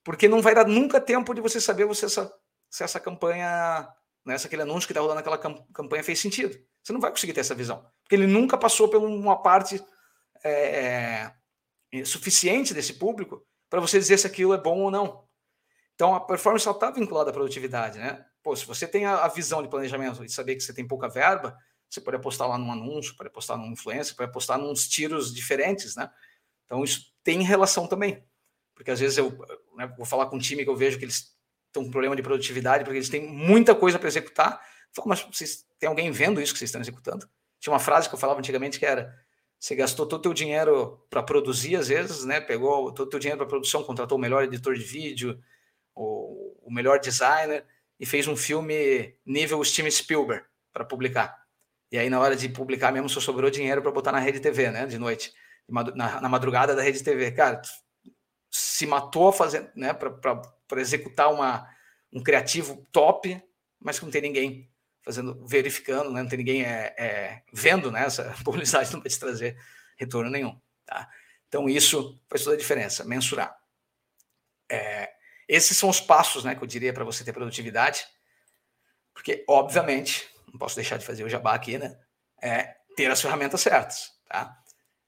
porque 0.03 0.27
não 0.27 0.41
vai 0.41 0.55
dar 0.55 0.65
nunca 0.65 1.01
tempo 1.01 1.33
de 1.33 1.41
você 1.41 1.59
saber 1.59 1.93
se 1.93 2.05
essa, 2.05 2.33
se 2.69 2.83
essa 2.83 2.99
campanha, 2.99 3.87
né, 4.25 4.37
se 4.37 4.47
aquele 4.47 4.61
anúncio 4.61 4.87
que 4.87 4.93
está 4.93 5.01
rolando 5.01 5.21
naquela 5.21 5.37
campanha 5.73 6.03
fez 6.03 6.19
sentido. 6.19 6.57
Você 6.81 6.93
não 6.93 7.01
vai 7.01 7.11
conseguir 7.11 7.33
ter 7.33 7.41
essa 7.41 7.55
visão, 7.55 7.85
porque 8.03 8.15
ele 8.15 8.27
nunca 8.27 8.57
passou 8.57 8.87
por 8.87 9.01
uma 9.03 9.41
parte 9.41 9.83
é, 10.43 11.31
é, 11.91 12.05
suficiente 12.05 12.73
desse 12.73 12.93
público 12.93 13.45
para 13.69 13.81
você 13.81 13.99
dizer 13.99 14.17
se 14.17 14.27
aquilo 14.27 14.53
é 14.53 14.57
bom 14.57 14.79
ou 14.79 14.91
não. 14.91 15.27
Então 15.99 16.15
a 16.15 16.21
performance 16.21 16.69
está 16.69 16.89
vinculada 16.89 17.29
à 17.29 17.33
produtividade, 17.33 17.99
né? 17.99 18.25
Pô, 18.41 18.55
se 18.55 18.65
você 18.65 18.87
tem 18.87 19.05
a, 19.05 19.27
visão 19.27 19.61
de 19.61 19.67
planejamento 19.67 20.23
e 20.23 20.29
saber 20.29 20.55
que 20.55 20.61
você 20.61 20.73
tem 20.73 20.87
pouca 20.87 21.09
verba, 21.09 21.57
você 21.89 21.99
pode 21.99 22.15
apostar 22.15 22.47
lá 22.47 22.57
num 22.57 22.71
anúncio, 22.71 23.17
pode 23.17 23.27
apostar 23.27 23.57
num 23.57 23.73
influencer, 23.73 24.15
pode 24.15 24.29
apostar 24.29 24.57
nos 24.57 24.87
tiros 24.87 25.33
diferentes, 25.33 25.97
né? 25.97 26.09
Então 26.65 26.85
isso 26.85 27.13
tem 27.21 27.41
relação 27.43 27.85
também, 27.85 28.23
porque 28.73 28.91
às 28.91 28.99
vezes 29.01 29.17
eu 29.17 29.37
né, 29.75 29.93
vou 29.97 30.05
falar 30.05 30.27
com 30.27 30.37
um 30.37 30.39
time 30.39 30.63
que 30.63 30.69
eu 30.69 30.75
vejo 30.75 30.97
que 30.97 31.03
eles 31.03 31.35
estão 31.67 31.83
com 31.83 31.91
problema 31.91 32.15
de 32.15 32.23
produtividade 32.23 32.85
porque 32.85 32.97
eles 32.97 33.09
têm 33.09 33.27
muita 33.27 33.75
coisa 33.75 33.99
para 33.99 34.07
executar 34.07 34.61
Falo, 34.93 35.09
mas 35.09 35.21
vocês 35.21 35.65
tem 35.77 35.87
alguém 35.87 36.11
vendo 36.11 36.41
isso 36.41 36.53
que 36.53 36.59
vocês 36.59 36.69
estão 36.69 36.81
executando? 36.81 37.29
Tinha 37.59 37.73
uma 37.73 37.79
frase 37.79 38.07
que 38.07 38.15
eu 38.15 38.19
falava 38.19 38.39
antigamente 38.39 38.79
que 38.79 38.85
era: 38.85 39.13
você 39.59 39.75
gastou 39.75 40.05
todo 40.05 40.19
o 40.19 40.21
teu 40.21 40.33
dinheiro 40.33 41.05
para 41.09 41.21
produzir, 41.21 41.75
às 41.75 41.87
vezes, 41.89 42.25
né? 42.25 42.39
Pegou 42.39 42.91
todo 42.91 43.07
o 43.07 43.09
teu 43.09 43.19
dinheiro 43.19 43.37
para 43.37 43.47
produção, 43.47 43.83
contratou 43.83 44.17
o 44.17 44.21
melhor 44.21 44.43
editor 44.43 44.73
de 44.73 44.83
vídeo, 44.83 45.39
o, 45.95 46.55
o 46.67 46.71
melhor 46.71 46.99
designer 46.99 47.65
e 47.99 48.05
fez 48.05 48.27
um 48.27 48.35
filme 48.35 49.15
nível 49.25 49.63
Steven 49.63 49.91
Spielberg 49.91 50.45
para 50.71 50.85
publicar. 50.85 51.37
E 51.91 51.97
aí, 51.97 52.09
na 52.09 52.19
hora 52.19 52.35
de 52.35 52.47
publicar 52.47 52.91
mesmo, 52.91 53.09
só 53.09 53.19
sobrou 53.19 53.49
dinheiro 53.49 53.81
para 53.81 53.91
botar 53.91 54.11
na 54.11 54.19
rede 54.19 54.39
TV, 54.39 54.69
né? 54.69 54.85
De 54.85 54.99
noite, 54.99 55.33
na, 55.67 56.21
na 56.21 56.29
madrugada 56.29 56.75
da 56.75 56.83
rede 56.83 57.03
TV. 57.03 57.31
Cara, 57.31 57.61
se 58.49 58.85
matou 58.85 59.31
fazendo, 59.31 59.69
né? 59.75 59.93
Para 59.93 60.81
executar 60.81 61.33
uma, 61.33 61.67
um 62.13 62.21
criativo 62.21 62.87
top, 62.91 63.41
mas 63.79 63.97
que 63.97 64.05
não 64.05 64.11
tem 64.11 64.21
ninguém 64.21 64.69
fazendo, 65.03 65.45
verificando, 65.47 66.11
né? 66.11 66.21
não 66.21 66.29
tem 66.29 66.37
ninguém 66.37 66.63
é, 66.63 66.93
é, 66.97 67.43
vendo 67.51 67.91
né? 67.91 68.03
essa 68.05 68.35
publicidade, 68.45 68.93
não 68.93 69.01
vai 69.01 69.09
te 69.09 69.19
trazer 69.19 69.57
retorno 69.97 70.29
nenhum. 70.29 70.59
Tá? 70.85 71.09
Então, 71.47 71.67
isso 71.67 72.19
faz 72.29 72.43
toda 72.43 72.55
a 72.55 72.59
diferença, 72.59 73.03
mensurar. 73.03 73.57
É, 74.71 74.98
esses 75.49 75.75
são 75.75 75.89
os 75.89 75.99
passos 75.99 76.43
né, 76.43 76.53
que 76.53 76.63
eu 76.63 76.67
diria 76.67 76.93
para 76.93 77.03
você 77.03 77.23
ter 77.23 77.33
produtividade, 77.33 78.05
porque, 79.15 79.43
obviamente, 79.49 80.29
não 80.47 80.59
posso 80.59 80.75
deixar 80.75 80.97
de 80.97 81.05
fazer 81.05 81.23
o 81.23 81.29
jabá 81.29 81.55
aqui, 81.55 81.79
né? 81.79 81.99
É 82.41 82.75
ter 82.95 83.09
as 83.09 83.19
ferramentas 83.19 83.59
certas, 83.59 84.11
tá? 84.27 84.55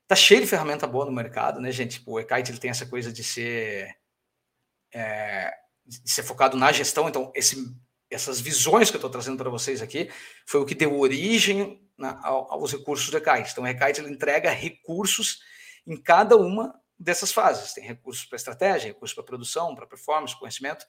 Tá 0.07 0.15
cheio 0.15 0.41
de 0.41 0.47
ferramenta 0.47 0.87
boa 0.87 1.05
no 1.05 1.11
mercado, 1.11 1.61
né, 1.61 1.71
gente? 1.71 1.99
Tipo, 1.99 2.13
o 2.13 2.19
eKite 2.19 2.51
ele 2.51 2.59
tem 2.59 2.71
essa 2.71 2.87
coisa 2.87 3.13
de 3.13 3.23
ser 3.23 3.95
é, 4.91 5.53
de 5.85 6.11
ser 6.11 6.23
focado 6.23 6.57
na 6.57 6.71
gestão, 6.71 7.07
então 7.07 7.31
esse 7.35 7.55
essas 8.09 8.41
visões 8.41 8.89
que 8.89 8.97
eu 8.97 8.99
estou 8.99 9.09
trazendo 9.09 9.37
para 9.37 9.49
vocês 9.49 9.81
aqui 9.81 10.11
foi 10.45 10.59
o 10.59 10.65
que 10.65 10.75
deu 10.75 10.99
origem 10.99 11.81
né, 11.97 12.19
aos 12.23 12.73
recursos 12.73 13.09
do 13.09 13.17
Ekite. 13.17 13.51
Então, 13.51 13.63
o 13.63 13.67
Ekite 13.67 14.01
ele 14.01 14.11
entrega 14.11 14.49
recursos 14.49 15.39
em 15.87 15.95
cada 15.95 16.35
uma 16.35 16.77
dessas 17.01 17.31
fases. 17.31 17.73
Tem 17.73 17.83
recursos 17.83 18.25
para 18.25 18.35
estratégia, 18.35 18.89
recursos 18.89 19.15
para 19.15 19.23
produção, 19.23 19.75
para 19.75 19.87
performance, 19.87 20.37
conhecimento. 20.37 20.85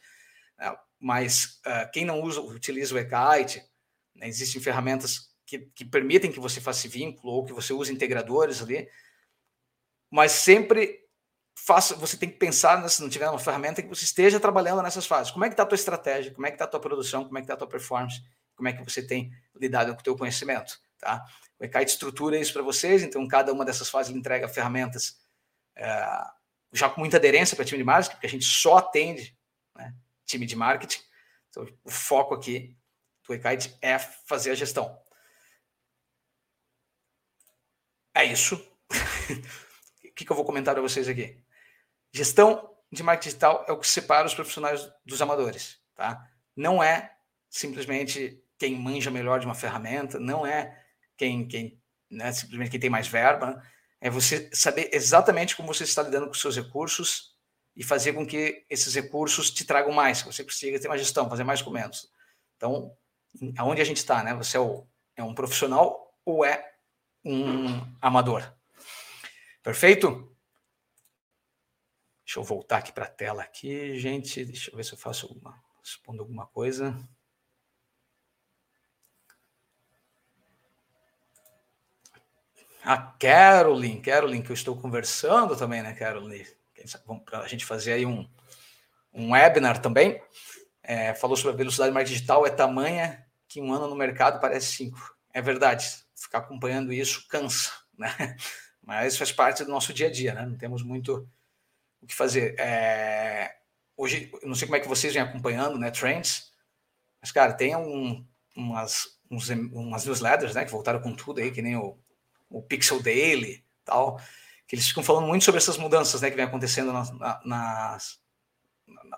Né, 0.59 0.77
mas 1.01 1.61
uh, 1.67 1.91
quem 1.93 2.05
não 2.05 2.21
usa, 2.21 2.41
utiliza 2.41 2.95
o 2.95 2.99
Ekite, 2.99 3.65
né, 4.15 4.29
existem 4.29 4.61
ferramentas 4.61 5.33
que, 5.47 5.59
que 5.75 5.85
permitem 5.85 6.31
que 6.31 6.41
você 6.41 6.61
faça 6.61 6.89
vínculo 6.89 7.33
ou 7.33 7.45
que 7.45 7.53
você 7.53 7.73
use 7.73 7.93
integradores 7.93 8.63
ali, 8.63 8.89
mas 10.11 10.33
sempre 10.33 11.01
faça, 11.55 11.95
você 11.97 12.17
tem 12.17 12.29
que 12.29 12.37
pensar, 12.37 12.87
se 12.89 13.03
não 13.03 13.09
tiver 13.09 13.29
uma 13.29 13.39
ferramenta, 13.39 13.83
que 13.83 13.89
você 13.89 14.05
esteja 14.05 14.39
trabalhando 14.39 14.83
nessas 14.83 15.07
fases. 15.07 15.33
Como 15.33 15.45
é 15.45 15.49
que 15.49 15.55
está 15.55 15.63
a 15.63 15.67
tua 15.67 15.77
estratégia? 15.77 16.33
Como 16.33 16.47
é 16.47 16.51
que 16.51 16.55
está 16.55 16.65
a 16.65 16.69
tua 16.69 16.81
produção? 16.81 17.25
Como 17.25 17.39
é 17.39 17.41
que 17.41 17.45
está 17.45 17.55
a 17.55 17.57
tua 17.57 17.69
performance? 17.69 18.23
Como 18.55 18.69
é 18.69 18.73
que 18.73 18.85
você 18.85 19.07
tem 19.07 19.33
lidado 19.55 19.95
com 19.95 20.01
o 20.01 20.05
teu 20.05 20.17
conhecimento? 20.17 20.79
Tá? 20.99 21.25
O 21.59 21.65
Ekite 21.65 21.93
estrutura 21.93 22.39
isso 22.39 22.53
para 22.53 22.63
vocês, 22.63 23.03
então 23.03 23.27
cada 23.27 23.53
uma 23.53 23.65
dessas 23.65 23.89
fases 23.89 24.15
entrega 24.15 24.49
ferramentas 24.49 25.22
é, 25.77 26.07
já 26.73 26.89
com 26.89 27.01
muita 27.01 27.17
aderência 27.17 27.57
para 27.57 27.65
time 27.65 27.79
de 27.79 27.85
marketing, 27.85 28.15
porque 28.15 28.27
a 28.27 28.31
gente 28.31 28.45
só 28.45 28.79
atende 28.79 29.37
né, 29.77 29.95
time 30.25 30.47
de 30.47 30.57
marketing. 30.57 31.01
Então, 31.51 31.67
o 31.85 31.91
foco 31.91 32.35
aqui 32.35 32.77
do 33.27 33.35
Ekite 33.35 33.77
é 33.81 33.99
fazer 33.99 34.51
a 34.51 34.55
gestão. 34.55 35.01
É 38.15 38.25
isso. 38.25 38.57
o 40.05 40.15
que, 40.15 40.25
que 40.25 40.33
eu 40.33 40.37
vou 40.37 40.45
comentar 40.45 40.75
para 40.75 40.83
vocês 40.83 41.09
aqui? 41.09 41.43
Gestão 42.13 42.75
de 42.91 43.03
marketing 43.03 43.29
digital 43.29 43.65
é 43.67 43.73
o 43.73 43.79
que 43.79 43.89
separa 43.89 44.27
os 44.27 44.35
profissionais 44.35 44.91
dos 45.05 45.23
amadores, 45.23 45.81
tá? 45.95 46.31
Não 46.55 46.83
é 46.83 47.17
simplesmente 47.49 48.43
quem 48.59 48.79
manja 48.79 49.11
melhor 49.11 49.41
de 49.41 49.47
uma 49.47 49.55
ferramenta, 49.55 50.19
não 50.21 50.47
é 50.47 50.79
quem, 51.17 51.49
quem 51.49 51.83
né, 52.11 52.31
simplesmente 52.33 52.71
quem 52.71 52.81
tem 52.81 52.91
mais 52.91 53.09
verba, 53.09 53.63
é 54.03 54.11
você 54.11 54.51
saber 54.53 54.91
exatamente 54.93 55.55
como 55.55 55.73
você 55.73 55.85
está 55.85 56.03
lidando 56.03 56.27
com 56.27 56.33
os 56.33 56.41
seus 56.41 56.57
recursos 56.57 57.37
e 57.77 57.85
fazer 57.85 58.13
com 58.13 58.27
que 58.27 58.67
esses 58.69 58.93
recursos 58.97 59.49
te 59.49 59.65
tragam 59.65 59.93
mais, 59.93 60.21
que 60.21 60.27
você 60.27 60.43
consiga 60.43 60.81
ter 60.81 60.89
uma 60.89 60.99
gestão, 60.99 61.31
fazer 61.31 61.45
mais 61.45 61.63
com 61.63 61.71
menos. 61.71 62.11
Então, 62.57 62.97
aonde 63.57 63.81
a 63.81 63.85
gente 63.85 63.99
está, 63.99 64.25
né? 64.25 64.35
Você 64.35 64.57
é, 64.57 64.61
o, 64.61 64.85
é 65.17 65.23
um 65.23 65.33
profissional 65.33 66.19
ou 66.25 66.45
é 66.45 66.75
um 67.25 67.81
amador? 68.01 68.53
Perfeito? 69.63 70.37
Deixa 72.27 72.41
eu 72.41 72.43
voltar 72.43 72.79
aqui 72.79 72.93
para 72.93 73.05
a 73.05 73.09
tela 73.09 73.45
aqui, 73.45 73.97
gente. 74.01 74.45
Deixa 74.45 74.73
eu 74.73 74.77
ver 74.77 74.85
se 74.85 74.95
eu 74.95 74.99
faço 74.99 75.27
alguma, 75.27 75.63
respondo 75.81 76.23
alguma 76.23 76.49
coisa. 76.49 76.99
A 82.85 82.97
Carolyn, 82.97 84.01
Carolyn, 84.01 84.43
que 84.43 84.51
eu 84.51 84.55
estou 84.55 84.77
conversando 84.77 85.57
também, 85.57 85.83
né, 85.83 85.95
Carolyn? 85.95 86.45
Para 87.25 87.41
a 87.41 87.47
gente 87.47 87.65
fazer 87.65 87.93
aí 87.93 88.05
um, 88.05 88.29
um 89.13 89.33
webinar 89.33 89.81
também. 89.81 90.21
É, 90.83 91.15
falou 91.15 91.37
sobre 91.37 91.53
a 91.55 91.57
velocidade 91.57 91.93
mais 91.93 92.09
digital, 92.09 92.45
é 92.45 92.51
tamanha 92.51 93.25
que 93.47 93.61
um 93.61 93.73
ano 93.73 93.87
no 93.87 93.95
mercado 93.95 94.41
parece 94.41 94.67
cinco. 94.67 94.99
É 95.33 95.41
verdade, 95.41 95.87
ficar 96.17 96.39
acompanhando 96.39 96.93
isso 96.93 97.27
cansa, 97.29 97.71
né? 97.97 98.09
Mas 98.83 99.17
faz 99.17 99.31
parte 99.31 99.65
do 99.65 99.71
nosso 99.71 99.93
dia 99.93 100.09
a 100.09 100.11
dia, 100.11 100.35
né? 100.35 100.45
Não 100.45 100.59
temos 100.59 100.83
muito 100.83 101.29
o 102.01 102.07
que 102.07 102.15
fazer. 102.15 102.59
É, 102.59 103.55
hoje, 103.97 104.33
não 104.43 104.57
sei 104.57 104.67
como 104.67 104.77
é 104.77 104.81
que 104.81 104.89
vocês 104.89 105.15
vêm 105.15 105.23
acompanhando, 105.23 105.79
né, 105.79 105.91
trends, 105.93 106.53
mas, 107.21 107.31
cara, 107.31 107.53
tem 107.53 107.77
um, 107.77 108.27
umas, 108.57 109.21
uns, 109.31 109.49
umas 109.49 110.05
newsletters, 110.05 110.57
né, 110.57 110.65
que 110.65 110.73
voltaram 110.73 111.01
com 111.01 111.15
tudo 111.15 111.41
aí, 111.41 111.53
que 111.53 111.63
nem 111.63 111.77
o 111.77 111.97
o 112.53 112.63
Pixel 112.63 113.03
Daily, 113.03 113.65
tal, 113.85 114.21
que 114.67 114.77
eles 114.77 114.87
ficam 114.87 115.03
falando 115.03 115.27
muito 115.27 115.45
sobre 115.45 115.59
essas 115.59 115.77
mudanças, 115.77 116.21
né, 116.21 116.31
que 116.31 116.37
vem 116.37 116.45
acontecendo 116.45 116.93
nas, 116.93 117.11
nas 117.45 118.23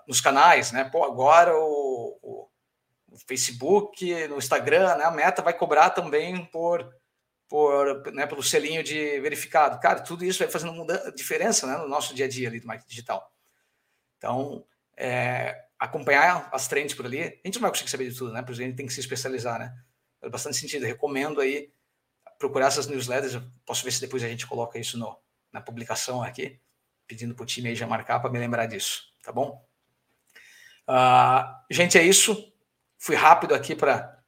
nos 0.07 0.21
canais, 0.21 0.71
né? 0.71 0.83
Pô, 0.83 1.03
agora 1.03 1.55
o, 1.57 2.19
o, 2.21 2.49
o, 3.11 3.17
Facebook, 3.27 4.27
no 4.27 4.37
Instagram, 4.37 4.95
né, 4.95 5.03
a 5.03 5.11
Meta 5.11 5.41
vai 5.41 5.53
cobrar 5.53 5.89
também 5.89 6.45
por 6.45 6.87
por, 7.47 8.11
né, 8.11 8.25
pelo 8.25 8.41
selinho 8.41 8.83
de 8.83 9.19
verificado. 9.19 9.79
Cara, 9.79 10.01
tudo 10.01 10.25
isso 10.25 10.39
vai 10.39 10.49
fazendo 10.49 10.73
mudança, 10.73 11.11
diferença 11.11 11.67
né, 11.67 11.77
no 11.77 11.87
nosso 11.87 12.13
dia 12.15 12.25
a 12.25 12.27
dia 12.27 12.47
ali 12.47 12.59
do 12.59 12.67
marketing 12.67 12.89
digital. 12.89 13.31
Então, 14.17 14.65
é, 14.97 15.65
acompanhar 15.77 16.49
as 16.51 16.67
trends 16.67 16.95
por 16.95 17.05
ali, 17.05 17.21
a 17.21 17.47
gente 17.47 17.55
não 17.55 17.61
vai 17.61 17.71
conseguir 17.71 17.91
saber 17.91 18.09
de 18.09 18.17
tudo, 18.17 18.33
né? 18.33 18.41
Por 18.41 18.51
isso 18.51 18.61
a 18.61 18.65
gente 18.65 18.75
tem 18.75 18.87
que 18.87 18.93
se 18.93 18.99
especializar, 18.99 19.59
né? 19.59 19.75
Faz 20.19 20.31
bastante 20.31 20.57
sentido. 20.57 20.85
Recomendo 20.85 21.39
aí 21.39 21.71
procurar 22.37 22.67
essas 22.67 22.87
newsletters. 22.87 23.41
Posso 23.65 23.83
ver 23.83 23.91
se 23.91 24.01
depois 24.01 24.23
a 24.23 24.27
gente 24.27 24.47
coloca 24.47 24.79
isso 24.79 24.97
no, 24.97 25.17
na 25.51 25.61
publicação 25.61 26.21
aqui, 26.21 26.59
pedindo 27.07 27.35
para 27.35 27.43
o 27.43 27.45
time 27.45 27.69
aí 27.69 27.75
já 27.75 27.87
marcar 27.87 28.19
para 28.19 28.29
me 28.29 28.39
lembrar 28.39 28.65
disso, 28.65 29.03
tá 29.21 29.31
bom? 29.31 29.65
Uh, 30.87 31.73
gente, 31.73 31.97
é 31.97 32.03
isso. 32.03 32.53
Fui 32.97 33.15
rápido 33.15 33.53
aqui 33.53 33.75
para 33.75 34.21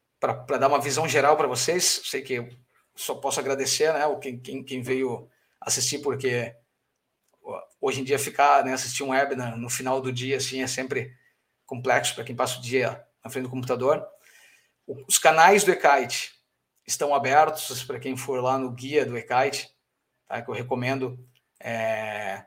dar 0.59 0.67
uma 0.67 0.81
visão 0.81 1.07
geral 1.07 1.35
para 1.37 1.47
vocês. 1.47 2.01
Sei 2.05 2.21
que 2.21 2.33
eu 2.33 2.49
só 2.95 3.15
posso 3.15 3.39
agradecer, 3.39 3.93
né? 3.93 4.01
Quem, 4.21 4.39
quem, 4.39 4.63
quem 4.63 4.81
veio 4.81 5.29
assistir, 5.59 5.99
porque 5.99 6.55
hoje 7.79 8.01
em 8.01 8.03
dia 8.03 8.19
ficar, 8.19 8.63
né, 8.63 8.73
assistir 8.73 9.03
um 9.03 9.09
webinar 9.09 9.57
no 9.57 9.69
final 9.69 10.01
do 10.01 10.11
dia, 10.11 10.37
assim, 10.37 10.61
é 10.61 10.67
sempre 10.67 11.15
complexo 11.65 12.15
para 12.15 12.23
quem 12.23 12.35
passa 12.35 12.59
o 12.59 12.61
dia 12.61 13.03
na 13.23 13.29
frente 13.29 13.43
do 13.43 13.49
computador. 13.49 14.05
Os 15.07 15.17
canais 15.17 15.63
do 15.63 15.71
Ekite 15.71 16.36
estão 16.87 17.13
abertos 17.13 17.83
para 17.83 17.99
quem 17.99 18.15
for 18.15 18.41
lá 18.41 18.57
no 18.57 18.71
guia 18.71 19.05
do 19.05 19.17
Ekite, 19.17 19.69
tá? 20.25 20.41
que 20.41 20.49
eu 20.49 20.55
recomendo. 20.55 21.19
É... 21.59 22.45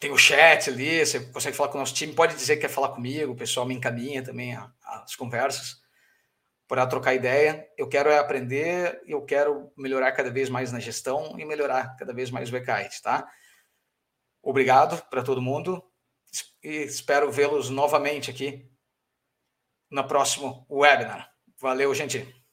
Tem 0.00 0.10
o 0.10 0.18
chat 0.18 0.68
ali, 0.68 1.06
você 1.06 1.20
consegue 1.20 1.56
falar 1.56 1.70
com 1.70 1.78
o 1.78 1.80
nosso 1.80 1.94
time, 1.94 2.12
pode 2.12 2.34
dizer 2.34 2.56
que 2.56 2.62
quer 2.62 2.68
falar 2.68 2.88
comigo, 2.88 3.32
o 3.32 3.36
pessoal 3.36 3.64
me 3.64 3.74
encaminha 3.74 4.22
também 4.22 4.58
as 4.82 5.14
conversas 5.14 5.80
para 6.66 6.86
trocar 6.86 7.14
ideia. 7.14 7.66
Eu 7.78 7.88
quero 7.88 8.10
é 8.10 8.18
aprender, 8.18 9.00
eu 9.06 9.24
quero 9.24 9.72
melhorar 9.76 10.12
cada 10.12 10.30
vez 10.30 10.50
mais 10.50 10.72
na 10.72 10.80
gestão 10.80 11.38
e 11.38 11.44
melhorar 11.44 11.96
cada 11.96 12.12
vez 12.12 12.30
mais 12.30 12.50
o 12.50 12.56
Ekite, 12.56 13.00
tá? 13.02 13.26
Obrigado 14.42 15.00
para 15.08 15.22
todo 15.22 15.40
mundo 15.40 15.82
e 16.62 16.82
espero 16.82 17.30
vê-los 17.30 17.70
novamente 17.70 18.30
aqui 18.30 18.68
no 19.90 20.06
próximo 20.06 20.66
webinar. 20.68 21.30
Valeu, 21.60 21.94
gente. 21.94 22.43